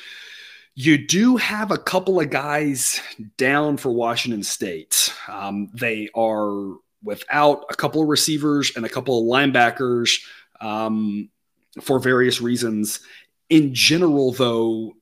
you 0.75 0.97
do 0.97 1.37
have 1.37 1.71
a 1.71 1.77
couple 1.77 2.19
of 2.19 2.29
guys 2.29 3.01
down 3.37 3.77
for 3.77 3.91
Washington 3.91 4.43
State. 4.43 5.11
Um, 5.27 5.69
they 5.73 6.09
are 6.15 6.75
without 7.03 7.65
a 7.69 7.75
couple 7.75 8.01
of 8.01 8.07
receivers 8.07 8.71
and 8.75 8.85
a 8.85 8.89
couple 8.89 9.19
of 9.19 9.25
linebackers 9.25 10.23
um, 10.61 11.29
for 11.81 11.99
various 11.99 12.41
reasons. 12.41 13.01
In 13.53 13.75
general, 13.75 14.31
though, 14.31 14.93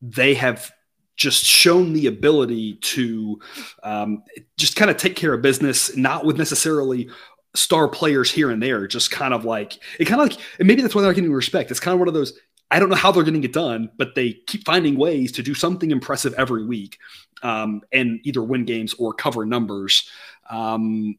they 0.00 0.32
have 0.32 0.72
just 1.14 1.44
shown 1.44 1.92
the 1.92 2.06
ability 2.06 2.76
to 2.76 3.38
um, 3.82 4.22
just 4.56 4.76
kind 4.76 4.90
of 4.90 4.96
take 4.96 5.14
care 5.14 5.34
of 5.34 5.42
business, 5.42 5.94
not 5.94 6.24
with 6.24 6.38
necessarily 6.38 7.10
star 7.54 7.86
players 7.86 8.30
here 8.30 8.50
and 8.50 8.62
there, 8.62 8.86
just 8.86 9.10
kind 9.10 9.34
of 9.34 9.44
like 9.44 9.78
it 10.00 10.06
kind 10.06 10.22
of 10.22 10.28
like, 10.28 10.38
and 10.58 10.66
maybe 10.66 10.80
that's 10.80 10.94
why 10.94 11.02
they're 11.02 11.12
getting 11.12 11.30
respect. 11.30 11.70
It's 11.70 11.78
kind 11.80 11.92
of 11.92 11.98
one 11.98 12.08
of 12.08 12.14
those 12.14 12.38
I 12.70 12.78
don't 12.78 12.88
know 12.88 12.96
how 12.96 13.12
they're 13.12 13.24
getting 13.24 13.44
it 13.44 13.52
done, 13.52 13.90
but 13.98 14.14
they 14.14 14.32
keep 14.32 14.64
finding 14.64 14.96
ways 14.96 15.32
to 15.32 15.42
do 15.42 15.52
something 15.52 15.90
impressive 15.90 16.32
every 16.38 16.64
week 16.64 16.96
um, 17.42 17.82
and 17.92 18.20
either 18.24 18.42
win 18.42 18.64
games 18.64 18.94
or 18.94 19.12
cover 19.12 19.44
numbers. 19.44 20.10
Um, 20.48 21.16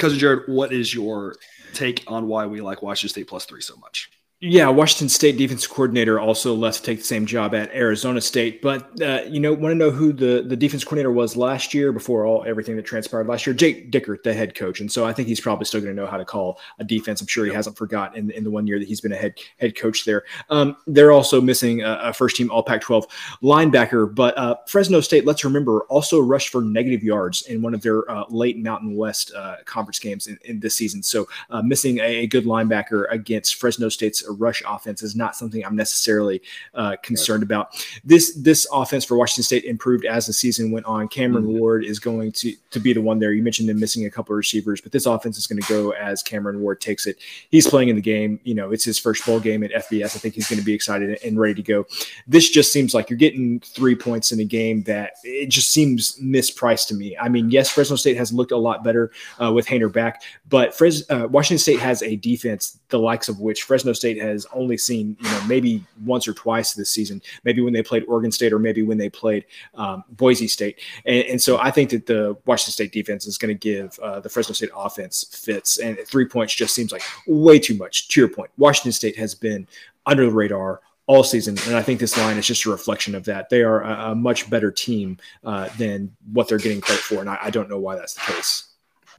Cousin 0.00 0.18
Jared, 0.18 0.48
what 0.48 0.72
is 0.72 0.92
your 0.92 1.36
take 1.72 2.02
on 2.08 2.26
why 2.26 2.46
we 2.46 2.60
like 2.60 2.82
Washington 2.82 3.10
State 3.10 3.28
plus 3.28 3.44
three 3.44 3.62
so 3.62 3.76
much? 3.76 4.10
Yeah, 4.42 4.70
Washington 4.70 5.10
State 5.10 5.36
defense 5.36 5.66
coordinator 5.66 6.18
also 6.18 6.54
left 6.54 6.78
to 6.78 6.82
take 6.82 7.00
the 7.00 7.04
same 7.04 7.26
job 7.26 7.54
at 7.54 7.70
Arizona 7.74 8.22
State. 8.22 8.62
But 8.62 8.98
uh, 9.02 9.20
you 9.28 9.38
know, 9.38 9.52
want 9.52 9.72
to 9.72 9.74
know 9.74 9.90
who 9.90 10.14
the 10.14 10.42
the 10.46 10.56
defense 10.56 10.82
coordinator 10.82 11.12
was 11.12 11.36
last 11.36 11.74
year 11.74 11.92
before 11.92 12.24
all 12.24 12.42
everything 12.46 12.74
that 12.76 12.86
transpired 12.86 13.26
last 13.26 13.46
year? 13.46 13.52
Jake 13.52 13.90
Dickert, 13.92 14.22
the 14.22 14.32
head 14.32 14.54
coach, 14.54 14.80
and 14.80 14.90
so 14.90 15.04
I 15.04 15.12
think 15.12 15.28
he's 15.28 15.42
probably 15.42 15.66
still 15.66 15.82
going 15.82 15.94
to 15.94 16.02
know 16.02 16.08
how 16.08 16.16
to 16.16 16.24
call 16.24 16.58
a 16.78 16.84
defense. 16.84 17.20
I'm 17.20 17.26
sure 17.26 17.44
he 17.44 17.52
hasn't 17.52 17.76
forgotten 17.76 18.16
in, 18.18 18.30
in 18.30 18.42
the 18.42 18.50
one 18.50 18.66
year 18.66 18.78
that 18.78 18.88
he's 18.88 19.02
been 19.02 19.12
a 19.12 19.16
head 19.16 19.34
head 19.58 19.76
coach 19.76 20.06
there. 20.06 20.24
Um, 20.48 20.74
they're 20.86 21.12
also 21.12 21.42
missing 21.42 21.82
a, 21.82 21.98
a, 22.04 22.12
first 22.14 22.36
team 22.36 22.50
All 22.50 22.62
Pac-12 22.62 23.10
linebacker, 23.42 24.14
but 24.14 24.38
uh, 24.38 24.56
Fresno 24.66 25.02
State, 25.02 25.26
let's 25.26 25.44
remember, 25.44 25.82
also 25.90 26.18
rushed 26.18 26.48
for 26.48 26.62
negative 26.62 27.04
yards 27.04 27.42
in 27.42 27.60
one 27.60 27.74
of 27.74 27.82
their 27.82 28.10
uh, 28.10 28.24
late 28.30 28.56
Mountain 28.56 28.96
West 28.96 29.32
uh, 29.36 29.56
conference 29.66 29.98
games 29.98 30.28
in, 30.28 30.38
in, 30.46 30.60
this 30.60 30.76
season. 30.76 31.02
So 31.02 31.28
uh, 31.50 31.60
missing 31.60 31.98
a, 31.98 32.20
a 32.20 32.26
good 32.26 32.46
linebacker 32.46 33.04
against 33.10 33.56
Fresno 33.56 33.90
State's 33.90 34.29
rush 34.32 34.62
offense 34.66 35.02
is 35.02 35.14
not 35.14 35.36
something 35.36 35.64
I'm 35.64 35.76
necessarily 35.76 36.42
uh, 36.74 36.96
concerned 37.02 37.42
right. 37.42 37.46
about. 37.46 37.86
This 38.04 38.34
this 38.34 38.66
offense 38.72 39.04
for 39.04 39.16
Washington 39.16 39.44
State 39.44 39.64
improved 39.64 40.04
as 40.04 40.26
the 40.26 40.32
season 40.32 40.70
went 40.70 40.86
on. 40.86 41.08
Cameron 41.08 41.44
mm-hmm. 41.44 41.58
Ward 41.58 41.84
is 41.84 41.98
going 41.98 42.32
to 42.32 42.54
to 42.70 42.80
be 42.80 42.92
the 42.92 43.00
one 43.00 43.18
there. 43.18 43.32
You 43.32 43.42
mentioned 43.42 43.68
them 43.68 43.80
missing 43.80 44.06
a 44.06 44.10
couple 44.10 44.32
of 44.34 44.38
receivers, 44.38 44.80
but 44.80 44.92
this 44.92 45.06
offense 45.06 45.38
is 45.38 45.46
going 45.46 45.60
to 45.60 45.68
go 45.68 45.90
as 45.92 46.22
Cameron 46.22 46.60
Ward 46.60 46.80
takes 46.80 47.06
it. 47.06 47.18
He's 47.50 47.66
playing 47.66 47.88
in 47.88 47.96
the 47.96 48.02
game. 48.02 48.40
You 48.44 48.54
know, 48.54 48.72
it's 48.72 48.84
his 48.84 48.98
first 48.98 49.24
bowl 49.24 49.40
game 49.40 49.62
at 49.62 49.72
FBS. 49.72 50.16
I 50.16 50.18
think 50.18 50.34
he's 50.34 50.48
going 50.48 50.58
to 50.58 50.64
be 50.64 50.74
excited 50.74 51.18
and 51.24 51.38
ready 51.38 51.54
to 51.54 51.62
go. 51.62 51.86
This 52.26 52.50
just 52.50 52.72
seems 52.72 52.94
like 52.94 53.10
you're 53.10 53.18
getting 53.18 53.60
three 53.60 53.94
points 53.94 54.32
in 54.32 54.40
a 54.40 54.44
game 54.44 54.82
that 54.84 55.12
it 55.24 55.48
just 55.48 55.70
seems 55.70 56.18
mispriced 56.20 56.88
to 56.88 56.94
me. 56.94 57.16
I 57.16 57.28
mean, 57.28 57.50
yes, 57.50 57.70
Fresno 57.70 57.96
State 57.96 58.16
has 58.16 58.32
looked 58.32 58.52
a 58.52 58.56
lot 58.56 58.84
better 58.84 59.10
uh, 59.42 59.52
with 59.52 59.66
Haener 59.66 59.92
back, 59.92 60.22
but 60.48 60.74
Fres- 60.74 61.08
uh, 61.10 61.26
Washington 61.30 61.58
State 61.58 61.80
has 61.80 62.02
a 62.02 62.16
defense 62.16 62.78
the 62.90 62.98
likes 62.98 63.28
of 63.28 63.40
which 63.40 63.62
Fresno 63.62 63.92
State 63.92 64.19
has 64.20 64.46
only 64.52 64.76
seen, 64.76 65.16
you 65.20 65.30
know, 65.30 65.42
maybe 65.46 65.84
once 66.04 66.28
or 66.28 66.34
twice 66.34 66.74
this 66.74 66.90
season, 66.90 67.20
maybe 67.44 67.60
when 67.62 67.72
they 67.72 67.82
played 67.82 68.04
Oregon 68.06 68.30
State 68.30 68.52
or 68.52 68.58
maybe 68.58 68.82
when 68.82 68.98
they 68.98 69.08
played 69.08 69.44
um, 69.74 70.04
Boise 70.10 70.48
State. 70.48 70.80
And, 71.04 71.24
and, 71.26 71.42
so 71.42 71.58
I 71.58 71.70
think 71.70 71.90
that 71.90 72.06
the 72.06 72.36
Washington 72.46 72.72
State 72.72 72.92
defense 72.92 73.26
is 73.26 73.38
going 73.38 73.56
to 73.56 73.58
give 73.58 73.98
uh, 74.00 74.20
the 74.20 74.28
Fresno 74.28 74.52
State 74.54 74.70
offense 74.76 75.24
fits. 75.32 75.78
And 75.78 75.98
three 76.06 76.26
points 76.26 76.54
just 76.54 76.74
seems 76.74 76.92
like 76.92 77.02
way 77.26 77.58
too 77.58 77.74
much. 77.74 78.08
To 78.08 78.20
your 78.20 78.28
point, 78.28 78.50
Washington 78.58 78.92
State 78.92 79.16
has 79.16 79.34
been 79.34 79.66
under 80.06 80.26
the 80.26 80.32
radar 80.32 80.80
all 81.10 81.24
season. 81.24 81.58
And 81.66 81.74
I 81.74 81.82
think 81.82 81.98
this 81.98 82.16
line 82.16 82.36
is 82.36 82.46
just 82.46 82.64
a 82.66 82.70
reflection 82.70 83.16
of 83.16 83.24
that. 83.24 83.48
They 83.48 83.62
are 83.62 83.82
a, 83.82 84.12
a 84.12 84.14
much 84.14 84.48
better 84.48 84.70
team 84.70 85.18
uh, 85.42 85.68
than 85.76 86.14
what 86.32 86.46
they're 86.46 86.58
getting 86.58 86.80
credit 86.80 87.02
for. 87.02 87.20
And 87.20 87.28
I, 87.28 87.38
I, 87.42 87.50
don't 87.50 87.68
know 87.68 87.80
why 87.80 87.96
that's 87.96 88.14
the 88.14 88.20
case. 88.20 88.69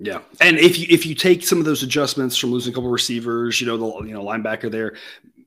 Yeah, 0.04 0.22
and 0.40 0.58
if 0.58 0.80
you 0.80 0.88
if 0.90 1.06
you 1.06 1.14
take 1.14 1.46
some 1.46 1.60
of 1.60 1.66
those 1.66 1.84
adjustments 1.84 2.36
from 2.36 2.52
losing 2.52 2.74
a 2.74 2.76
couple 2.76 2.90
receivers, 2.90 3.62
you 3.62 3.68
know 3.68 3.78
the 3.78 4.08
you 4.08 4.14
know 4.16 4.24
linebacker 4.24 4.72
there, 4.72 4.96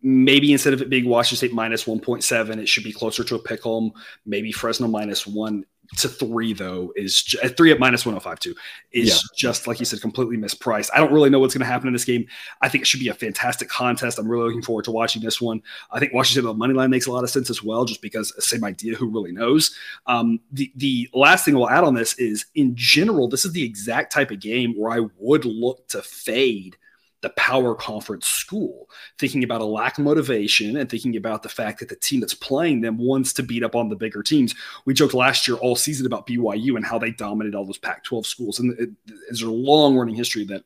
maybe 0.01 0.53
instead 0.53 0.73
of 0.73 0.81
it 0.81 0.89
being 0.89 1.09
Washington 1.09 1.49
State 1.49 1.53
minus 1.53 1.89
one 1.89 1.99
point 1.99 2.23
seven, 2.23 2.61
it 2.61 2.69
should 2.69 2.85
be 2.85 2.93
closer 2.93 3.25
to 3.25 3.35
a 3.35 3.39
pick 3.41 3.67
'em. 3.67 3.91
Maybe 4.25 4.53
Fresno 4.53 4.87
minus 4.87 5.27
one 5.27 5.65
to 5.97 6.09
three 6.09 6.53
though 6.53 6.93
is 6.97 7.35
at 7.43 7.57
three 7.57 7.71
at 7.71 7.79
minus 7.79 8.07
1052 8.07 8.59
is 8.93 9.09
yeah. 9.09 9.17
just 9.37 9.67
like 9.67 9.79
you 9.79 9.87
said 9.87 10.01
completely 10.01 10.37
mispriced. 10.37 10.91
I 10.95 10.99
don't 10.99 11.13
really 11.13 11.31
know 11.31 11.39
what's 11.39 11.55
going 11.55 11.61
to 11.61 11.67
happen 11.67 11.87
in 11.87 11.93
this 11.93 12.05
game. 12.05 12.27
I 12.63 12.69
think 12.69 12.83
it 12.83 12.87
should 12.87 13.01
be 13.01 13.09
a 13.09 13.15
fantastic 13.15 13.69
contest. 13.69 14.19
I'm 14.19 14.29
really 14.29 14.47
looking 14.47 14.63
forward 14.63 14.85
to 14.87 14.91
watching 14.91 15.23
this 15.23 15.41
one. 15.41 15.63
I 15.91 15.99
think 15.99 16.13
washington 16.13 16.45
the 16.45 16.55
money 16.55 16.75
line 16.75 16.91
makes 16.91 17.07
a 17.07 17.13
lot 17.13 17.25
of 17.25 17.31
sense 17.31 17.51
as 17.51 17.63
well 17.63 17.85
just 17.85 18.03
because 18.03 18.33
same 18.45 18.65
idea 18.65 18.95
who 18.95 19.09
really 19.09 19.33
knows? 19.33 19.75
Um, 20.07 20.41
the 20.53 20.73
the 20.77 21.09
last 21.13 21.45
thing 21.45 21.55
we'll 21.55 21.71
add 21.71 21.85
on 21.85 21.95
this 21.95 22.15
is 22.15 22.47
in 22.55 22.75
general 22.75 23.29
this 23.29 23.45
is 23.45 23.53
the 23.53 23.63
exact 23.63 24.13
type 24.13 24.31
of 24.31 24.41
game 24.41 24.75
where 24.77 24.93
i 24.93 25.07
would 25.19 25.45
look 25.45 25.87
to 25.89 26.03
fade 26.03 26.77
the 27.25 27.31
power 27.31 27.75
conference 27.75 28.29
school, 28.29 28.87
thinking 29.19 29.45
about 29.45 29.63
a 29.63 29.65
lack 29.65 29.97
of 29.97 30.05
motivation 30.05 30.77
and 30.77 30.91
thinking 30.91 31.17
about 31.17 31.43
the 31.43 31.49
fact 31.49 31.81
that 31.81 31.89
the 31.89 31.97
team 31.97 32.21
that's 32.21 32.35
playing 32.35 32.83
them 32.83 32.99
wants 32.99 33.33
to 33.33 33.43
beat 33.43 33.65
up 33.65 33.75
on 33.75 33.89
the 33.89 33.97
bigger 33.97 34.23
teams. 34.23 34.55
We 34.85 34.93
joked 34.93 35.15
last 35.15 35.49
year 35.49 35.57
all 35.57 35.75
season 35.75 36.05
about 36.05 36.27
BYU 36.27 36.77
and 36.77 36.85
how 36.85 36.99
they 36.99 37.13
dominated 37.13 37.57
all 37.57 37.65
those 37.65 37.79
Pac 37.79 38.05
12 38.05 38.27
schools. 38.27 38.59
And 38.61 38.79
it, 38.79 38.91
there's 39.07 39.41
a 39.41 39.51
long 39.51 39.97
running 39.97 40.15
history 40.15 40.45
that 40.45 40.65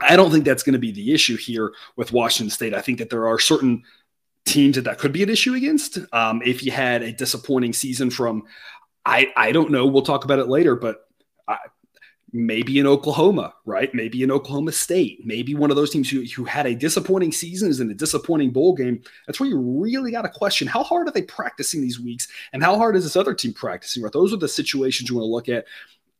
I 0.00 0.14
don't 0.14 0.30
think 0.30 0.44
that's 0.44 0.62
going 0.62 0.74
to 0.74 0.78
be 0.78 0.92
the 0.92 1.12
issue 1.12 1.36
here 1.36 1.74
with 1.96 2.12
Washington 2.12 2.50
State. 2.50 2.72
I 2.72 2.80
think 2.80 2.98
that 2.98 3.10
there 3.10 3.26
are 3.26 3.40
certain 3.40 3.82
teams 4.44 4.76
that 4.76 4.82
that 4.82 4.98
could 4.98 5.12
be 5.12 5.24
an 5.24 5.30
issue 5.30 5.54
against. 5.54 5.98
Um, 6.12 6.42
if 6.44 6.62
you 6.62 6.70
had 6.70 7.02
a 7.02 7.10
disappointing 7.10 7.72
season 7.72 8.10
from, 8.10 8.44
I, 9.04 9.32
I 9.36 9.50
don't 9.50 9.72
know, 9.72 9.84
we'll 9.86 10.02
talk 10.02 10.24
about 10.24 10.38
it 10.38 10.46
later, 10.46 10.76
but 10.76 11.00
I, 11.48 11.56
maybe 12.36 12.78
in 12.78 12.86
Oklahoma, 12.86 13.54
right? 13.64 13.92
Maybe 13.94 14.22
in 14.22 14.30
Oklahoma 14.30 14.72
State, 14.72 15.24
maybe 15.24 15.54
one 15.54 15.70
of 15.70 15.76
those 15.76 15.90
teams 15.90 16.10
who, 16.10 16.22
who 16.22 16.44
had 16.44 16.66
a 16.66 16.74
disappointing 16.74 17.32
season 17.32 17.70
is 17.70 17.80
in 17.80 17.90
a 17.90 17.94
disappointing 17.94 18.50
bowl 18.50 18.74
game. 18.74 19.02
That's 19.26 19.40
where 19.40 19.48
you 19.48 19.58
really 19.58 20.10
got 20.10 20.22
to 20.22 20.28
question 20.28 20.68
how 20.68 20.82
hard 20.82 21.08
are 21.08 21.12
they 21.12 21.22
practicing 21.22 21.80
these 21.80 21.98
weeks 21.98 22.28
and 22.52 22.62
how 22.62 22.76
hard 22.76 22.96
is 22.96 23.04
this 23.04 23.16
other 23.16 23.34
team 23.34 23.54
practicing? 23.54 24.02
Right? 24.02 24.12
Those 24.12 24.32
are 24.32 24.38
the 24.38 24.48
situations 24.48 25.08
you 25.08 25.16
want 25.16 25.24
to 25.24 25.30
look 25.30 25.48
at. 25.48 25.66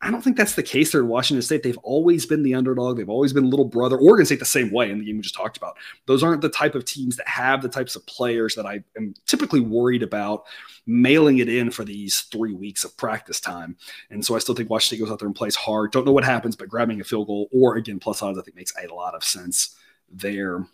I 0.02 0.10
don't 0.10 0.22
think 0.22 0.36
that's 0.36 0.54
the 0.54 0.62
case 0.62 0.92
there 0.92 1.00
in 1.00 1.08
Washington 1.08 1.40
State. 1.40 1.62
They've 1.62 1.78
always 1.78 2.26
been 2.26 2.42
the 2.42 2.54
underdog. 2.54 2.98
They've 2.98 3.08
always 3.08 3.32
been 3.32 3.48
little 3.48 3.64
brother. 3.64 3.96
Oregon 3.96 4.26
State 4.26 4.40
the 4.40 4.44
same 4.44 4.70
way 4.70 4.90
in 4.90 4.98
the 4.98 5.04
game 5.06 5.16
we 5.16 5.22
just 5.22 5.34
talked 5.34 5.56
about. 5.56 5.78
Those 6.04 6.22
aren't 6.22 6.42
the 6.42 6.50
type 6.50 6.74
of 6.74 6.84
teams 6.84 7.16
that 7.16 7.26
have 7.26 7.62
the 7.62 7.68
types 7.68 7.96
of 7.96 8.04
players 8.06 8.54
that 8.56 8.66
I 8.66 8.84
am 8.96 9.14
typically 9.26 9.60
worried 9.60 10.02
about 10.02 10.44
mailing 10.86 11.38
it 11.38 11.48
in 11.48 11.70
for 11.70 11.82
these 11.82 12.20
three 12.20 12.52
weeks 12.52 12.84
of 12.84 12.96
practice 12.98 13.40
time. 13.40 13.76
And 14.10 14.24
so 14.24 14.36
I 14.36 14.38
still 14.38 14.54
think 14.54 14.68
Washington 14.68 14.98
State 14.98 15.04
goes 15.04 15.12
out 15.12 15.18
there 15.18 15.28
and 15.28 15.34
plays 15.34 15.56
hard. 15.56 15.92
Don't 15.92 16.04
know 16.04 16.12
what 16.12 16.24
happens, 16.24 16.56
but 16.56 16.68
grabbing 16.68 17.00
a 17.00 17.04
field 17.04 17.28
goal 17.28 17.48
or 17.50 17.76
again 17.76 17.98
plus 17.98 18.22
odds 18.22 18.38
I 18.38 18.42
think 18.42 18.56
makes 18.56 18.74
a 18.76 18.94
lot 18.94 19.14
of 19.14 19.24
sense 19.24 19.76
there. 20.10 20.66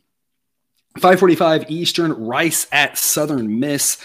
545 0.98 1.70
Eastern, 1.70 2.12
Rice 2.12 2.66
at 2.70 2.98
Southern 2.98 3.60
Miss 3.60 3.98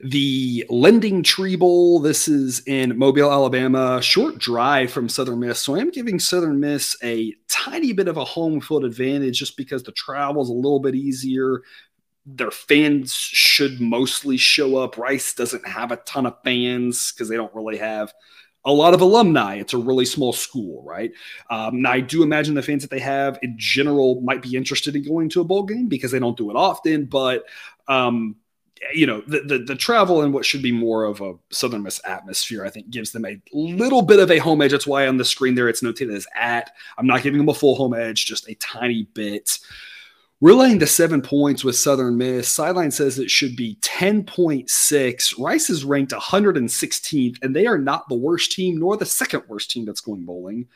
the 0.00 0.64
Lending 0.68 1.22
Tree 1.22 1.56
Bowl. 1.56 2.00
This 2.00 2.28
is 2.28 2.60
in 2.66 2.98
Mobile, 2.98 3.30
Alabama. 3.30 4.00
Short 4.02 4.38
drive 4.38 4.90
from 4.90 5.08
Southern 5.08 5.40
Miss. 5.40 5.60
So 5.60 5.74
I 5.74 5.80
am 5.80 5.90
giving 5.90 6.18
Southern 6.18 6.60
Miss 6.60 6.96
a 7.02 7.34
tiny 7.48 7.92
bit 7.92 8.08
of 8.08 8.16
a 8.16 8.24
home 8.24 8.60
field 8.60 8.84
advantage 8.84 9.38
just 9.38 9.56
because 9.56 9.82
the 9.82 9.92
travel 9.92 10.42
is 10.42 10.48
a 10.48 10.52
little 10.52 10.80
bit 10.80 10.94
easier. 10.94 11.62
Their 12.26 12.50
fans 12.50 13.12
should 13.12 13.80
mostly 13.80 14.36
show 14.36 14.76
up. 14.76 14.96
Rice 14.96 15.34
doesn't 15.34 15.66
have 15.66 15.92
a 15.92 15.96
ton 15.96 16.26
of 16.26 16.36
fans 16.42 17.12
because 17.12 17.28
they 17.28 17.36
don't 17.36 17.54
really 17.54 17.76
have 17.76 18.12
a 18.64 18.72
lot 18.72 18.94
of 18.94 19.02
alumni. 19.02 19.56
It's 19.56 19.74
a 19.74 19.78
really 19.78 20.06
small 20.06 20.32
school, 20.32 20.82
right? 20.82 21.12
Um, 21.50 21.82
now, 21.82 21.92
I 21.92 22.00
do 22.00 22.22
imagine 22.22 22.54
the 22.54 22.62
fans 22.62 22.82
that 22.82 22.90
they 22.90 23.00
have 23.00 23.38
in 23.42 23.56
general 23.58 24.22
might 24.22 24.40
be 24.40 24.56
interested 24.56 24.96
in 24.96 25.04
going 25.04 25.28
to 25.30 25.42
a 25.42 25.44
bowl 25.44 25.64
game 25.64 25.86
because 25.86 26.10
they 26.12 26.18
don't 26.18 26.36
do 26.36 26.50
it 26.50 26.56
often. 26.56 27.04
But 27.04 27.44
um, 27.88 28.36
you 28.92 29.06
know 29.06 29.22
the, 29.26 29.40
the, 29.40 29.58
the 29.58 29.74
travel 29.74 30.22
and 30.22 30.34
what 30.34 30.44
should 30.44 30.62
be 30.62 30.72
more 30.72 31.04
of 31.04 31.20
a 31.20 31.34
southern 31.50 31.82
miss 31.82 32.00
atmosphere 32.04 32.64
i 32.64 32.70
think 32.70 32.90
gives 32.90 33.12
them 33.12 33.24
a 33.24 33.40
little 33.52 34.02
bit 34.02 34.20
of 34.20 34.30
a 34.30 34.38
home 34.38 34.60
edge. 34.60 34.72
That's 34.72 34.86
why 34.86 35.06
on 35.06 35.16
the 35.16 35.24
screen 35.24 35.54
there 35.54 35.68
it's 35.68 35.82
notated 35.82 36.14
as 36.14 36.26
at. 36.34 36.72
I'm 36.98 37.06
not 37.06 37.22
giving 37.22 37.38
them 37.38 37.48
a 37.48 37.54
full 37.54 37.76
home 37.76 37.94
edge 37.94 38.26
just 38.26 38.48
a 38.48 38.54
tiny 38.56 39.04
bit. 39.14 39.58
We're 40.40 40.54
laying 40.54 40.78
the 40.78 40.86
seven 40.86 41.22
points 41.22 41.64
with 41.64 41.76
southern 41.76 42.18
miss 42.18 42.48
sideline 42.48 42.90
says 42.90 43.18
it 43.18 43.30
should 43.30 43.56
be 43.56 43.76
10.6 43.80 45.38
rice 45.38 45.70
is 45.70 45.84
ranked 45.84 46.12
116th 46.12 47.42
and 47.42 47.56
they 47.56 47.66
are 47.66 47.78
not 47.78 48.08
the 48.08 48.16
worst 48.16 48.52
team 48.52 48.78
nor 48.78 48.96
the 48.96 49.06
second 49.06 49.44
worst 49.48 49.70
team 49.70 49.84
that's 49.84 50.00
going 50.02 50.24
bowling 50.24 50.66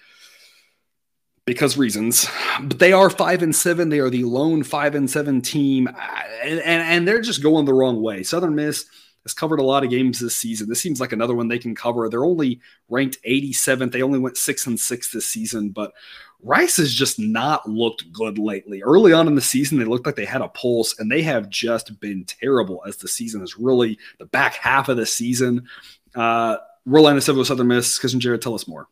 because 1.48 1.78
reasons. 1.78 2.28
But 2.60 2.78
they 2.78 2.92
are 2.92 3.08
five 3.08 3.42
and 3.42 3.56
seven. 3.56 3.88
They 3.88 4.00
are 4.00 4.10
the 4.10 4.24
lone 4.24 4.62
five 4.62 4.94
and 4.94 5.10
seven 5.10 5.40
team, 5.40 5.88
and, 5.88 6.60
and, 6.60 6.82
and 6.82 7.08
they're 7.08 7.22
just 7.22 7.42
going 7.42 7.64
the 7.64 7.72
wrong 7.72 8.02
way. 8.02 8.22
Southern 8.22 8.54
Miss 8.54 8.84
has 9.22 9.32
covered 9.32 9.58
a 9.58 9.64
lot 9.64 9.82
of 9.82 9.88
games 9.88 10.20
this 10.20 10.36
season. 10.36 10.68
This 10.68 10.80
seems 10.80 11.00
like 11.00 11.12
another 11.12 11.34
one 11.34 11.48
they 11.48 11.58
can 11.58 11.74
cover. 11.74 12.08
They're 12.10 12.24
only 12.26 12.60
ranked 12.90 13.16
87th. 13.26 13.92
They 13.92 14.02
only 14.02 14.18
went 14.18 14.36
six 14.36 14.66
and 14.66 14.78
six 14.78 15.10
this 15.10 15.26
season, 15.26 15.70
but 15.70 15.94
Rice 16.42 16.76
has 16.76 16.92
just 16.92 17.18
not 17.18 17.66
looked 17.66 18.12
good 18.12 18.38
lately. 18.38 18.82
Early 18.82 19.14
on 19.14 19.26
in 19.26 19.34
the 19.34 19.40
season, 19.40 19.78
they 19.78 19.86
looked 19.86 20.04
like 20.04 20.16
they 20.16 20.26
had 20.26 20.42
a 20.42 20.48
pulse, 20.48 20.98
and 20.98 21.10
they 21.10 21.22
have 21.22 21.48
just 21.48 21.98
been 21.98 22.26
terrible 22.26 22.82
as 22.86 22.98
the 22.98 23.08
season 23.08 23.42
is 23.42 23.58
really 23.58 23.98
the 24.18 24.26
back 24.26 24.54
half 24.54 24.90
of 24.90 24.98
the 24.98 25.06
season. 25.06 25.66
Uh, 26.14 26.58
Rolanda 26.86 27.22
Civil 27.22 27.46
Southern 27.46 27.68
Miss, 27.68 27.98
Cousin 27.98 28.20
Jared, 28.20 28.42
tell 28.42 28.54
us 28.54 28.68
more. 28.68 28.86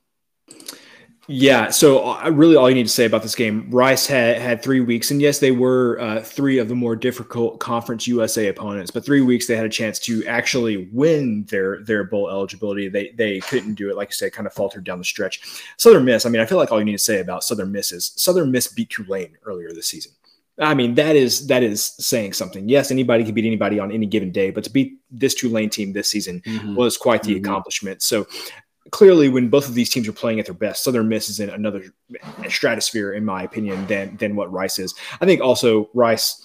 Yeah, 1.29 1.71
so 1.71 2.11
uh, 2.11 2.31
really 2.31 2.55
all 2.55 2.69
you 2.69 2.75
need 2.75 2.85
to 2.85 2.89
say 2.89 3.05
about 3.05 3.23
this 3.23 3.35
game, 3.35 3.69
Rice 3.71 4.07
had 4.07 4.39
had 4.39 4.63
three 4.63 4.81
weeks, 4.81 5.11
and 5.11 5.21
yes, 5.21 5.41
they 5.41 5.51
were 5.51 5.99
uh, 6.01 6.21
three 6.21 6.59
of 6.59 6.69
the 6.69 6.75
more 6.77 6.95
difficult 6.95 7.59
Conference 7.59 8.07
USA 8.07 8.47
opponents, 8.47 8.93
but 8.93 9.05
three 9.05 9.23
weeks 9.23 9.47
they 9.47 9.57
had 9.57 9.67
a 9.67 9.71
chance 9.71 9.99
to 10.01 10.25
actually 10.27 10.89
win 10.93 11.45
their 11.45 11.83
their 11.83 12.05
bowl 12.05 12.31
eligibility. 12.31 12.89
They 12.89 13.11
they 13.11 13.41
couldn't 13.41 13.75
do 13.75 13.91
it, 13.91 13.97
like 13.97 14.09
you 14.11 14.15
said, 14.15 14.33
kind 14.33 14.47
of 14.47 14.53
faltered 14.53 14.85
down 14.85 14.99
the 14.99 15.05
stretch. 15.05 15.41
Southern 15.79 16.05
Miss, 16.05 16.27
I 16.27 16.29
mean, 16.29 16.41
I 16.41 16.47
feel 16.47 16.59
like 16.59 16.71
all 16.71 16.79
you 16.79 16.85
need 16.85 16.93
to 16.93 16.99
say 16.99 17.19
about 17.21 17.43
Southern 17.43 17.73
Miss 17.73 17.91
is 17.91 18.13
Southern 18.17 18.53
Miss 18.53 18.69
beat 18.69 18.91
Tulane 18.91 19.37
earlier 19.45 19.73
this 19.73 19.89
season. 19.89 20.13
I 20.59 20.75
mean, 20.75 20.95
that 20.95 21.17
is 21.17 21.47
that 21.49 21.63
is 21.63 21.85
saying 21.85 22.33
something. 22.33 22.69
Yes, 22.69 22.91
anybody 22.91 23.25
can 23.25 23.35
beat 23.35 23.45
anybody 23.45 23.79
on 23.79 23.93
any 23.93 24.07
given 24.07 24.31
day, 24.31 24.51
but 24.51 24.65
to 24.65 24.71
beat 24.71 24.99
this 25.11 25.35
Tulane 25.35 25.71
team 25.71 25.93
this 25.93 26.09
season 26.09 26.41
mm-hmm. 26.41 26.75
was 26.75 26.97
quite 26.97 27.23
the 27.23 27.35
mm-hmm. 27.35 27.45
accomplishment. 27.45 28.03
So 28.03 28.27
clearly 28.91 29.29
when 29.29 29.49
both 29.49 29.69
of 29.69 29.75
these 29.75 29.91
teams 29.91 30.09
are 30.09 30.13
playing 30.13 30.41
at 30.41 30.47
their 30.47 30.55
best, 30.55 30.85
Southern 30.85 31.09
Miss 31.09 31.29
is 31.29 31.41
in 31.41 31.51
another 31.51 31.85
stratosphere, 32.49 33.13
in 33.13 33.25
my 33.25 33.43
opinion, 33.43 33.87
than 33.87 34.17
than 34.17 34.37
what 34.37 34.53
Rice 34.53 34.79
is. 34.79 34.95
I 35.21 35.27
think 35.27 35.41
also 35.41 35.91
Rice 35.95 36.41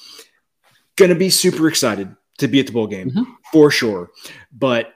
gonna 0.95 1.15
be 1.15 1.29
super 1.29 1.67
excited 1.67 2.15
to 2.37 2.47
be 2.47 2.59
at 2.59 2.67
the 2.67 2.73
bowl 2.73 2.87
game 2.87 3.11
mm-hmm. 3.11 3.31
for 3.51 3.71
sure, 3.71 4.11
but 4.51 4.93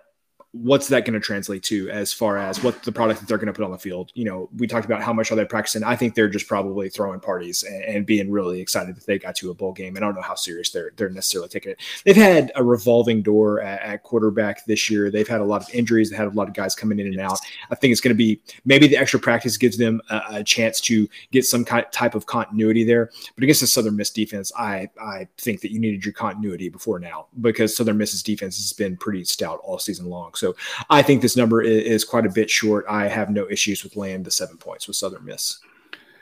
what's 0.62 0.88
that 0.88 1.04
going 1.04 1.14
to 1.14 1.20
translate 1.20 1.64
to 1.64 1.90
as 1.90 2.14
far 2.14 2.38
as 2.38 2.64
what 2.64 2.82
the 2.84 2.92
product 2.92 3.20
that 3.20 3.28
they're 3.28 3.38
going 3.38 3.48
to 3.48 3.54
put 3.54 3.66
on 3.66 3.72
the 3.72 3.78
field? 3.78 4.12
You 4.14 4.24
know, 4.24 4.50
we 4.58 4.68
talked 4.68 4.86
about 4.86 5.02
how 5.02 5.12
much 5.12 5.32
are 5.32 5.36
they 5.36 5.44
practicing. 5.44 5.84
I 5.84 5.96
think 5.96 6.16
they're 6.16 6.30
just 6.30 6.48
probably 6.48 6.90
throwing 6.90 7.20
parties 7.20 7.64
and, 7.64 7.84
and, 7.84 8.06
being 8.06 8.30
really 8.30 8.62
excited 8.62 8.96
that 8.96 9.06
they 9.06 9.18
got 9.18 9.36
to 9.38 9.50
a 9.50 9.54
bowl 9.54 9.74
game. 9.74 9.98
I 9.98 10.00
don't 10.00 10.14
know 10.14 10.22
how 10.22 10.36
serious 10.36 10.70
they're 10.70 10.92
they're 10.96 11.10
necessarily 11.10 11.50
taking 11.50 11.72
it. 11.72 11.80
They've 12.06 12.16
had 12.16 12.52
a 12.56 12.64
revolving 12.64 13.24
door 13.24 13.62
at, 13.62 13.82
at 13.82 14.04
quarterback 14.04 14.66
this 14.66 14.90
year. 14.90 15.10
They've 15.10 15.28
had 15.28 15.42
a 15.42 15.46
lot 15.46 15.64
of 15.64 15.74
injuries. 15.74 16.10
They 16.12 16.16
had 16.16 16.28
a 16.28 16.32
lot 16.32 16.48
of 16.48 16.54
guys 16.54 16.76
coming 16.76 17.00
in 17.00 17.08
and 17.08 17.20
out. 17.20 17.40
I 17.72 17.76
think 17.76 17.92
it's 17.92 18.02
going 18.02 18.14
to 18.14 18.18
be 18.18 18.40
maybe 18.64 18.88
the 18.88 18.98
extra 18.98 19.20
practice 19.20 19.58
gives 19.58 19.78
them 19.78 20.02
a, 20.10 20.22
a 20.30 20.44
chance 20.44 20.80
to 20.82 21.10
get 21.32 21.46
some 21.46 21.66
kind, 21.66 21.86
type 21.92 22.14
of 22.14 22.28
continuity 22.28 22.84
there. 22.84 23.10
But 23.34 23.44
against 23.44 23.62
the 23.62 23.68
Southern 23.68 23.96
Miss 23.96 24.12
defense, 24.12 24.52
I 24.58 24.90
I 25.02 25.28
think 25.38 25.62
that 25.62 25.72
you 25.72 25.80
needed 25.80 26.06
your 26.06 26.14
continuity 26.14 26.70
before 26.70 27.00
now 27.00 27.26
because 27.42 27.76
Southern 27.76 27.98
Miss's 27.98 28.22
defense 28.22 28.58
has 28.58 28.72
been 28.72 28.96
pretty 28.98 29.24
stout 29.26 29.60
all 29.64 29.80
season 29.80 30.06
long. 30.06 30.36
So 30.36 30.45
so 30.46 30.56
I 30.90 31.02
think 31.02 31.22
this 31.22 31.36
number 31.36 31.62
is, 31.62 31.84
is 31.84 32.04
quite 32.04 32.26
a 32.26 32.30
bit 32.30 32.50
short. 32.50 32.86
I 32.88 33.08
have 33.08 33.30
no 33.30 33.50
issues 33.50 33.84
with 33.84 33.96
laying 33.96 34.24
the 34.24 34.32
seven 34.32 34.58
points 34.58 34.88
with 34.88 34.96
Southern 34.96 35.26
Miss. 35.26 35.60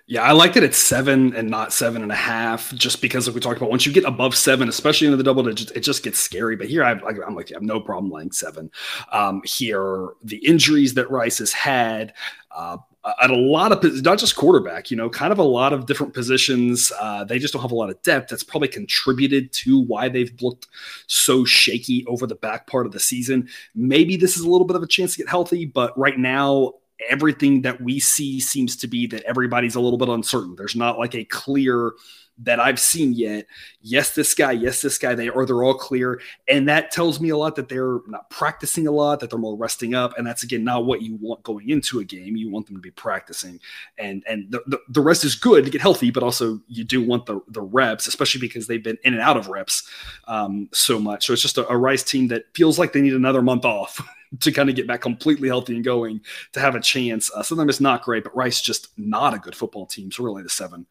Yeah, 0.06 0.24
I 0.24 0.34
like 0.34 0.54
that 0.54 0.64
it's 0.64 0.78
seven 0.78 1.34
and 1.34 1.50
not 1.50 1.72
seven 1.72 2.04
and 2.04 2.12
a 2.12 2.16
half, 2.16 2.74
just 2.74 3.02
because 3.02 3.26
like 3.26 3.36
we 3.36 3.42
talked 3.42 3.58
about, 3.58 3.70
once 3.70 3.86
you 3.86 3.94
get 3.94 4.04
above 4.04 4.36
seven, 4.36 4.68
especially 4.68 5.08
into 5.08 5.18
the 5.18 5.24
double 5.24 5.44
digits, 5.44 5.72
it 5.72 5.80
just 5.80 6.04
gets 6.04 6.20
scary. 6.20 6.58
But 6.58 6.68
here, 6.68 6.84
I, 6.84 6.92
am 6.92 7.36
like, 7.36 7.52
I 7.52 7.56
have 7.56 7.64
no 7.64 7.80
problem 7.80 8.12
laying 8.12 8.32
seven. 8.32 8.70
Um, 9.12 9.42
here, 9.46 10.10
the 10.22 10.46
injuries 10.46 10.94
that 10.96 11.10
Rice 11.10 11.38
has 11.38 11.54
had, 11.54 12.14
uh, 12.54 12.78
at 13.22 13.30
a 13.30 13.36
lot 13.36 13.72
of 13.72 14.04
not 14.04 14.18
just 14.18 14.36
quarterback, 14.36 14.90
you 14.90 14.96
know, 14.96 15.10
kind 15.10 15.34
of 15.34 15.40
a 15.40 15.44
lot 15.44 15.74
of 15.74 15.86
different 15.86 16.14
positions. 16.14 16.92
Uh, 17.00 17.24
they 17.24 17.38
just 17.38 17.54
don't 17.54 17.62
have 17.62 17.72
a 17.72 17.76
lot 17.76 17.90
of 17.90 18.02
depth. 18.02 18.30
That's 18.30 18.44
probably 18.44 18.70
contributed 18.70 19.52
to 19.54 19.80
why 19.80 20.08
they've 20.08 20.34
looked 20.42 20.68
so 21.08 21.44
shaky 21.44 22.06
over 22.08 22.26
the 22.26 22.36
back 22.36 22.66
part 22.68 22.86
of 22.86 22.94
the 22.94 23.00
season. 23.00 23.50
Maybe 23.76 24.16
this 24.16 24.38
is 24.38 24.44
a 24.44 24.50
little 24.50 24.66
bit 24.66 24.78
of 24.78 24.84
a 24.84 24.88
chance 24.88 25.14
to 25.14 25.18
get 25.18 25.30
healthy, 25.30 25.66
but 25.66 25.98
right 25.98 26.18
now, 26.18 26.74
everything 27.10 27.62
that 27.64 27.82
we 27.82 28.00
see 28.00 28.40
seems 28.40 28.76
to 28.78 28.88
be 28.88 29.08
that 29.08 29.24
everybody's 29.24 29.76
a 29.76 29.80
little 29.80 29.98
bit 29.98 30.10
uncertain. 30.10 30.56
There's 30.56 30.76
not 30.76 31.00
like 31.00 31.16
a 31.16 31.26
clear 31.26 31.94
that 32.40 32.60
I've 32.60 32.80
seen 32.80 33.14
yet. 33.14 33.46
Yes, 33.82 34.16
this 34.16 34.34
guy, 34.34 34.54
yes, 34.54 34.82
this 34.82 34.98
guy, 34.98 35.14
they 35.14 35.30
or 35.30 35.46
they're 35.46 35.64
all 35.64 35.76
clear. 35.76 36.20
And 36.48 36.68
that 36.68 36.92
tells 36.92 37.20
me 37.20 37.30
a 37.30 37.38
lot 37.38 37.56
that 37.56 37.70
they're 37.70 38.00
not 38.08 38.30
practicing 38.30 38.88
a 38.88 38.92
lot, 38.92 39.20
that 39.20 39.30
they're 39.30 39.40
more 39.40 39.56
resting 39.56 39.94
up. 39.94 40.18
And 40.18 40.26
that's 40.26 40.44
again 40.44 40.64
not 40.64 40.86
what 40.86 41.02
you 41.02 41.18
want 41.22 41.44
going 41.44 41.70
into 41.70 42.00
a 42.00 42.04
game. 42.04 42.36
You 42.36 42.50
want 42.50 42.66
them 42.66 42.76
to 42.76 42.82
be 42.82 42.92
practicing. 42.92 43.60
And 43.98 44.24
and 44.28 44.52
the, 44.52 44.64
the, 44.66 44.80
the 44.90 45.02
rest 45.02 45.24
is 45.24 45.36
good 45.36 45.66
to 45.66 45.72
get 45.72 45.82
healthy, 45.82 46.10
but 46.10 46.24
also 46.24 46.60
you 46.68 46.84
do 46.84 47.04
want 47.04 47.26
the 47.28 47.40
the 47.50 47.62
reps, 47.62 48.08
especially 48.08 48.42
because 48.42 48.68
they've 48.68 48.84
been 48.84 48.98
in 49.04 49.14
and 49.14 49.22
out 49.22 49.38
of 49.38 49.48
reps 49.48 49.88
um, 50.28 50.70
so 50.74 51.00
much. 51.00 51.28
So 51.28 51.34
it's 51.34 51.42
just 51.42 51.58
a, 51.58 51.68
a 51.70 51.78
Rice 51.78 52.04
team 52.04 52.28
that 52.30 52.46
feels 52.56 52.80
like 52.80 52.94
they 52.94 53.02
need 53.02 53.14
another 53.14 53.42
month 53.42 53.66
off. 53.66 54.02
to 54.40 54.52
kind 54.52 54.70
of 54.70 54.76
get 54.76 54.88
back 54.88 55.02
completely 55.02 55.48
healthy 55.48 55.76
and 55.76 55.86
going 55.86 56.22
to 56.54 56.60
have 56.60 56.76
a 56.76 56.80
chance. 56.80 57.32
Uh, 57.34 57.44
Miss 57.64 57.80
not 57.80 58.04
great, 58.04 58.24
but 58.24 58.36
Rice 58.36 58.62
just 58.62 58.90
not 58.98 59.34
a 59.34 59.40
good 59.40 59.56
football 59.56 59.86
team. 59.86 60.12
So 60.12 60.24
really 60.24 60.44
the 60.44 60.50
seven 60.50 60.86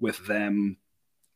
with 0.00 0.26
them. 0.26 0.76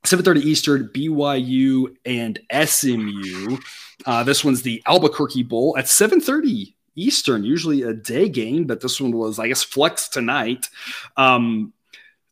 7:30 0.04 0.42
Eastern, 0.42 0.88
BYU 0.88 1.96
and 2.04 2.38
SMU. 2.52 3.58
Uh, 4.06 4.22
this 4.22 4.44
one's 4.44 4.62
the 4.62 4.82
Albuquerque 4.86 5.42
Bowl 5.42 5.76
at 5.76 5.86
7:30 5.86 6.74
Eastern. 6.94 7.44
Usually 7.44 7.82
a 7.82 7.94
day 7.94 8.28
game, 8.28 8.64
but 8.64 8.80
this 8.80 9.00
one 9.00 9.12
was, 9.12 9.38
I 9.38 9.48
guess, 9.48 9.62
flex 9.62 10.08
tonight. 10.08 10.68
Um, 11.16 11.72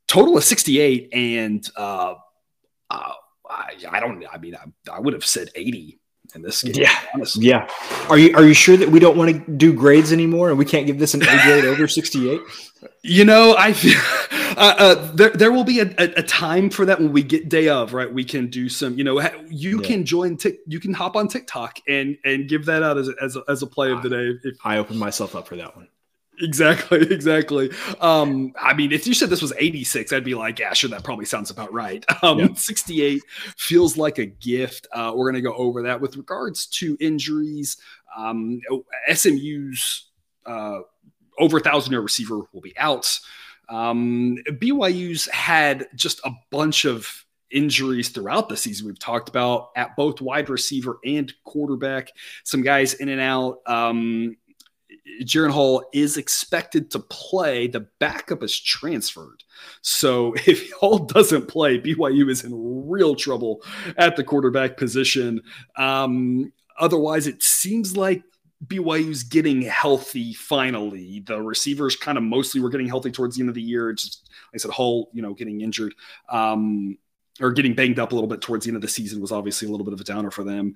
total 0.07 0.37
of 0.37 0.45
68, 0.45 1.09
and 1.13 1.69
uh, 1.77 2.15
uh, 2.89 3.13
I, 3.51 3.75
I, 3.91 4.01
don't. 4.01 4.25
I 4.33 4.39
mean, 4.39 4.55
I, 4.55 4.93
I 4.93 5.01
would 5.01 5.13
have 5.13 5.27
said 5.27 5.51
80 5.55 5.99
in 6.35 6.43
this 6.43 6.63
game. 6.63 6.75
Yeah, 6.77 6.95
honestly. 7.15 7.47
yeah. 7.47 7.69
Are 8.09 8.19
you 8.19 8.35
are 8.37 8.45
you 8.45 8.55
sure 8.55 8.77
that 8.77 8.91
we 8.91 8.99
don't 8.99 9.17
want 9.17 9.31
to 9.33 9.53
do 9.53 9.73
grades 9.73 10.13
anymore 10.13 10.51
and 10.51 10.59
we 10.59 10.65
can't 10.65 10.87
give 10.87 10.99
this 10.99 11.15
an 11.15 11.23
A 11.23 11.43
grade 11.43 11.65
over 11.65 11.89
68? 11.89 12.41
You 13.03 13.25
know, 13.25 13.55
I 13.57 13.73
feel 13.73 13.99
uh, 14.57 14.75
uh, 14.79 15.13
there 15.13 15.31
there 15.31 15.53
will 15.53 15.65
be 15.65 15.81
a, 15.81 15.87
a, 15.99 16.19
a, 16.19 16.23
time 16.23 16.71
for 16.71 16.85
that 16.87 16.99
when 16.99 17.13
we 17.13 17.23
get 17.23 17.49
day 17.49 17.69
of 17.69 17.93
right. 17.93 18.13
We 18.13 18.25
can 18.25 18.49
do 18.49 18.69
some. 18.69 18.99
You 18.99 19.05
know, 19.05 19.21
you 19.49 19.81
yeah. 19.81 19.87
can 19.87 20.05
join. 20.05 20.37
Tick, 20.37 20.61
you 20.67 20.81
can 20.81 20.93
hop 20.93 21.17
on 21.17 21.29
TikTok 21.29 21.79
and 21.89 22.17
and 22.25 22.49
give 22.49 22.67
that 22.67 22.83
out 22.83 22.99
as 22.99 23.09
a, 23.09 23.15
as 23.23 23.37
a, 23.37 23.43
as 23.49 23.63
a 23.63 23.67
play 23.67 23.93
of 23.93 24.03
the 24.03 24.11
day. 24.11 24.39
If, 24.45 24.57
I 24.65 24.79
opened 24.79 24.99
myself 24.99 25.35
up 25.35 25.47
for 25.47 25.57
that 25.57 25.77
one. 25.77 25.89
Exactly, 26.41 27.01
exactly. 27.11 27.71
Um, 28.01 28.53
I 28.61 28.75
mean, 28.75 28.93
if 28.93 29.07
you 29.07 29.15
said 29.15 29.31
this 29.31 29.43
was 29.43 29.53
86, 29.57 30.13
I'd 30.13 30.25
be 30.25 30.35
like, 30.35 30.59
yeah, 30.59 30.73
sure, 30.73 30.91
that 30.91 31.05
probably 31.05 31.25
sounds 31.25 31.51
about 31.51 31.73
right. 31.73 32.05
Um, 32.23 32.39
yeah. 32.39 32.55
68 32.55 33.23
feels 33.57 33.97
like 33.97 34.19
a 34.19 34.27
gift. 34.27 34.87
Uh, 34.91 35.13
we're 35.15 35.31
going 35.31 35.43
to 35.43 35.49
go 35.49 35.55
over 35.55 35.83
that. 35.83 36.01
With 36.01 36.17
regards 36.17 36.67
to 36.67 36.97
injuries, 36.99 37.77
um, 38.17 38.61
SMU's 39.13 40.09
uh, 40.47 40.79
over 41.39 41.57
1,000 41.59 41.93
yard 41.93 42.03
receiver 42.03 42.41
will 42.53 42.63
be 42.63 42.77
out. 42.79 43.21
Um, 43.69 44.39
BYU's 44.49 45.27
had 45.27 45.87
just 45.95 46.21
a 46.25 46.31
bunch 46.51 46.85
of 46.85 47.25
injuries 47.51 48.09
throughout 48.09 48.49
the 48.49 48.57
season. 48.57 48.87
We've 48.87 48.99
talked 48.99 49.29
about 49.29 49.71
at 49.77 49.95
both 49.95 50.21
wide 50.21 50.49
receiver 50.49 50.99
and 51.05 51.33
quarterback, 51.45 52.11
some 52.45 52.63
guys 52.63 52.95
in 52.95 53.09
and 53.09 53.21
out. 53.21 53.59
Um, 53.67 54.37
Hall 55.51 55.85
is 55.93 56.17
expected 56.17 56.91
to 56.91 56.99
play. 56.99 57.67
The 57.67 57.87
backup 57.99 58.43
is 58.43 58.59
transferred. 58.59 59.45
So 59.83 60.35
if 60.47 60.71
Hall 60.73 60.99
doesn't 60.99 61.49
play, 61.49 61.79
BYU 61.79 62.31
is 62.31 62.45
in 62.45 62.89
real 62.89 63.15
trouble 63.15 63.63
at 63.97 64.17
the 64.17 64.25
quarterback 64.25 64.77
position. 64.77 65.43
Um, 65.77 66.53
otherwise, 66.79 67.27
it 67.27 67.43
seems 67.43 67.97
like 67.97 68.23
BYU's 68.67 69.23
getting 69.23 69.63
healthy 69.63 70.33
finally. 70.33 71.21
The 71.21 71.41
receivers 71.41 71.97
kind 71.97 72.17
of 72.17 72.25
mostly 72.25 72.61
were 72.61 72.71
getting 72.71 72.89
healthy 72.89 73.11
towards 73.11 73.37
the 73.37 73.43
end 73.43 73.49
of 73.49 73.55
the 73.55 73.63
year. 73.63 73.93
Just, 73.93 74.29
like 74.53 74.57
I 74.57 74.59
said, 74.59 74.71
Hall, 74.71 75.11
you 75.13 75.23
know, 75.23 75.35
getting 75.35 75.61
injured 75.61 75.95
um, 76.29 76.97
or 77.41 77.53
getting 77.53 77.75
banged 77.75 77.99
up 77.99 78.13
a 78.13 78.15
little 78.15 78.29
bit 78.29 78.41
towards 78.41 78.65
the 78.65 78.71
end 78.71 78.77
of 78.77 78.83
the 78.83 78.89
season 78.89 79.21
was 79.21 79.33
obviously 79.33 79.69
a 79.69 79.71
little 79.71 79.85
bit 79.85 79.95
of 79.95 80.01
a 80.01 80.05
downer 80.05 80.31
for 80.31 80.43
them. 80.43 80.75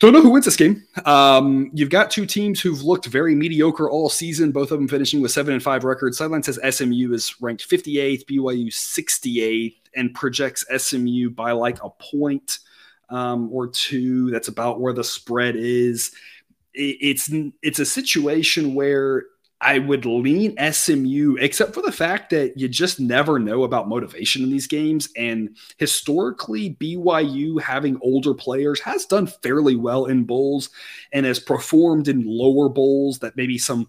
Don't 0.00 0.12
know 0.12 0.22
who 0.22 0.30
wins 0.30 0.44
this 0.44 0.56
game. 0.56 0.84
Um, 1.06 1.70
you've 1.74 1.90
got 1.90 2.10
two 2.10 2.24
teams 2.24 2.60
who've 2.60 2.82
looked 2.82 3.06
very 3.06 3.34
mediocre 3.34 3.90
all 3.90 4.08
season, 4.08 4.52
both 4.52 4.70
of 4.70 4.78
them 4.78 4.86
finishing 4.86 5.20
with 5.20 5.32
seven 5.32 5.54
and 5.54 5.62
five 5.62 5.82
records. 5.82 6.18
Sideline 6.18 6.44
says 6.44 6.60
SMU 6.76 7.12
is 7.12 7.34
ranked 7.40 7.68
58th, 7.68 8.24
BYU 8.26 8.68
68th, 8.68 9.74
and 9.96 10.14
projects 10.14 10.64
SMU 10.76 11.30
by 11.30 11.50
like 11.50 11.82
a 11.82 11.90
point 11.90 12.60
um, 13.10 13.50
or 13.52 13.66
two. 13.66 14.30
That's 14.30 14.46
about 14.46 14.80
where 14.80 14.92
the 14.92 15.02
spread 15.02 15.56
is. 15.56 16.12
It, 16.74 16.96
it's 17.00 17.30
it's 17.62 17.80
a 17.80 17.86
situation 17.86 18.74
where 18.74 19.24
I 19.60 19.80
would 19.80 20.06
lean 20.06 20.56
SMU, 20.72 21.36
except 21.40 21.74
for 21.74 21.82
the 21.82 21.90
fact 21.90 22.30
that 22.30 22.56
you 22.56 22.68
just 22.68 23.00
never 23.00 23.38
know 23.38 23.64
about 23.64 23.88
motivation 23.88 24.42
in 24.42 24.50
these 24.50 24.68
games. 24.68 25.08
And 25.16 25.56
historically, 25.78 26.74
BYU 26.74 27.60
having 27.60 27.98
older 28.00 28.34
players 28.34 28.80
has 28.80 29.04
done 29.04 29.26
fairly 29.26 29.74
well 29.74 30.06
in 30.06 30.24
bowls 30.24 30.70
and 31.12 31.26
has 31.26 31.40
performed 31.40 32.06
in 32.06 32.24
lower 32.24 32.68
bowls 32.68 33.18
that 33.18 33.36
maybe 33.36 33.58
some 33.58 33.88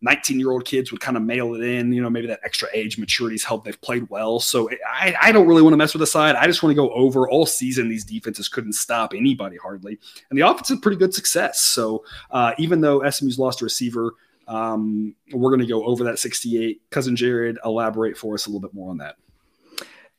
19 0.00 0.38
year 0.40 0.50
old 0.50 0.64
kids 0.64 0.90
would 0.90 1.00
kind 1.00 1.16
of 1.16 1.22
mail 1.22 1.54
it 1.54 1.62
in. 1.62 1.92
You 1.92 2.02
know, 2.02 2.10
maybe 2.10 2.26
that 2.28 2.40
extra 2.42 2.68
age 2.72 2.96
maturity's 2.96 3.44
helped. 3.44 3.66
They've 3.66 3.80
played 3.80 4.08
well. 4.08 4.40
So 4.40 4.70
I, 4.88 5.14
I 5.20 5.32
don't 5.32 5.46
really 5.46 5.62
want 5.62 5.74
to 5.74 5.78
mess 5.78 5.92
with 5.92 6.00
the 6.00 6.06
side. 6.06 6.36
I 6.36 6.46
just 6.46 6.62
want 6.62 6.72
to 6.72 6.82
go 6.82 6.90
over 6.90 7.28
all 7.28 7.44
season. 7.44 7.88
These 7.88 8.04
defenses 8.04 8.48
couldn't 8.48 8.72
stop 8.72 9.12
anybody 9.14 9.58
hardly. 9.58 9.98
And 10.30 10.38
the 10.38 10.48
offense 10.48 10.70
had 10.70 10.80
pretty 10.80 10.96
good 10.96 11.14
success. 11.14 11.60
So 11.60 12.04
uh, 12.30 12.52
even 12.58 12.80
though 12.80 13.08
SMU's 13.08 13.38
lost 13.38 13.60
a 13.60 13.64
receiver, 13.64 14.14
um, 14.48 15.14
we're 15.32 15.50
going 15.50 15.60
to 15.60 15.66
go 15.66 15.84
over 15.84 16.04
that 16.04 16.18
68. 16.18 16.82
Cousin 16.90 17.16
Jared, 17.16 17.58
elaborate 17.64 18.16
for 18.16 18.34
us 18.34 18.46
a 18.46 18.48
little 18.48 18.60
bit 18.60 18.74
more 18.74 18.90
on 18.90 18.98
that. 18.98 19.16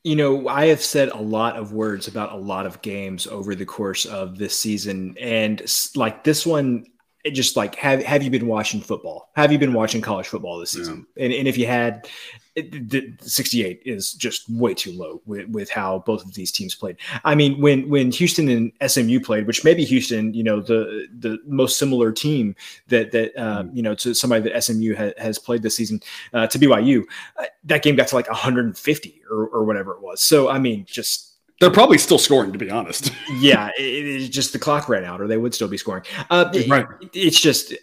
You 0.03 0.17
know, 0.17 0.49
I 0.49 0.65
have 0.67 0.81
said 0.81 1.09
a 1.09 1.17
lot 1.17 1.55
of 1.55 1.71
words 1.71 2.07
about 2.07 2.33
a 2.33 2.37
lot 2.37 2.65
of 2.65 2.81
games 2.81 3.25
over 3.25 3.55
the 3.55 3.65
course 3.65 4.05
of 4.05 4.37
this 4.37 4.57
season. 4.57 5.15
And 5.19 5.61
like 5.95 6.23
this 6.23 6.45
one, 6.45 6.85
it 7.23 7.31
just 7.31 7.55
like 7.55 7.75
have 7.75 8.03
have 8.03 8.21
you 8.21 8.29
been 8.29 8.47
watching 8.47 8.81
football? 8.81 9.29
Have 9.35 9.51
you 9.51 9.57
been 9.57 9.73
watching 9.73 10.01
college 10.01 10.27
football 10.27 10.59
this 10.59 10.71
season? 10.71 11.07
Yeah. 11.15 11.25
And, 11.25 11.33
and 11.33 11.47
if 11.47 11.57
you 11.57 11.65
had, 11.65 12.07
the 12.55 13.13
68 13.21 13.81
is 13.85 14.13
just 14.13 14.49
way 14.49 14.73
too 14.73 14.91
low 14.91 15.21
with, 15.25 15.47
with 15.47 15.69
how 15.69 15.99
both 16.05 16.23
of 16.25 16.33
these 16.33 16.51
teams 16.51 16.75
played. 16.75 16.97
I 17.23 17.33
mean, 17.33 17.59
when 17.61 17.87
when 17.89 18.11
Houston 18.11 18.49
and 18.49 18.71
SMU 18.85 19.21
played, 19.21 19.47
which 19.47 19.63
maybe 19.63 19.85
Houston, 19.85 20.33
you 20.33 20.43
know, 20.43 20.59
the 20.59 21.07
the 21.17 21.39
most 21.45 21.79
similar 21.79 22.11
team 22.11 22.55
that 22.87 23.11
that 23.11 23.37
um, 23.37 23.71
you 23.73 23.81
know 23.81 23.95
to 23.95 24.13
somebody 24.13 24.49
that 24.49 24.61
SMU 24.61 24.93
ha- 24.95 25.13
has 25.17 25.39
played 25.39 25.63
this 25.63 25.77
season 25.77 26.01
uh, 26.33 26.47
to 26.47 26.59
BYU, 26.59 27.03
uh, 27.37 27.45
that 27.63 27.83
game 27.83 27.95
got 27.95 28.09
to 28.09 28.15
like 28.15 28.27
150 28.27 29.21
or, 29.31 29.47
or 29.47 29.63
whatever 29.63 29.93
it 29.93 30.01
was. 30.01 30.21
So 30.21 30.49
I 30.49 30.59
mean, 30.59 30.85
just 30.85 31.32
they're 31.59 31.71
probably 31.71 31.97
still 31.97 32.17
scoring, 32.17 32.51
to 32.51 32.59
be 32.59 32.69
honest. 32.69 33.11
yeah, 33.37 33.69
it, 33.77 33.81
it's 33.81 34.29
just 34.29 34.53
the 34.53 34.59
clock 34.59 34.89
ran 34.89 35.05
out, 35.05 35.21
or 35.21 35.27
they 35.27 35.37
would 35.37 35.53
still 35.53 35.67
be 35.67 35.77
scoring. 35.77 36.03
Uh, 36.29 36.51
right. 36.67 36.85
It, 37.01 37.09
it's 37.13 37.39
just 37.39 37.73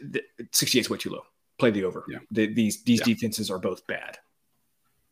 68 0.53 0.81
is 0.81 0.91
way 0.91 0.99
too 0.99 1.11
low. 1.11 1.23
Play 1.59 1.71
the 1.71 1.85
over. 1.85 2.05
Yeah. 2.09 2.19
The, 2.31 2.53
these 2.53 2.83
these 2.83 3.01
yeah. 3.01 3.15
defenses 3.15 3.51
are 3.51 3.59
both 3.59 3.87
bad. 3.87 4.19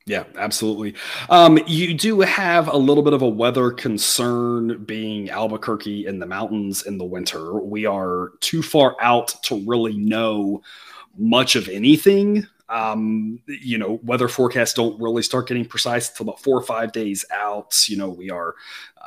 Yeah, 0.09 0.25
absolutely. 0.37 0.95
Um, 1.29 1.59
you 1.67 1.93
do 1.93 2.21
have 2.21 2.69
a 2.69 2.77
little 2.77 3.03
bit 3.03 3.13
of 3.13 3.21
a 3.21 3.29
weather 3.29 3.71
concern 3.71 4.85
being 4.85 5.29
Albuquerque 5.29 6.07
in 6.07 6.19
the 6.19 6.25
mountains 6.25 6.87
in 6.87 6.97
the 6.97 7.05
winter. 7.05 7.61
We 7.61 7.85
are 7.85 8.31
too 8.41 8.63
far 8.63 8.97
out 9.03 9.35
to 9.45 9.63
really 9.67 9.99
know 9.99 10.63
much 11.19 11.57
of 11.57 11.69
anything. 11.69 12.47
Um, 12.71 13.41
you 13.47 13.79
know, 13.79 13.99
weather 14.03 14.29
forecasts 14.29 14.75
don't 14.75 15.01
really 15.01 15.23
start 15.23 15.49
getting 15.49 15.65
precise 15.65 16.11
until 16.11 16.25
about 16.25 16.41
four 16.41 16.59
or 16.59 16.63
five 16.63 16.93
days 16.93 17.25
out. 17.33 17.89
You 17.89 17.97
know, 17.97 18.11
we 18.11 18.31
are 18.31 18.55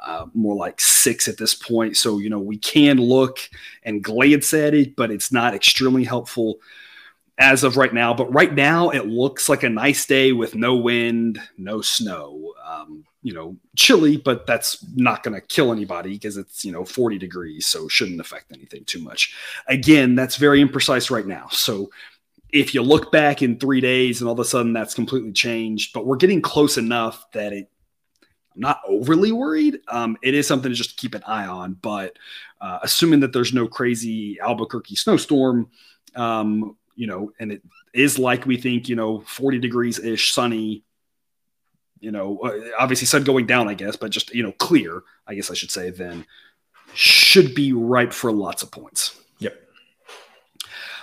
uh, 0.04 0.26
more 0.34 0.56
like 0.56 0.82
six 0.82 1.28
at 1.28 1.38
this 1.38 1.54
point. 1.54 1.96
So, 1.98 2.18
you 2.18 2.30
know, 2.30 2.40
we 2.40 2.58
can 2.58 2.98
look 2.98 3.38
and 3.84 4.04
glance 4.04 4.54
at 4.54 4.74
it, 4.74 4.96
but 4.96 5.12
it's 5.12 5.32
not 5.32 5.54
extremely 5.54 6.04
helpful 6.04 6.60
as 7.38 7.64
of 7.64 7.78
right 7.78 7.94
now. 7.94 8.14
But 8.14 8.34
right 8.34 8.54
now, 8.54 8.90
it 8.90 9.08
looks 9.08 9.48
like 9.48 9.64
a 9.64 9.70
nice 9.70 10.06
day 10.06 10.32
with 10.32 10.56
no 10.56 10.76
wind, 10.76 11.40
no 11.58 11.82
snow. 11.82 12.54
Um, 12.66 13.06
you 13.24 13.34
know, 13.34 13.56
chilly, 13.76 14.18
but 14.18 14.48
that's 14.48 14.84
not 14.96 15.22
going 15.22 15.36
to 15.36 15.46
kill 15.46 15.72
anybody 15.72 16.14
because 16.14 16.38
it's, 16.38 16.66
you 16.66 16.72
know, 16.72 16.84
40 16.84 17.20
degrees. 17.20 17.68
So 17.68 17.88
shouldn't 17.88 18.20
affect 18.20 18.52
anything 18.52 18.84
too 18.86 19.00
much. 19.00 19.36
Again, 19.68 20.16
that's 20.16 20.38
very 20.38 20.64
imprecise 20.64 21.12
right 21.12 21.28
now. 21.28 21.48
So 21.52 21.92
if 22.52 22.74
you 22.74 22.82
look 22.82 23.12
back 23.12 23.42
in 23.42 23.58
three 23.58 23.82
days 23.82 24.20
and 24.20 24.28
all 24.28 24.34
of 24.34 24.40
a 24.40 24.46
sudden 24.46 24.74
that's 24.74 24.94
completely 24.94 25.32
changed, 25.32 25.94
but 25.94 26.06
we're 26.06 26.18
getting 26.18 26.42
close 26.42 26.78
enough 26.78 27.26
that 27.32 27.54
it, 27.54 27.70
I'm 28.54 28.62
not 28.62 28.82
overly 28.86 29.32
worried. 29.32 29.80
Um, 29.88 30.18
it 30.22 30.34
is 30.34 30.48
something 30.48 30.70
to 30.70 30.76
just 30.76 30.98
keep 30.98 31.16
an 31.16 31.24
eye 31.26 31.48
on, 31.48 31.74
but 31.74 32.18
uh, 32.60 32.80
assuming 32.84 33.22
that 33.22 33.32
there's 33.32 33.54
no 33.54 33.68
crazy 33.68 34.40
Albuquerque 34.42 34.96
snowstorm, 34.96 35.70
um, 36.16 36.76
you 36.96 37.08
know, 37.08 37.32
and 37.40 37.54
it 37.54 37.62
is 37.94 38.20
like 38.20 38.46
we 38.46 38.58
think, 38.58 38.90
you 38.90 38.96
know, 38.96 39.22
40 39.22 39.60
degrees 39.60 40.00
ish, 40.00 40.34
sunny, 40.34 40.84
you 42.02 42.12
know, 42.12 42.40
uh, 42.40 42.60
obviously 42.78 43.08
sun 43.08 43.24
going 43.24 43.46
down, 43.46 43.70
I 43.70 43.76
guess, 43.76 43.96
but 43.96 44.12
just, 44.12 44.34
you 44.34 44.44
know, 44.44 44.52
clear, 44.54 45.04
I 45.26 45.36
guess 45.36 45.50
I 45.50 45.54
should 45.54 45.72
say, 45.72 45.90
then 45.90 46.26
should 46.94 47.56
be 47.56 47.72
ripe 47.72 48.12
for 48.12 48.32
lots 48.32 48.64
of 48.64 48.72
points. 48.72 49.21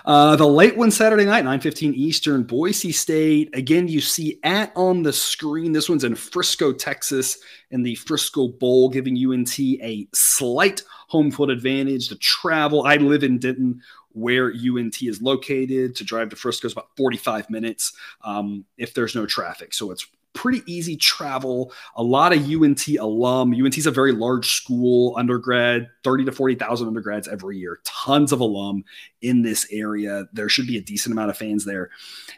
Uh, 0.08 0.34
the 0.36 0.46
late 0.46 0.74
one 0.74 0.90
Saturday 0.90 1.26
night, 1.26 1.44
9:15 1.44 1.92
Eastern, 1.92 2.42
Boise 2.42 2.92
State. 2.92 3.54
Again, 3.54 3.88
you 3.88 4.00
see 4.00 4.40
at 4.42 4.72
on 4.74 5.02
the 5.02 5.12
screen. 5.12 5.72
This 5.72 5.90
one's 5.90 6.02
in 6.02 6.14
Frisco, 6.14 6.72
Texas, 6.72 7.36
in 7.72 7.82
the 7.82 7.94
Frisco 7.94 8.48
Bowl, 8.48 8.88
giving 8.88 9.18
UNT 9.18 9.60
a 9.60 10.08
slight 10.14 10.82
home 11.08 11.30
field 11.30 11.50
advantage 11.50 12.08
to 12.08 12.16
travel. 12.16 12.84
I 12.84 12.96
live 12.96 13.22
in 13.22 13.38
Denton 13.38 13.82
where 14.12 14.46
UNT 14.46 15.02
is 15.02 15.20
located. 15.20 15.94
To 15.96 16.04
drive 16.04 16.30
to 16.30 16.36
Frisco 16.36 16.68
is 16.68 16.72
about 16.72 16.88
45 16.96 17.50
minutes 17.50 17.92
um, 18.24 18.64
if 18.78 18.94
there's 18.94 19.14
no 19.14 19.26
traffic. 19.26 19.74
So 19.74 19.90
it's 19.90 20.06
pretty 20.32 20.62
easy 20.66 20.96
travel. 20.96 21.72
A 21.96 22.02
lot 22.02 22.32
of 22.32 22.48
UNT 22.48 22.86
alum. 22.88 23.52
UNT 23.52 23.76
is 23.76 23.86
a 23.86 23.90
very 23.90 24.12
large 24.12 24.52
school, 24.52 25.14
undergrad, 25.16 25.88
30 26.04 26.26
to 26.26 26.32
40,000 26.32 26.86
undergrads 26.86 27.28
every 27.28 27.58
year. 27.58 27.80
Tons 27.84 28.32
of 28.32 28.40
alum 28.40 28.84
in 29.20 29.42
this 29.42 29.66
area. 29.72 30.26
There 30.32 30.48
should 30.48 30.66
be 30.66 30.76
a 30.76 30.82
decent 30.82 31.12
amount 31.12 31.30
of 31.30 31.36
fans 31.36 31.64
there 31.64 31.90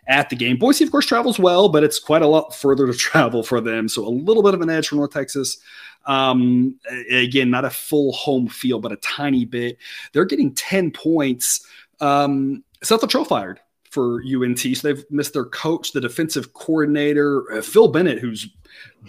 at 0.07 0.31
the 0.31 0.37
game. 0.37 0.57
Boise, 0.57 0.85
of 0.85 0.91
course, 0.91 1.07
travels 1.07 1.39
well, 1.39 1.69
but 1.69 1.85
it's 1.85 1.99
quite 1.99 2.23
a 2.23 2.27
lot 2.27 2.55
further 2.55 2.87
to 2.87 2.93
travel 2.97 3.43
for 3.43 3.61
them. 3.61 3.89
So 3.89 4.07
a 4.07 4.09
little 4.09 4.43
bit 4.43 4.55
of 4.55 4.63
an 4.63 4.71
edge 4.71 4.89
for 4.89 4.97
North 4.97 5.13
Texas. 5.13 5.59
Um, 6.07 6.77
again, 7.11 7.51
not 7.51 7.67
a 7.67 7.71
full 7.71 8.13
home 8.13 8.49
field, 8.49 8.83
but 8.83 8.93
a 8.93 8.97
tiny 8.97 9.45
bit. 9.45 9.77
They're 10.13 10.25
getting 10.25 10.55
10 10.55 10.93
points. 10.93 11.67
Um, 12.01 12.65
Seth 12.83 13.03
Littrell 13.03 13.27
fired 13.27 13.61
for 13.91 14.23
UNT. 14.23 14.59
So 14.59 14.89
they've 14.89 15.05
missed 15.11 15.33
their 15.33 15.45
coach, 15.45 15.93
the 15.93 16.01
defensive 16.01 16.53
coordinator, 16.55 17.53
uh, 17.53 17.61
Phil 17.61 17.89
Bennett, 17.89 18.19
who's 18.19 18.49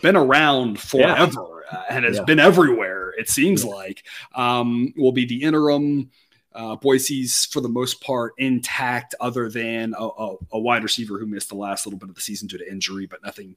been 0.01 0.15
around 0.15 0.79
forever 0.79 1.63
yeah. 1.71 1.77
uh, 1.77 1.83
and 1.89 2.05
has 2.05 2.17
yeah. 2.17 2.23
been 2.23 2.39
everywhere, 2.39 3.13
it 3.17 3.29
seems 3.29 3.63
yeah. 3.63 3.71
like, 3.71 4.03
um, 4.35 4.93
will 4.97 5.11
be 5.11 5.25
the 5.25 5.41
interim. 5.41 6.09
Uh, 6.53 6.75
Boise's, 6.75 7.45
for 7.45 7.61
the 7.61 7.69
most 7.69 8.01
part, 8.01 8.33
intact, 8.37 9.15
other 9.21 9.49
than 9.49 9.93
a, 9.97 10.03
a, 10.05 10.35
a, 10.51 10.59
wide 10.59 10.83
receiver 10.83 11.17
who 11.17 11.25
missed 11.25 11.47
the 11.47 11.55
last 11.55 11.85
little 11.85 11.97
bit 11.97 12.09
of 12.09 12.15
the 12.15 12.19
season 12.19 12.45
due 12.45 12.57
to 12.57 12.69
injury, 12.69 13.05
but 13.05 13.23
nothing 13.23 13.55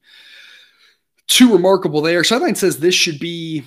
too 1.27 1.53
remarkable 1.53 2.03
there. 2.03 2.23
Sideline 2.23 2.55
says 2.55 2.79
this 2.79 2.95
should 2.95 3.19
be 3.19 3.65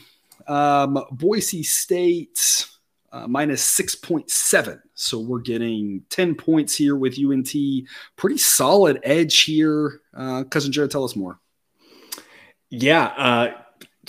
um, 0.47 1.03
Boise 1.11 1.63
State 1.63 2.67
uh, 3.11 3.27
minus 3.27 3.63
6.7. 3.77 4.79
So 4.93 5.19
we're 5.19 5.39
getting 5.39 6.03
10 6.09 6.35
points 6.35 6.75
here 6.75 6.95
with 6.95 7.17
UNT. 7.19 7.53
Pretty 8.15 8.37
solid 8.37 8.99
edge 9.03 9.43
here. 9.43 10.01
Uh, 10.13 10.43
Cousin 10.43 10.71
Jared, 10.71 10.91
tell 10.91 11.03
us 11.03 11.15
more. 11.15 11.39
Yeah. 12.69 13.05
Uh, 13.17 13.53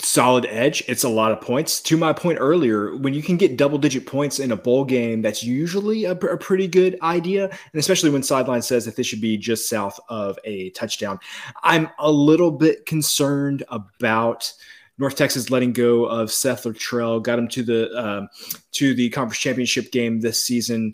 solid 0.01 0.45
edge. 0.45 0.83
It's 0.87 1.03
a 1.03 1.09
lot 1.09 1.31
of 1.31 1.41
points. 1.41 1.81
To 1.81 1.97
my 1.97 2.13
point 2.13 2.37
earlier, 2.39 2.95
when 2.97 3.13
you 3.13 3.21
can 3.21 3.37
get 3.37 3.57
double 3.57 3.77
digit 3.77 4.05
points 4.05 4.39
in 4.39 4.51
a 4.51 4.55
bowl 4.55 4.85
game, 4.85 5.21
that's 5.21 5.43
usually 5.43 6.05
a, 6.05 6.11
a, 6.11 6.37
pretty 6.37 6.67
good 6.67 6.97
idea. 7.01 7.45
And 7.45 7.79
especially 7.79 8.09
when 8.09 8.23
Sideline 8.23 8.61
says 8.61 8.85
that 8.85 8.95
this 8.95 9.07
should 9.07 9.21
be 9.21 9.37
just 9.37 9.69
south 9.69 9.99
of 10.09 10.37
a 10.43 10.69
touchdown. 10.71 11.19
I'm 11.63 11.89
a 11.99 12.11
little 12.11 12.51
bit 12.51 12.85
concerned 12.85 13.63
about. 13.69 14.51
North 14.99 15.15
Texas 15.15 15.49
letting 15.49 15.73
go 15.73 16.05
of 16.05 16.31
Seth 16.31 16.63
Littrell 16.63 17.23
got 17.23 17.39
him 17.39 17.47
to 17.47 17.63
the 17.63 17.89
uh, 17.91 18.27
to 18.73 18.93
the 18.93 19.09
conference 19.09 19.39
championship 19.39 19.91
game 19.91 20.19
this 20.19 20.43
season 20.43 20.93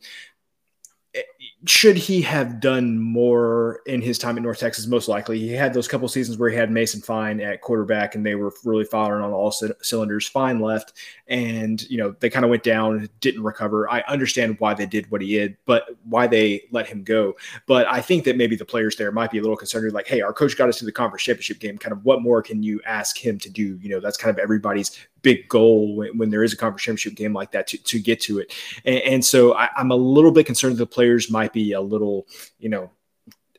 should 1.65 1.97
he 1.97 2.21
have 2.21 2.59
done 2.59 2.99
more 2.99 3.79
in 3.87 4.01
his 4.01 4.17
time 4.17 4.37
at 4.37 4.43
North 4.43 4.59
Texas? 4.59 4.87
Most 4.87 5.07
likely, 5.07 5.39
he 5.39 5.51
had 5.51 5.73
those 5.73 5.87
couple 5.87 6.07
seasons 6.07 6.37
where 6.37 6.49
he 6.49 6.55
had 6.55 6.69
Mason 6.69 7.01
Fine 7.01 7.39
at 7.39 7.61
quarterback, 7.61 8.15
and 8.15 8.25
they 8.25 8.35
were 8.35 8.53
really 8.63 8.83
firing 8.83 9.23
on 9.23 9.31
all 9.31 9.51
c- 9.51 9.71
cylinders. 9.81 10.27
Fine 10.27 10.59
left, 10.59 10.93
and 11.27 11.89
you 11.89 11.97
know 11.97 12.15
they 12.19 12.29
kind 12.29 12.45
of 12.45 12.51
went 12.51 12.63
down, 12.63 13.09
didn't 13.19 13.43
recover. 13.43 13.89
I 13.89 14.01
understand 14.07 14.57
why 14.59 14.73
they 14.73 14.85
did 14.85 15.09
what 15.09 15.21
he 15.21 15.29
did, 15.29 15.57
but 15.65 15.87
why 16.03 16.27
they 16.27 16.63
let 16.71 16.87
him 16.87 17.03
go. 17.03 17.35
But 17.65 17.87
I 17.87 18.01
think 18.01 18.25
that 18.25 18.37
maybe 18.37 18.55
the 18.55 18.65
players 18.65 18.95
there 18.95 19.11
might 19.11 19.31
be 19.31 19.39
a 19.39 19.41
little 19.41 19.57
concerned, 19.57 19.91
like, 19.93 20.07
hey, 20.07 20.21
our 20.21 20.33
coach 20.33 20.57
got 20.57 20.69
us 20.69 20.77
to 20.79 20.85
the 20.85 20.91
conference 20.91 21.23
championship 21.23 21.59
game. 21.59 21.77
Kind 21.77 21.93
of, 21.93 22.05
what 22.05 22.21
more 22.21 22.41
can 22.41 22.61
you 22.61 22.81
ask 22.85 23.17
him 23.17 23.39
to 23.39 23.49
do? 23.49 23.79
You 23.81 23.89
know, 23.89 23.99
that's 23.99 24.17
kind 24.17 24.29
of 24.29 24.39
everybody's 24.39 24.97
big 25.21 25.49
goal 25.49 25.95
when, 25.95 26.17
when 26.17 26.29
there 26.29 26.43
is 26.43 26.53
a 26.53 26.57
conference 26.57 26.83
championship 26.83 27.15
game 27.15 27.33
like 27.33 27.51
that 27.51 27.67
to, 27.67 27.77
to 27.79 27.99
get 27.99 28.21
to 28.21 28.39
it. 28.39 28.53
And, 28.85 28.99
and 28.99 29.25
so 29.25 29.55
I, 29.55 29.69
I'm 29.75 29.91
a 29.91 29.95
little 29.95 30.31
bit 30.31 30.45
concerned 30.45 30.77
the 30.77 30.85
players 30.85 31.31
might 31.31 31.53
be 31.53 31.71
a 31.71 31.81
little, 31.81 32.27
you 32.59 32.69
know, 32.69 32.91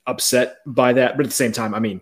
upset 0.07 0.59
by 0.67 0.93
that. 0.93 1.17
But 1.17 1.27
at 1.27 1.31
the 1.31 1.37
same 1.37 1.53
time, 1.53 1.75
I 1.75 1.81
mean, 1.81 2.01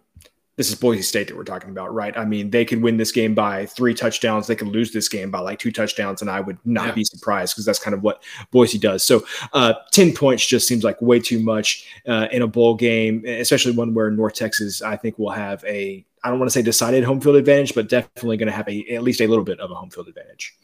this 0.56 0.68
is 0.68 0.76
Boise 0.76 1.02
State 1.02 1.26
that 1.28 1.36
we're 1.36 1.44
talking 1.44 1.70
about, 1.70 1.92
right? 1.92 2.16
I 2.16 2.24
mean, 2.24 2.50
they 2.50 2.64
could 2.64 2.80
win 2.80 2.96
this 2.96 3.10
game 3.10 3.34
by 3.34 3.66
three 3.66 3.92
touchdowns. 3.92 4.46
They 4.46 4.54
could 4.54 4.68
lose 4.68 4.92
this 4.92 5.08
game 5.08 5.30
by 5.30 5.40
like 5.40 5.58
two 5.58 5.72
touchdowns, 5.72 6.20
and 6.20 6.30
I 6.30 6.40
would 6.40 6.58
not 6.64 6.88
yeah. 6.88 6.94
be 6.94 7.04
surprised 7.04 7.54
because 7.54 7.64
that's 7.64 7.80
kind 7.80 7.94
of 7.94 8.02
what 8.02 8.22
Boise 8.52 8.78
does. 8.78 9.02
So, 9.02 9.24
uh, 9.52 9.74
10 9.90 10.14
points 10.14 10.46
just 10.46 10.68
seems 10.68 10.84
like 10.84 11.00
way 11.02 11.18
too 11.18 11.40
much 11.40 11.86
uh, 12.06 12.28
in 12.30 12.42
a 12.42 12.46
bowl 12.46 12.74
game, 12.74 13.24
especially 13.26 13.72
one 13.72 13.94
where 13.94 14.10
North 14.10 14.34
Texas, 14.34 14.80
I 14.80 14.96
think, 14.96 15.18
will 15.18 15.30
have 15.30 15.64
a, 15.64 16.04
I 16.22 16.30
don't 16.30 16.38
want 16.38 16.50
to 16.50 16.54
say 16.54 16.62
decided 16.62 17.02
home 17.02 17.20
field 17.20 17.36
advantage, 17.36 17.74
but 17.74 17.88
definitely 17.88 18.36
going 18.36 18.46
to 18.46 18.52
have 18.52 18.68
a, 18.68 18.86
at 18.94 19.02
least 19.02 19.20
a 19.20 19.26
little 19.26 19.44
bit 19.44 19.58
of 19.58 19.70
a 19.70 19.74
home 19.74 19.90
field 19.90 20.08
advantage. 20.08 20.56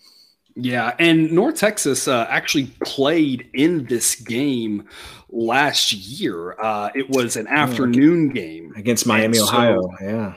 Yeah, 0.57 0.94
and 0.98 1.30
North 1.32 1.57
Texas 1.57 2.09
uh, 2.09 2.26
actually 2.28 2.66
played 2.84 3.48
in 3.55 3.86
this 3.86 4.14
game 4.14 4.88
last 5.30 5.92
year. 5.92 6.61
Uh, 6.61 6.90
it 6.94 7.09
was 7.09 7.36
an 7.36 7.46
afternoon 7.46 8.30
game 8.30 8.72
against 8.76 9.07
Miami, 9.07 9.38
so, 9.38 9.44
Ohio. 9.44 9.90
Yeah. 10.01 10.34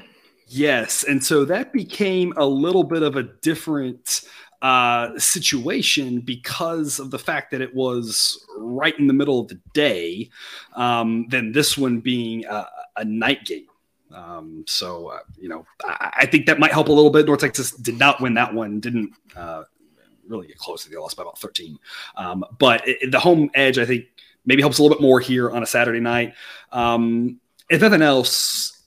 Yes, 0.47 1.03
and 1.03 1.24
so 1.24 1.45
that 1.45 1.74
became 1.74 2.34
a 2.38 2.45
little 2.45 2.84
bit 2.84 3.01
of 3.01 3.16
a 3.16 3.24
different 3.24 4.22
uh, 4.61 5.18
situation 5.18 6.20
because 6.20 6.99
of 6.99 7.11
the 7.11 7.20
fact 7.20 7.51
that 7.51 7.59
it 7.59 7.74
was 7.74 8.45
right 8.57 8.97
in 8.97 9.07
the 9.07 9.14
middle 9.14 9.39
of 9.39 9.47
the 9.47 9.59
day, 9.74 10.30
um, 10.76 11.28
than 11.30 11.51
this 11.51 11.78
one 11.78 11.99
being 11.99 12.45
a, 12.45 12.68
a 12.97 13.03
night 13.03 13.45
game. 13.45 13.68
Um, 14.14 14.64
so 14.68 15.07
uh, 15.07 15.20
you 15.38 15.49
know, 15.49 15.66
I, 15.84 16.14
I, 16.20 16.26
think 16.28 16.45
that 16.45 16.59
might 16.59 16.72
help 16.72 16.88
a 16.88 16.91
little 16.91 17.09
bit. 17.09 17.26
North 17.26 17.39
Texas 17.39 17.72
did 17.72 17.97
not 17.97 18.22
win 18.22 18.36
that 18.36 18.53
one. 18.53 18.80
Didn't 18.80 19.11
uh, 19.36 19.64
really 20.28 20.47
get 20.47 20.57
close. 20.57 20.84
They 20.86 20.95
lost 20.97 21.17
by 21.17 21.24
about 21.24 21.39
13. 21.39 21.78
Um, 22.15 22.45
but 22.57 22.88
it, 22.88 23.11
the 23.11 23.19
home 23.19 23.49
edge, 23.53 23.78
I 23.78 23.86
think, 23.86 24.05
maybe 24.45 24.61
helps 24.61 24.80
a 24.80 24.84
little 24.84 24.95
bit 24.97 25.01
more 25.01 25.19
here 25.19 25.49
on 25.49 25.63
a 25.63 25.65
Saturday 25.65 25.99
night. 25.99 26.34
Um, 26.71 27.39
if 27.69 27.82
nothing 27.82 28.01
else, 28.01 28.82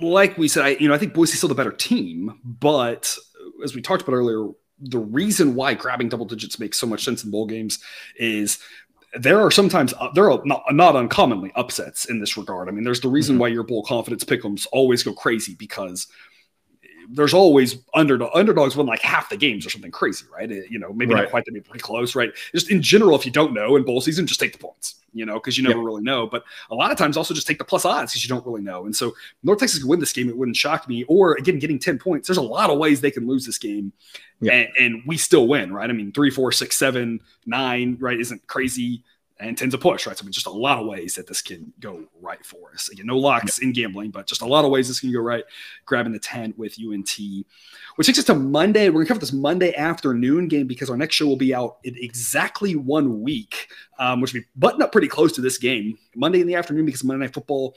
like 0.00 0.38
we 0.38 0.48
said, 0.48 0.64
I, 0.64 0.68
you 0.70 0.88
know, 0.88 0.94
I 0.94 0.98
think 0.98 1.14
Boise's 1.14 1.38
still 1.38 1.48
the 1.48 1.54
better 1.54 1.72
team, 1.72 2.40
but 2.44 3.16
as 3.62 3.74
we 3.74 3.82
talked 3.82 4.02
about 4.02 4.14
earlier, 4.14 4.48
the 4.80 4.98
reason 4.98 5.54
why 5.54 5.74
grabbing 5.74 6.08
double 6.08 6.26
digits 6.26 6.58
makes 6.58 6.78
so 6.78 6.86
much 6.86 7.04
sense 7.04 7.22
in 7.22 7.30
bowl 7.30 7.46
games 7.46 7.78
is 8.16 8.58
there 9.14 9.40
are 9.40 9.50
sometimes 9.50 9.92
uh, 10.00 10.10
there 10.14 10.30
are 10.30 10.40
not, 10.44 10.64
not 10.70 10.96
uncommonly 10.96 11.52
upsets 11.54 12.06
in 12.06 12.18
this 12.18 12.36
regard. 12.36 12.68
I 12.68 12.72
mean, 12.72 12.82
there's 12.82 13.00
the 13.00 13.08
reason 13.08 13.34
mm-hmm. 13.34 13.42
why 13.42 13.48
your 13.48 13.62
bowl 13.62 13.84
confidence 13.84 14.24
pickums 14.24 14.66
always 14.72 15.02
go 15.02 15.12
crazy 15.12 15.54
because 15.54 16.08
there's 17.08 17.34
always 17.34 17.78
underdog 17.94 18.30
underdogs 18.34 18.76
win 18.76 18.86
like 18.86 19.00
half 19.00 19.28
the 19.28 19.36
games 19.36 19.66
or 19.66 19.70
something 19.70 19.90
crazy, 19.90 20.24
right? 20.32 20.50
you 20.50 20.78
know, 20.78 20.92
maybe 20.92 21.14
right. 21.14 21.22
not 21.22 21.30
quite 21.30 21.44
to 21.44 21.52
be 21.52 21.60
pretty 21.60 21.80
close, 21.80 22.14
right? 22.14 22.32
Just 22.52 22.70
in 22.70 22.82
general, 22.82 23.14
if 23.16 23.24
you 23.24 23.32
don't 23.32 23.52
know 23.52 23.76
in 23.76 23.84
bowl 23.84 24.00
season, 24.00 24.26
just 24.26 24.40
take 24.40 24.52
the 24.52 24.58
points, 24.58 24.96
you 25.12 25.24
know, 25.24 25.34
because 25.34 25.56
you 25.56 25.64
never 25.64 25.78
yep. 25.78 25.86
really 25.86 26.02
know. 26.02 26.26
But 26.26 26.44
a 26.70 26.74
lot 26.74 26.90
of 26.90 26.98
times 26.98 27.16
also 27.16 27.34
just 27.34 27.46
take 27.46 27.58
the 27.58 27.64
plus 27.64 27.84
odds 27.84 28.12
because 28.12 28.24
you 28.24 28.28
don't 28.28 28.44
really 28.46 28.62
know. 28.62 28.84
And 28.84 28.94
so 28.94 29.14
North 29.42 29.58
Texas 29.58 29.80
could 29.80 29.88
win 29.88 30.00
this 30.00 30.12
game, 30.12 30.28
it 30.28 30.36
wouldn't 30.36 30.56
shock 30.56 30.88
me. 30.88 31.04
Or 31.04 31.34
again, 31.34 31.58
getting 31.58 31.78
10 31.78 31.98
points, 31.98 32.28
there's 32.28 32.38
a 32.38 32.42
lot 32.42 32.70
of 32.70 32.78
ways 32.78 33.00
they 33.00 33.10
can 33.10 33.26
lose 33.26 33.46
this 33.46 33.58
game. 33.58 33.92
Yep. 34.40 34.52
And, 34.52 34.86
and 34.86 35.02
we 35.06 35.16
still 35.16 35.46
win, 35.46 35.72
right? 35.72 35.88
I 35.88 35.92
mean, 35.92 36.12
three, 36.12 36.30
four, 36.30 36.52
six, 36.52 36.76
seven, 36.76 37.20
nine, 37.46 37.96
right? 38.00 38.18
Isn't 38.18 38.46
crazy 38.46 39.04
and 39.40 39.56
tends 39.56 39.74
to 39.74 39.78
push, 39.78 40.06
right? 40.06 40.16
So 40.16 40.22
I 40.22 40.24
mean, 40.24 40.32
just 40.32 40.46
a 40.46 40.50
lot 40.50 40.78
of 40.78 40.86
ways 40.86 41.14
that 41.16 41.26
this 41.26 41.42
can 41.42 41.72
go 41.80 42.04
right 42.20 42.44
for 42.44 42.72
us. 42.72 42.88
Again, 42.88 43.06
no 43.06 43.18
locks 43.18 43.58
in 43.58 43.72
gambling, 43.72 44.10
but 44.10 44.26
just 44.26 44.42
a 44.42 44.46
lot 44.46 44.64
of 44.64 44.70
ways 44.70 44.88
this 44.88 45.00
can 45.00 45.12
go 45.12 45.20
right. 45.20 45.44
Grabbing 45.84 46.12
the 46.12 46.18
10 46.18 46.54
with 46.56 46.76
UNT, 46.78 47.18
which 47.96 48.06
takes 48.06 48.18
us 48.18 48.24
to 48.26 48.34
Monday. 48.34 48.88
We're 48.88 49.00
gonna 49.00 49.08
cover 49.08 49.20
this 49.20 49.32
Monday 49.32 49.74
afternoon 49.74 50.48
game 50.48 50.66
because 50.66 50.90
our 50.90 50.96
next 50.96 51.14
show 51.14 51.26
will 51.26 51.36
be 51.36 51.54
out 51.54 51.78
in 51.84 51.96
exactly 51.98 52.76
one 52.76 53.22
week, 53.22 53.68
um, 53.98 54.20
which 54.20 54.32
will 54.32 54.40
be 54.40 54.46
buttoned 54.56 54.82
up 54.82 54.92
pretty 54.92 55.08
close 55.08 55.32
to 55.32 55.40
this 55.40 55.58
game. 55.58 55.98
Monday 56.14 56.40
in 56.40 56.46
the 56.46 56.54
afternoon 56.54 56.86
because 56.86 57.04
Monday 57.04 57.26
Night 57.26 57.34
Football 57.34 57.76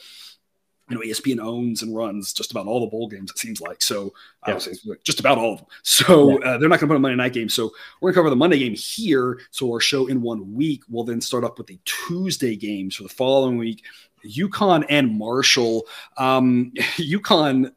you 0.89 0.95
know, 0.95 1.01
ESPN 1.01 1.39
owns 1.39 1.81
and 1.81 1.95
runs 1.95 2.31
just 2.31 2.51
about 2.51 2.67
all 2.67 2.79
the 2.79 2.87
bowl 2.87 3.07
games, 3.07 3.31
it 3.31 3.39
seems 3.39 3.59
like. 3.59 3.81
So 3.81 4.13
yeah. 4.45 4.51
I 4.51 4.53
would 4.53 4.61
say 4.61 4.73
just 5.03 5.19
about 5.19 5.37
all 5.37 5.53
of 5.53 5.59
them. 5.59 5.67
So 5.83 6.39
yeah. 6.39 6.49
uh, 6.49 6.57
they're 6.57 6.69
not 6.69 6.79
going 6.79 6.87
to 6.89 6.93
put 6.93 6.97
a 6.97 6.99
Monday 6.99 7.15
night 7.15 7.33
game. 7.33 7.49
So 7.49 7.71
we're 7.99 8.09
going 8.09 8.13
to 8.13 8.19
cover 8.19 8.29
the 8.29 8.35
Monday 8.35 8.59
game 8.59 8.75
here. 8.75 9.39
So 9.51 9.71
our 9.71 9.79
show 9.79 10.07
in 10.07 10.21
one 10.21 10.53
week 10.53 10.83
will 10.89 11.03
then 11.03 11.21
start 11.21 11.43
up 11.43 11.57
with 11.57 11.67
the 11.67 11.79
Tuesday 11.85 12.55
games 12.55 12.95
for 12.95 13.03
the 13.03 13.09
following 13.09 13.57
week. 13.57 13.83
UConn 14.25 14.85
and 14.89 15.17
Marshall. 15.17 15.83
Um, 16.17 16.71
UConn, 16.97 17.71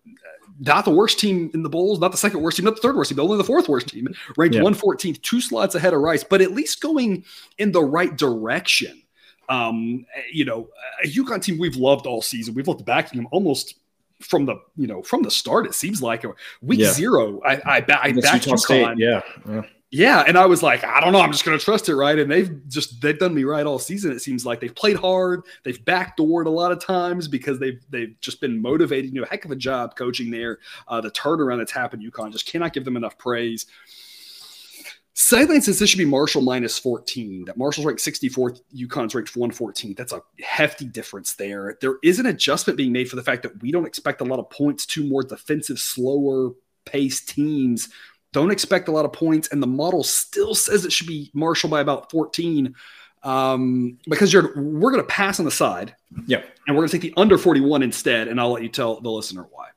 not 0.61 0.85
the 0.85 0.91
worst 0.91 1.19
team 1.19 1.51
in 1.55 1.63
the 1.63 1.69
bowls, 1.69 2.01
not 2.01 2.11
the 2.11 2.19
second 2.19 2.43
worst 2.43 2.57
team, 2.57 2.65
not 2.65 2.75
the 2.75 2.83
third 2.83 2.97
worst 2.97 3.11
team, 3.11 3.17
but 3.17 3.23
only 3.23 3.37
the 3.37 3.45
fourth 3.45 3.69
worst 3.69 3.89
team, 3.89 4.09
ranked 4.37 4.57
yeah. 4.57 4.63
114th, 4.63 5.23
two 5.23 5.41
slots 5.41 5.75
ahead 5.75 5.95
of 5.95 6.01
Rice, 6.01 6.25
but 6.25 6.41
at 6.41 6.53
least 6.53 6.81
going 6.81 7.25
in 7.59 7.73
the 7.73 7.83
right 7.83 8.17
direction. 8.17 9.03
Um, 9.49 10.05
you 10.33 10.45
know, 10.45 10.69
a 11.03 11.07
UConn 11.07 11.43
team 11.43 11.59
we've 11.59 11.77
loved 11.77 12.07
all 12.07 12.23
season. 12.23 12.55
We've 12.55 12.69
loved 12.69 12.85
backing 12.85 13.19
them 13.19 13.29
almost 13.31 13.75
from 14.21 14.47
the 14.47 14.57
you 14.77 14.87
know 14.87 15.03
from 15.03 15.23
the 15.23 15.31
start. 15.31 15.67
It 15.67 15.75
seems 15.75 16.03
like 16.03 16.25
week 16.61 16.81
yeah. 16.81 16.93
zero. 16.93 17.41
I 17.45 17.61
I, 17.65 17.81
ba- 17.81 18.03
I 18.03 18.13
backed 18.13 18.47
UConn. 18.47 18.59
State, 18.59 18.99
yeah. 18.99 19.23
yeah. 19.49 19.63
Yeah, 19.91 20.23
and 20.27 20.37
I 20.37 20.45
was 20.45 20.63
like, 20.63 20.85
I 20.85 21.01
don't 21.01 21.15
know, 21.15 21.21
I'm 21.21 21.33
just 21.33 21.47
going 21.47 21.59
to 21.59 21.65
trust 21.65 21.89
it, 21.89 21.97
right? 21.97 22.19
And 22.19 22.31
they've 22.31 22.69
just 22.69 23.01
they've 23.01 23.19
done 23.19 23.35
me 23.35 23.45
right 23.45 23.65
all 23.65 23.79
season. 23.79 24.13
It 24.13 24.21
seems 24.21 24.45
like 24.45 24.61
they've 24.61 24.75
played 24.75 24.97
hard, 24.97 25.45
they've 25.65 25.83
backdoored 25.83 26.45
a 26.45 26.51
lot 26.51 26.73
of 26.73 26.85
times 26.85 27.27
because 27.27 27.59
they've 27.59 27.83
they've 27.89 28.15
just 28.21 28.43
been 28.43 28.61
motivated. 28.61 29.15
You 29.15 29.23
know, 29.23 29.27
heck 29.31 29.47
of 29.47 29.51
a 29.51 29.57
job 29.57 29.97
coaching 29.97 30.31
there. 30.31 30.59
Uh, 30.89 31.01
the 31.01 31.11
turnaround 31.11 31.57
that's 31.57 31.73
happened, 31.73 32.03
UConn 32.03 32.33
just 32.33 32.47
cannot 32.47 32.75
give 32.75 32.85
them 32.85 32.99
enough 32.99 33.17
praise. 33.17 33.65
Sideline 35.21 35.61
says 35.61 35.81
this 35.81 35.91
should 35.91 35.99
be 35.99 36.05
Marshall 36.05 36.43
minus 36.43 36.79
14. 36.79 37.47
That 37.47 37.57
Marshall's 37.57 37.85
ranked 37.85 38.01
64th, 38.01 38.61
UConn's 38.73 39.17
ranked 39.17 39.35
114. 39.35 39.95
That's 39.97 40.13
a 40.13 40.23
hefty 40.41 40.85
difference 40.85 41.35
there. 41.35 41.77
There 41.81 41.97
is 42.05 42.21
an 42.21 42.27
adjustment 42.27 42.77
being 42.77 42.93
made 42.93 43.11
for 43.11 43.17
the 43.17 43.25
fact 43.25 43.43
that 43.43 43.61
we 43.61 43.73
don't 43.73 43.85
expect 43.85 44.21
a 44.21 44.25
lot 44.25 44.39
of 44.39 44.49
points 44.49 44.87
to 44.87 45.03
more 45.03 45.25
defensive, 45.25 45.81
slower 45.81 46.53
paced 46.85 47.31
teams. 47.31 47.89
Don't 48.33 48.53
expect 48.53 48.87
a 48.87 48.93
lot 48.93 49.05
of 49.05 49.13
points, 49.13 49.49
and 49.49 49.61
the 49.61 49.67
model 49.67 50.05
still 50.05 50.55
says 50.55 50.85
it 50.85 50.93
should 50.93 51.09
be 51.09 51.33
Marshall 51.35 51.69
by 51.69 51.81
about 51.81 52.13
14. 52.13 52.77
Um, 53.25 53.99
because 54.09 54.33
you're 54.33 54.53
we're 54.55 54.93
gonna 54.93 55.03
pass 55.03 55.41
on 55.41 55.45
the 55.45 55.51
side. 55.51 55.97
Yeah. 56.29 56.43
And 56.69 56.77
we're 56.77 56.83
gonna 56.83 56.93
take 56.93 57.01
the 57.01 57.15
under 57.17 57.39
41 57.39 57.83
instead, 57.83 58.29
and 58.29 58.41
I'll 58.41 58.53
let 58.53 58.63
you 58.63 58.69
tell 58.69 59.01
the 59.01 59.11
listener 59.11 59.49
why 59.51 59.71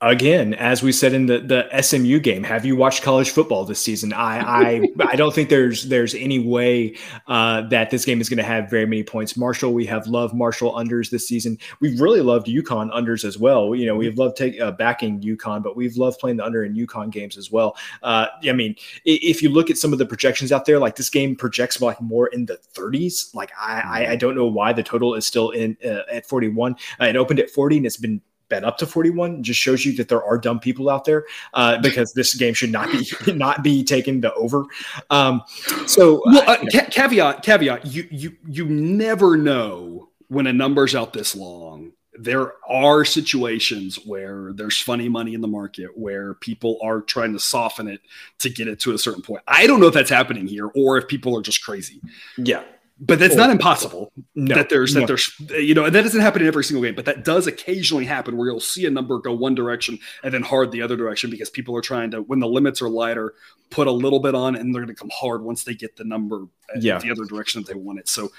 again, 0.00 0.54
as 0.54 0.82
we 0.82 0.92
said 0.92 1.12
in 1.12 1.26
the, 1.26 1.40
the 1.40 1.82
SMU 1.82 2.20
game, 2.20 2.42
have 2.42 2.64
you 2.64 2.76
watched 2.76 3.02
college 3.02 3.30
football 3.30 3.64
this 3.64 3.80
season? 3.80 4.12
I 4.12 4.40
I, 4.40 4.82
I 5.00 5.16
don't 5.16 5.34
think 5.34 5.48
there's 5.48 5.84
there's 5.84 6.14
any 6.14 6.38
way 6.38 6.96
uh, 7.26 7.62
that 7.68 7.90
this 7.90 8.04
game 8.04 8.20
is 8.20 8.28
going 8.28 8.38
to 8.38 8.42
have 8.42 8.70
very 8.70 8.86
many 8.86 9.02
points. 9.02 9.36
Marshall, 9.36 9.72
we 9.72 9.86
have 9.86 10.06
loved 10.06 10.34
Marshall 10.34 10.72
unders 10.72 11.10
this 11.10 11.26
season. 11.28 11.58
We've 11.80 12.00
really 12.00 12.20
loved 12.20 12.46
UConn 12.46 12.92
unders 12.92 13.24
as 13.24 13.38
well. 13.38 13.74
You 13.74 13.86
know, 13.86 13.96
we've 13.96 14.18
loved 14.18 14.36
take, 14.36 14.60
uh, 14.60 14.72
backing 14.72 15.20
UConn, 15.20 15.62
but 15.62 15.76
we've 15.76 15.96
loved 15.96 16.18
playing 16.18 16.38
the 16.38 16.44
under 16.44 16.64
in 16.64 16.74
UConn 16.74 17.10
games 17.10 17.36
as 17.36 17.50
well. 17.50 17.76
Uh, 18.02 18.26
I 18.44 18.52
mean, 18.52 18.76
if 19.04 19.42
you 19.42 19.50
look 19.50 19.70
at 19.70 19.76
some 19.76 19.92
of 19.92 19.98
the 19.98 20.06
projections 20.06 20.52
out 20.52 20.64
there, 20.64 20.78
like 20.78 20.96
this 20.96 21.10
game 21.10 21.36
projects 21.36 21.80
like 21.80 22.00
more 22.00 22.28
in 22.28 22.46
the 22.46 22.58
30s. 22.74 23.34
Like 23.34 23.52
I 23.58 23.80
I, 23.80 24.12
I 24.12 24.16
don't 24.16 24.34
know 24.34 24.46
why 24.46 24.72
the 24.72 24.82
total 24.82 25.14
is 25.14 25.26
still 25.26 25.50
in 25.50 25.76
uh, 25.84 26.02
at 26.10 26.26
41. 26.26 26.76
Uh, 27.00 27.04
it 27.06 27.16
opened 27.16 27.40
at 27.40 27.50
40 27.50 27.78
and 27.78 27.86
it's 27.86 27.96
been 27.96 28.20
bet 28.50 28.64
up 28.64 28.76
to 28.78 28.86
41 28.86 29.42
just 29.42 29.58
shows 29.58 29.84
you 29.84 29.94
that 29.96 30.08
there 30.08 30.22
are 30.22 30.36
dumb 30.36 30.60
people 30.60 30.90
out 30.90 31.04
there 31.04 31.24
uh, 31.54 31.78
because 31.78 32.12
this 32.12 32.34
game 32.34 32.52
should 32.52 32.70
not 32.70 32.90
be 32.92 33.08
not 33.32 33.62
be 33.62 33.82
taken 33.82 34.20
to 34.22 34.34
over. 34.34 34.64
Um, 35.08 35.42
so 35.86 36.22
well, 36.26 36.48
uh, 36.48 36.58
ca- 36.70 36.88
caveat 36.90 37.42
caveat 37.42 37.86
you 37.86 38.06
you 38.10 38.36
you 38.46 38.66
never 38.66 39.36
know 39.36 40.10
when 40.28 40.46
a 40.46 40.52
number's 40.52 40.94
out 40.94 41.12
this 41.12 41.34
long 41.34 41.92
there 42.18 42.52
are 42.68 43.02
situations 43.04 43.96
where 44.04 44.52
there's 44.52 44.78
funny 44.78 45.08
money 45.08 45.32
in 45.32 45.40
the 45.40 45.48
market 45.48 45.96
where 45.96 46.34
people 46.34 46.78
are 46.82 47.00
trying 47.00 47.32
to 47.32 47.40
soften 47.40 47.88
it 47.88 48.00
to 48.38 48.50
get 48.50 48.68
it 48.68 48.78
to 48.78 48.92
a 48.92 48.98
certain 48.98 49.22
point. 49.22 49.42
I 49.48 49.66
don't 49.66 49.80
know 49.80 49.86
if 49.86 49.94
that's 49.94 50.10
happening 50.10 50.46
here 50.46 50.66
or 50.74 50.98
if 50.98 51.08
people 51.08 51.36
are 51.38 51.40
just 51.40 51.64
crazy. 51.64 52.00
Yeah. 52.36 52.62
But 53.02 53.18
that's 53.18 53.34
not 53.34 53.48
impossible. 53.48 54.12
No, 54.34 54.54
that 54.54 54.68
there's 54.68 54.94
no. 54.94 55.00
that 55.00 55.06
there's 55.06 55.32
you 55.58 55.74
know, 55.74 55.86
and 55.86 55.94
that 55.94 56.02
doesn't 56.02 56.20
happen 56.20 56.42
in 56.42 56.48
every 56.48 56.64
single 56.64 56.82
game, 56.82 56.94
but 56.94 57.06
that 57.06 57.24
does 57.24 57.46
occasionally 57.46 58.04
happen 58.04 58.36
where 58.36 58.48
you'll 58.48 58.60
see 58.60 58.84
a 58.84 58.90
number 58.90 59.18
go 59.18 59.32
one 59.32 59.54
direction 59.54 59.98
and 60.22 60.34
then 60.34 60.42
hard 60.42 60.70
the 60.70 60.82
other 60.82 60.96
direction 60.96 61.30
because 61.30 61.48
people 61.48 61.74
are 61.74 61.80
trying 61.80 62.10
to 62.10 62.20
when 62.22 62.40
the 62.40 62.46
limits 62.46 62.82
are 62.82 62.90
lighter, 62.90 63.34
put 63.70 63.86
a 63.86 63.90
little 63.90 64.20
bit 64.20 64.34
on 64.34 64.54
and 64.54 64.74
they're 64.74 64.82
going 64.82 64.94
to 64.94 65.00
come 65.00 65.10
hard 65.12 65.42
once 65.42 65.64
they 65.64 65.74
get 65.74 65.96
the 65.96 66.04
number 66.04 66.42
uh, 66.42 66.78
yeah. 66.78 66.98
the 66.98 67.10
other 67.10 67.24
direction 67.24 67.62
that 67.62 67.72
they 67.72 67.78
want 67.78 67.98
it. 67.98 68.08
So 68.08 68.30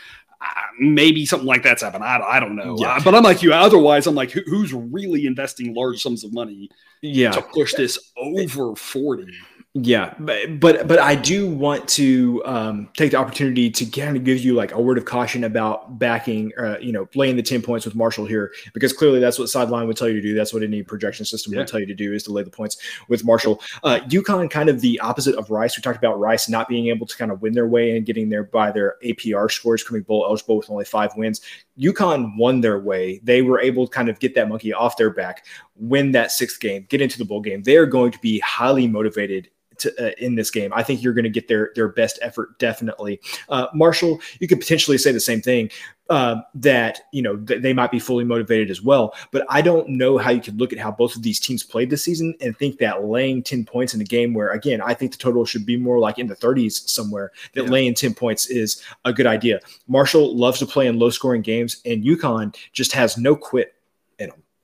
uh, 0.41 0.45
maybe 0.80 1.26
something 1.26 1.47
like 1.47 1.64
that's 1.64 1.82
happened. 1.82 2.03
I, 2.03 2.20
I 2.20 2.39
don't 2.39 2.55
know. 2.55 2.76
Yeah. 2.78 2.95
Uh, 2.95 2.99
but 3.03 3.16
I'm 3.16 3.24
like 3.24 3.43
you. 3.43 3.53
Otherwise, 3.53 4.07
I'm 4.07 4.16
like, 4.16 4.32
who, 4.32 4.41
who's 4.45 4.74
really 4.74 5.26
investing 5.26 5.74
large 5.74 6.01
sums 6.01 6.24
of 6.24 6.34
money 6.34 6.70
yeah. 7.01 7.32
to 7.32 7.41
push 7.41 7.74
this 7.74 7.97
eh, 8.18 8.43
over 8.43 8.76
40? 8.76 9.28
Yeah, 9.74 10.14
but 10.20 10.60
but 10.60 10.86
but 10.86 11.00
I 11.00 11.16
do 11.16 11.48
want 11.50 11.88
to 11.90 12.44
um, 12.44 12.90
take 12.98 13.12
the 13.12 13.18
opportunity 13.18 13.70
to 13.72 13.86
kind 13.86 14.18
of 14.18 14.26
give 14.26 14.40
you 14.40 14.54
like 14.54 14.74
a 14.74 14.82
word 14.82 14.98
of 14.98 15.06
caution 15.06 15.46
about 15.46 15.98
backing, 15.98 16.52
uh, 16.60 16.78
you 16.82 16.92
know, 16.92 17.08
laying 17.16 17.38
the 17.38 17.42
ten 17.42 17.62
points 17.62 17.86
with 17.86 17.96
Marshall 17.96 18.26
here 18.26 18.52
because 18.74 18.92
clearly 18.92 19.22
that's 19.22 19.40
what 19.40 19.48
sideline 19.48 19.88
would 19.88 19.96
tell 19.96 20.10
you 20.10 20.16
to 20.16 20.22
do. 20.22 20.34
That's 20.34 20.54
what 20.54 20.62
any 20.62 20.84
projection 20.84 21.26
system 21.26 21.54
yeah. 21.54 21.60
would 21.60 21.70
tell 21.70 21.80
you 21.80 21.86
to 21.86 21.96
do 21.96 22.12
is 22.12 22.24
to 22.24 22.34
lay 22.34 22.44
the 22.44 22.50
points 22.50 22.76
with 23.08 23.24
Marshall. 23.24 23.62
Uh, 23.82 24.02
UConn 24.10 24.52
kind 24.52 24.68
of 24.68 24.82
the 24.82 25.00
opposite 25.00 25.36
of 25.36 25.50
Rice. 25.50 25.78
We 25.78 25.82
talked 25.82 25.98
about 25.98 26.20
Rice 26.20 26.50
not 26.50 26.68
being 26.68 26.88
able 26.88 27.08
to 27.08 27.16
kind 27.16 27.32
of 27.32 27.42
win 27.42 27.54
their 27.54 27.68
way 27.68 27.96
and 27.96 28.06
getting 28.06 28.28
there 28.28 28.44
by 28.44 28.74
their 28.74 28.98
APR 29.06 29.50
scores, 29.50 29.86
coming 29.86 30.02
bowl 30.02 30.26
eligible 30.28 30.58
with 30.58 30.70
only 30.70 30.84
five 30.84 31.16
wins. 31.16 31.40
UConn 31.80 32.38
won 32.38 32.62
their 32.62 32.80
way. 32.80 33.20
They 33.24 33.42
were 33.42 33.60
able 33.60 33.88
to 33.88 33.94
kind 33.94 34.10
of 34.10 34.20
get 34.20 34.36
that 34.36 34.50
monkey 34.50 34.74
off 34.74 34.98
their 34.98 35.10
back, 35.10 35.46
win 35.76 36.12
that 36.12 36.32
sixth 36.32 36.60
game, 36.60 36.86
get 36.90 37.02
into 37.02 37.18
the 37.18 37.26
bowl 37.26 37.42
game. 37.42 37.64
They 37.64 37.78
are 37.78 37.86
going 37.86 38.12
to 38.12 38.20
be 38.20 38.40
highly 38.40 38.88
motivated 38.88 39.50
to, 39.78 40.08
uh, 40.08 40.12
in 40.18 40.36
this 40.36 40.52
game. 40.52 40.72
I 40.74 40.84
think 40.84 41.02
you're 41.02 41.14
going 41.14 41.24
to 41.24 41.30
get 41.30 41.48
their 41.48 41.72
their 41.76 41.88
best 41.88 42.20
effort 42.22 42.58
definitely. 42.60 43.20
Uh, 43.50 43.68
Marshall, 43.74 44.20
you 44.40 44.48
could 44.48 44.60
potentially 44.60 44.98
say 44.98 45.12
the 45.12 45.20
same 45.20 45.42
thing. 45.42 45.70
Uh, 46.10 46.42
that 46.54 47.02
you 47.14 47.22
know 47.22 47.38
th- 47.38 47.62
they 47.62 47.72
might 47.72 47.90
be 47.90 48.00
fully 48.00 48.26
motivated 48.26 48.70
as 48.70 48.82
well, 48.82 49.14
but 49.32 49.46
I 49.48 49.62
don't 49.62 49.88
know 49.88 50.18
how 50.18 50.30
you 50.30 50.42
could 50.42 50.60
look 50.60 50.74
at 50.74 50.80
how 50.80 50.92
both 50.92 51.16
of 51.16 51.24
these 51.24 51.40
teams 51.40 51.64
played 51.64 51.90
this 51.90 52.04
season 52.04 52.36
and 52.42 52.58
think 52.58 52.80
that 52.80 53.06
laying 53.06 53.42
ten 53.42 53.64
points 53.64 53.94
in 53.94 54.02
a 54.02 54.04
game 54.04 54.34
where 54.34 54.50
again 54.50 54.82
I 54.82 54.94
think 54.94 55.14
the 55.14 55.18
total 55.18 55.46
should 55.46 55.66
be 55.66 55.78
more 55.78 56.00
like 56.00 56.20
in 56.20 56.28
the 56.28 56.36
30s 56.36 56.90
somewhere. 56.90 57.32
That 57.54 57.64
yeah. 57.64 57.70
laying 57.70 57.94
ten 57.94 58.14
points 58.14 58.48
is 58.48 58.84
a 59.06 59.14
good 59.14 59.26
idea. 59.26 59.62
Marshall 59.88 60.36
loves 60.36 60.60
to 60.60 60.66
play 60.66 60.88
in 60.88 61.00
low 61.00 61.12
scoring 61.12 61.44
games, 61.44 61.82
and 61.86 62.04
UConn 62.04 62.58
just 62.74 62.92
has 62.92 63.18
no 63.18 63.34
quit 63.34 63.74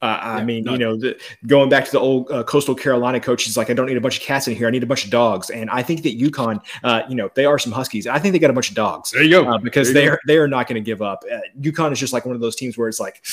uh, 0.01 0.19
I 0.21 0.43
mean, 0.43 0.67
you 0.67 0.77
know, 0.77 0.95
the, 0.95 1.19
going 1.47 1.69
back 1.69 1.85
to 1.85 1.91
the 1.91 1.99
old 1.99 2.29
uh, 2.31 2.43
Coastal 2.43 2.75
Carolina 2.75 3.19
coach, 3.19 3.43
he's 3.43 3.57
like, 3.57 3.71
I 3.71 3.73
don't 3.73 3.87
need 3.87 3.97
a 3.97 4.01
bunch 4.01 4.17
of 4.17 4.23
cats 4.23 4.47
in 4.47 4.55
here. 4.55 4.67
I 4.67 4.71
need 4.71 4.83
a 4.83 4.87
bunch 4.87 5.05
of 5.05 5.09
dogs. 5.09 5.49
And 5.49 5.69
I 5.71 5.81
think 5.81 6.03
that 6.03 6.19
UConn, 6.19 6.61
uh, 6.83 7.01
you 7.09 7.15
know, 7.15 7.31
they 7.33 7.45
are 7.45 7.57
some 7.57 7.71
Huskies. 7.71 8.05
I 8.05 8.19
think 8.19 8.33
they 8.33 8.39
got 8.39 8.51
a 8.51 8.53
bunch 8.53 8.69
of 8.69 8.75
dogs. 8.75 9.09
There 9.09 9.23
you 9.23 9.31
go. 9.31 9.49
Uh, 9.51 9.57
because 9.57 9.93
they 9.93 10.07
are 10.07 10.19
they 10.27 10.37
are 10.37 10.47
not 10.47 10.67
going 10.67 10.75
to 10.75 10.85
give 10.85 11.01
up. 11.01 11.23
Uh, 11.31 11.39
UConn 11.59 11.91
is 11.91 11.99
just 11.99 12.13
like 12.13 12.25
one 12.25 12.35
of 12.35 12.41
those 12.41 12.55
teams 12.55 12.77
where 12.77 12.87
it's 12.87 12.99
like 12.99 13.25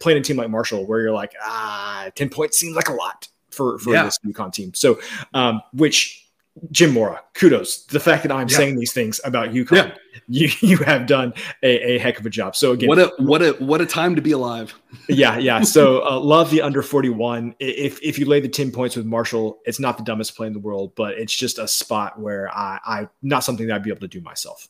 playing 0.00 0.18
a 0.18 0.22
team 0.22 0.36
like 0.36 0.50
Marshall, 0.50 0.86
where 0.86 1.00
you're 1.00 1.12
like, 1.12 1.34
ah, 1.40 2.10
ten 2.16 2.28
points 2.28 2.58
seems 2.58 2.74
like 2.74 2.88
a 2.88 2.94
lot 2.94 3.28
for 3.50 3.78
for 3.78 3.92
yeah. 3.92 4.04
this 4.04 4.18
UConn 4.26 4.52
team. 4.52 4.74
So, 4.74 4.98
um, 5.34 5.62
which 5.72 6.21
Jim 6.70 6.92
Mora, 6.92 7.20
kudos. 7.34 7.84
The 7.86 8.00
fact 8.00 8.22
that 8.24 8.32
I'm 8.32 8.48
yeah. 8.48 8.56
saying 8.56 8.76
these 8.76 8.92
things 8.92 9.20
about 9.24 9.50
UConn, 9.50 9.88
yeah. 9.88 9.94
you 10.28 10.50
you 10.68 10.76
have 10.78 11.06
done 11.06 11.32
a, 11.62 11.92
a, 11.92 11.98
heck 11.98 12.20
of 12.20 12.26
a 12.26 12.30
job. 12.30 12.54
So 12.54 12.72
again, 12.72 12.88
what 12.88 12.98
a 12.98 13.12
what 13.18 13.42
a 13.42 13.52
what 13.52 13.80
a 13.80 13.86
time 13.86 14.14
to 14.16 14.22
be 14.22 14.32
alive. 14.32 14.74
yeah, 15.08 15.38
yeah. 15.38 15.62
So 15.62 16.06
uh, 16.08 16.20
love 16.20 16.50
the 16.50 16.60
under 16.60 16.82
41. 16.82 17.54
If 17.58 18.02
if 18.02 18.18
you 18.18 18.26
lay 18.26 18.40
the 18.40 18.48
10 18.48 18.70
points 18.70 18.96
with 18.96 19.06
Marshall, 19.06 19.60
it's 19.64 19.80
not 19.80 19.96
the 19.96 20.04
dumbest 20.04 20.36
play 20.36 20.46
in 20.46 20.52
the 20.52 20.58
world, 20.58 20.92
but 20.94 21.14
it's 21.14 21.34
just 21.34 21.58
a 21.58 21.66
spot 21.66 22.20
where 22.20 22.50
I 22.54 22.78
I 22.84 23.08
not 23.22 23.44
something 23.44 23.66
that 23.66 23.76
I'd 23.76 23.82
be 23.82 23.90
able 23.90 24.00
to 24.00 24.08
do 24.08 24.20
myself. 24.20 24.68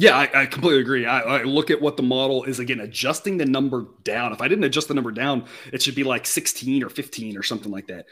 Yeah, 0.00 0.16
I, 0.16 0.42
I 0.42 0.46
completely 0.46 0.80
agree. 0.80 1.06
I, 1.06 1.18
I, 1.18 1.42
look 1.42 1.72
at 1.72 1.82
what 1.82 1.96
the 1.96 2.04
model 2.04 2.44
is 2.44 2.60
again, 2.60 2.78
adjusting 2.78 3.36
the 3.36 3.44
number 3.44 3.86
down. 4.04 4.32
If 4.32 4.40
I 4.40 4.46
didn't 4.46 4.62
adjust 4.62 4.86
the 4.86 4.94
number 4.94 5.10
down, 5.10 5.46
it 5.72 5.82
should 5.82 5.96
be 5.96 6.04
like 6.04 6.24
16 6.24 6.84
or 6.84 6.88
15 6.88 7.36
or 7.36 7.42
something 7.42 7.72
like 7.72 7.88
that 7.88 8.06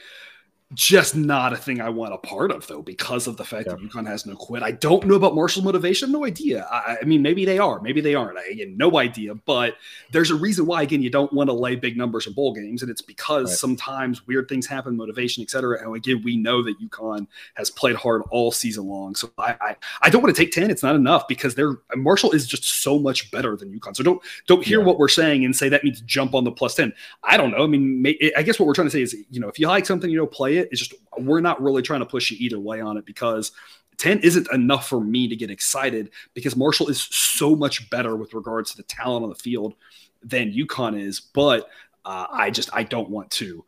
just 0.74 1.14
not 1.14 1.52
a 1.52 1.56
thing 1.56 1.80
I 1.80 1.88
want 1.88 2.12
a 2.12 2.18
part 2.18 2.50
of, 2.50 2.66
though, 2.66 2.82
because 2.82 3.28
of 3.28 3.36
the 3.36 3.44
fact 3.44 3.68
yeah. 3.68 3.76
that 3.76 3.80
UConn 3.80 4.06
has 4.06 4.26
no 4.26 4.34
quit. 4.34 4.64
I 4.64 4.72
don't 4.72 5.06
know 5.06 5.14
about 5.14 5.36
Marshall's 5.36 5.64
motivation. 5.64 6.10
No 6.10 6.24
idea. 6.24 6.66
I, 6.70 6.96
I, 7.00 7.04
mean, 7.04 7.22
maybe 7.22 7.44
they 7.44 7.58
are, 7.58 7.80
maybe 7.80 8.00
they 8.00 8.16
aren't. 8.16 8.36
I 8.36 8.46
again, 8.46 8.76
no 8.76 8.98
idea. 8.98 9.36
But 9.36 9.76
there's 10.10 10.32
a 10.32 10.34
reason 10.34 10.66
why, 10.66 10.82
again, 10.82 11.02
you 11.02 11.10
don't 11.10 11.32
want 11.32 11.48
to 11.50 11.54
lay 11.54 11.76
big 11.76 11.96
numbers 11.96 12.26
in 12.26 12.32
bowl 12.32 12.52
games, 12.52 12.82
and 12.82 12.90
it's 12.90 13.00
because 13.00 13.50
right. 13.50 13.58
sometimes 13.58 14.26
weird 14.26 14.48
things 14.48 14.66
happen, 14.66 14.96
motivation, 14.96 15.40
etc. 15.44 15.84
And 15.84 15.94
again, 15.94 16.20
we 16.24 16.36
know 16.36 16.64
that 16.64 16.80
UConn 16.80 17.28
has 17.54 17.70
played 17.70 17.94
hard 17.94 18.22
all 18.30 18.50
season 18.50 18.88
long. 18.88 19.14
So 19.14 19.30
I, 19.38 19.54
I, 19.60 19.76
I 20.02 20.10
don't 20.10 20.20
want 20.20 20.34
to 20.34 20.42
take 20.42 20.50
ten. 20.50 20.68
It's 20.68 20.82
not 20.82 20.96
enough 20.96 21.28
because 21.28 21.54
they're 21.54 21.78
Marshall 21.94 22.32
is 22.32 22.44
just 22.44 22.82
so 22.82 22.98
much 22.98 23.30
better 23.30 23.56
than 23.56 23.72
UConn. 23.78 23.94
So 23.94 24.02
don't 24.02 24.20
don't 24.48 24.64
hear 24.64 24.80
yeah. 24.80 24.86
what 24.86 24.98
we're 24.98 25.06
saying 25.06 25.44
and 25.44 25.54
say 25.54 25.68
that 25.68 25.84
means 25.84 26.00
jump 26.00 26.34
on 26.34 26.42
the 26.42 26.50
plus 26.50 26.74
ten. 26.74 26.92
I 27.22 27.36
don't 27.36 27.52
know. 27.52 27.62
I 27.62 27.68
mean, 27.68 28.04
I 28.36 28.42
guess 28.42 28.58
what 28.58 28.66
we're 28.66 28.74
trying 28.74 28.88
to 28.88 28.92
say 28.92 29.02
is, 29.02 29.14
you 29.30 29.38
know, 29.38 29.48
if 29.48 29.60
you 29.60 29.68
like 29.68 29.86
something, 29.86 30.10
you 30.10 30.16
know, 30.16 30.26
play 30.26 30.55
it. 30.56 30.68
It's 30.72 30.80
just 30.80 30.94
we're 31.18 31.40
not 31.40 31.62
really 31.62 31.82
trying 31.82 32.00
to 32.00 32.06
push 32.06 32.30
you 32.30 32.36
either 32.40 32.58
way 32.58 32.80
on 32.80 32.96
it 32.96 33.06
because 33.06 33.52
10 33.98 34.20
isn't 34.20 34.52
enough 34.52 34.88
for 34.88 35.00
me 35.00 35.28
to 35.28 35.36
get 35.36 35.50
excited 35.50 36.10
because 36.34 36.56
Marshall 36.56 36.88
is 36.88 37.00
so 37.10 37.56
much 37.56 37.88
better 37.90 38.16
with 38.16 38.34
regards 38.34 38.70
to 38.72 38.76
the 38.76 38.82
talent 38.84 39.22
on 39.22 39.30
the 39.30 39.36
field 39.36 39.74
than 40.22 40.52
UConn 40.52 41.00
is. 41.00 41.20
But 41.20 41.68
uh, 42.04 42.26
I 42.30 42.50
just 42.50 42.70
I 42.72 42.82
don't 42.82 43.10
want 43.10 43.30
to 43.32 43.64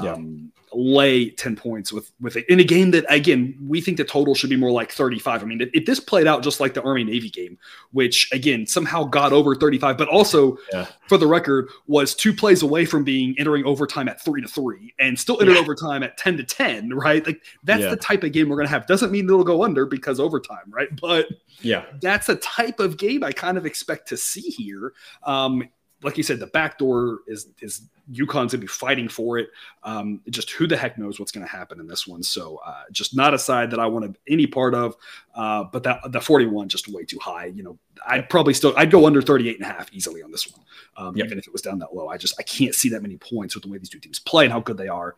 um, 0.00 0.04
yeah. 0.04 0.70
lay 0.72 1.30
10 1.30 1.56
points 1.56 1.92
with 1.92 2.12
with 2.20 2.36
it. 2.36 2.48
In 2.48 2.60
a 2.60 2.64
game 2.64 2.90
that 2.92 3.04
again 3.08 3.56
we 3.66 3.80
think 3.80 3.96
the 3.96 4.04
total 4.04 4.34
should 4.34 4.50
be 4.50 4.56
more 4.56 4.70
like 4.70 4.90
35 4.90 5.42
i 5.42 5.44
mean 5.44 5.70
if, 5.72 5.84
this 5.84 6.00
played 6.00 6.26
out 6.26 6.42
just 6.42 6.60
like 6.60 6.74
the 6.74 6.82
army 6.82 7.04
navy 7.04 7.28
game 7.28 7.58
which 7.90 8.30
again 8.32 8.66
somehow 8.66 9.04
got 9.04 9.32
over 9.32 9.54
35 9.54 9.98
but 9.98 10.08
also 10.08 10.56
yeah. 10.72 10.86
for 11.08 11.18
the 11.18 11.26
record 11.26 11.68
was 11.86 12.14
two 12.14 12.32
plays 12.32 12.62
away 12.62 12.84
from 12.84 13.04
being 13.04 13.34
entering 13.38 13.64
overtime 13.64 14.08
at 14.08 14.20
three 14.24 14.40
to 14.40 14.48
three 14.48 14.94
and 14.98 15.18
still 15.18 15.40
entered 15.40 15.54
yeah. 15.54 15.60
overtime 15.60 16.02
at 16.02 16.16
10 16.16 16.38
to 16.38 16.44
10 16.44 16.90
right? 16.94 17.26
Like 17.26 17.42
that's 17.64 17.82
the 17.82 17.96
type 17.96 18.22
of 18.24 18.32
game 18.32 18.48
we're 18.48 18.56
going 18.56 18.66
to 18.66 18.72
have. 18.72 18.86
Doesn't 18.86 19.12
mean 19.12 19.26
it'll 19.26 19.44
go 19.44 19.64
under 19.64 19.86
because 19.86 20.20
overtime 20.20 20.70
right? 20.70 20.88
But 21.00 21.28
yeah. 21.60 21.84
that's 22.00 22.28
a 22.28 22.36
type 22.36 22.80
of 22.80 22.96
game 22.96 23.24
i 23.24 23.32
kind 23.32 23.58
of 23.58 23.66
expect 23.66 24.08
to 24.08 24.16
see 24.16 24.40
here. 24.40 24.92
Um 25.22 25.68
like 26.02 26.16
you 26.16 26.22
said, 26.22 26.40
the 26.40 26.46
back 26.48 26.78
door 26.78 27.20
is 27.26 27.48
is 27.60 27.82
UConn's 28.10 28.52
gonna 28.52 28.58
be 28.60 28.66
fighting 28.66 29.08
for 29.08 29.38
it. 29.38 29.50
Um, 29.84 30.20
just 30.30 30.50
who 30.50 30.66
the 30.66 30.76
heck 30.76 30.98
knows 30.98 31.18
what's 31.18 31.32
going 31.32 31.46
to 31.46 31.50
happen 31.50 31.80
in 31.80 31.86
this 31.86 32.06
one? 32.06 32.22
So 32.22 32.60
uh, 32.64 32.84
just 32.90 33.16
not 33.16 33.34
a 33.34 33.38
side 33.38 33.70
that 33.70 33.80
I 33.80 33.86
want 33.86 34.16
any 34.28 34.46
part 34.46 34.74
of. 34.74 34.96
Uh, 35.34 35.64
but 35.64 35.82
that 35.84 36.12
the 36.12 36.20
41 36.20 36.68
just 36.68 36.88
way 36.88 37.04
too 37.04 37.18
high. 37.18 37.46
You 37.46 37.62
know, 37.62 37.78
I'd 38.06 38.28
probably 38.28 38.54
still 38.54 38.74
I'd 38.76 38.90
go 38.90 39.06
under 39.06 39.22
38 39.22 39.56
and 39.56 39.64
a 39.64 39.72
half 39.72 39.92
easily 39.92 40.22
on 40.22 40.30
this 40.30 40.50
one, 40.50 40.64
um, 40.96 41.16
yep. 41.16 41.26
even 41.26 41.38
if 41.38 41.46
it 41.46 41.52
was 41.52 41.62
down 41.62 41.78
that 41.80 41.94
low. 41.94 42.08
I 42.08 42.16
just 42.16 42.34
I 42.38 42.42
can't 42.42 42.74
see 42.74 42.88
that 42.90 43.02
many 43.02 43.16
points 43.16 43.54
with 43.54 43.64
the 43.64 43.70
way 43.70 43.78
these 43.78 43.88
two 43.88 44.00
teams 44.00 44.18
play 44.18 44.44
and 44.44 44.52
how 44.52 44.60
good 44.60 44.76
they 44.76 44.88
are 44.88 45.16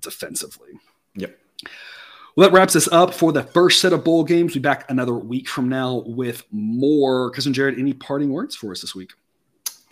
defensively. 0.00 0.70
Yep. 1.16 1.38
Well, 2.34 2.48
that 2.48 2.56
wraps 2.56 2.74
us 2.76 2.88
up 2.88 3.12
for 3.12 3.30
the 3.30 3.42
first 3.42 3.80
set 3.80 3.92
of 3.92 4.04
bowl 4.04 4.24
games. 4.24 4.54
We'll 4.54 4.62
be 4.62 4.68
back 4.68 4.90
another 4.90 5.14
week 5.14 5.48
from 5.48 5.68
now 5.68 6.02
with 6.06 6.44
more. 6.50 7.30
Cousin 7.30 7.52
Jared, 7.52 7.78
any 7.78 7.92
parting 7.92 8.30
words 8.30 8.56
for 8.56 8.72
us 8.72 8.80
this 8.80 8.94
week? 8.94 9.12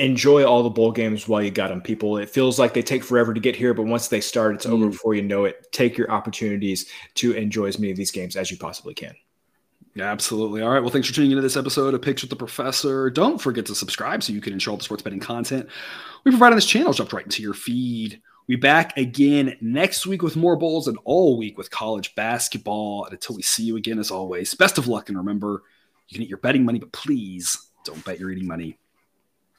Enjoy 0.01 0.45
all 0.45 0.63
the 0.63 0.71
bowl 0.71 0.93
games 0.93 1.29
while 1.29 1.43
you 1.43 1.51
got 1.51 1.69
them, 1.69 1.81
people. 1.81 2.17
It 2.17 2.31
feels 2.31 2.59
like 2.59 2.75
they 2.75 2.83
take 2.83 3.05
forever 3.05 3.33
to 3.33 3.41
get 3.41 3.55
here, 3.55 3.75
but 3.75 3.87
once 3.87 4.09
they 4.09 4.21
start, 4.21 4.55
it's 4.55 4.67
mm. 4.67 4.73
over 4.73 4.89
before 4.89 5.15
you 5.15 5.23
know 5.23 5.45
it. 5.45 5.71
Take 5.73 5.97
your 5.97 6.11
opportunities 6.11 6.91
to 7.17 7.33
enjoy 7.33 7.67
as 7.67 7.79
many 7.79 7.91
of 7.91 7.97
these 7.97 8.11
games 8.11 8.37
as 8.37 8.51
you 8.51 8.57
possibly 8.57 8.95
can. 8.95 9.15
Yeah, 9.95 10.11
absolutely. 10.11 10.63
All 10.63 10.71
right. 10.71 10.81
Well, 10.81 10.91
thanks 10.91 11.09
for 11.09 11.15
tuning 11.15 11.33
into 11.33 11.43
this 11.43 11.57
episode 11.57 11.95
of 11.95 12.03
Picks 12.03 12.23
with 12.23 12.31
the 12.31 12.37
Professor. 12.37 13.11
Don't 13.11 13.41
forget 13.41 13.67
to 13.67 13.75
subscribe 13.75 14.23
so 14.23 14.33
you 14.33 14.41
can 14.41 14.53
enjoy 14.53 14.73
all 14.73 14.77
the 14.77 14.85
sports 14.85 15.03
betting 15.03 15.21
content 15.21 15.69
we 16.25 16.31
provide 16.31 16.49
on 16.53 16.57
this 16.57 16.67
channel. 16.67 16.93
Jumped 16.93 17.13
right 17.13 17.25
into 17.25 17.43
your 17.43 17.55
feed. 17.55 18.21
We 18.49 18.57
back 18.57 18.97
again 18.97 19.57
next 19.61 20.07
week 20.07 20.23
with 20.23 20.37
more 20.37 20.57
bowls 20.57 20.89
and 20.89 20.99
all 21.05 21.39
week 21.39 21.57
with 21.57 21.71
college 21.71 22.15
basketball. 22.15 23.05
And 23.05 23.13
until 23.13 23.37
we 23.37 23.43
see 23.43 23.63
you 23.63 23.77
again, 23.77 23.99
as 23.99 24.11
always, 24.11 24.55
best 24.55 24.79
of 24.79 24.89
luck. 24.89 25.09
And 25.09 25.19
remember, 25.19 25.63
you 26.09 26.15
can 26.15 26.23
eat 26.23 26.29
your 26.29 26.39
betting 26.39 26.65
money, 26.65 26.79
but 26.79 26.93
please 26.93 27.71
don't 27.85 28.05
bet 28.05 28.19
your 28.19 28.31
eating 28.31 28.49
money. 28.49 28.80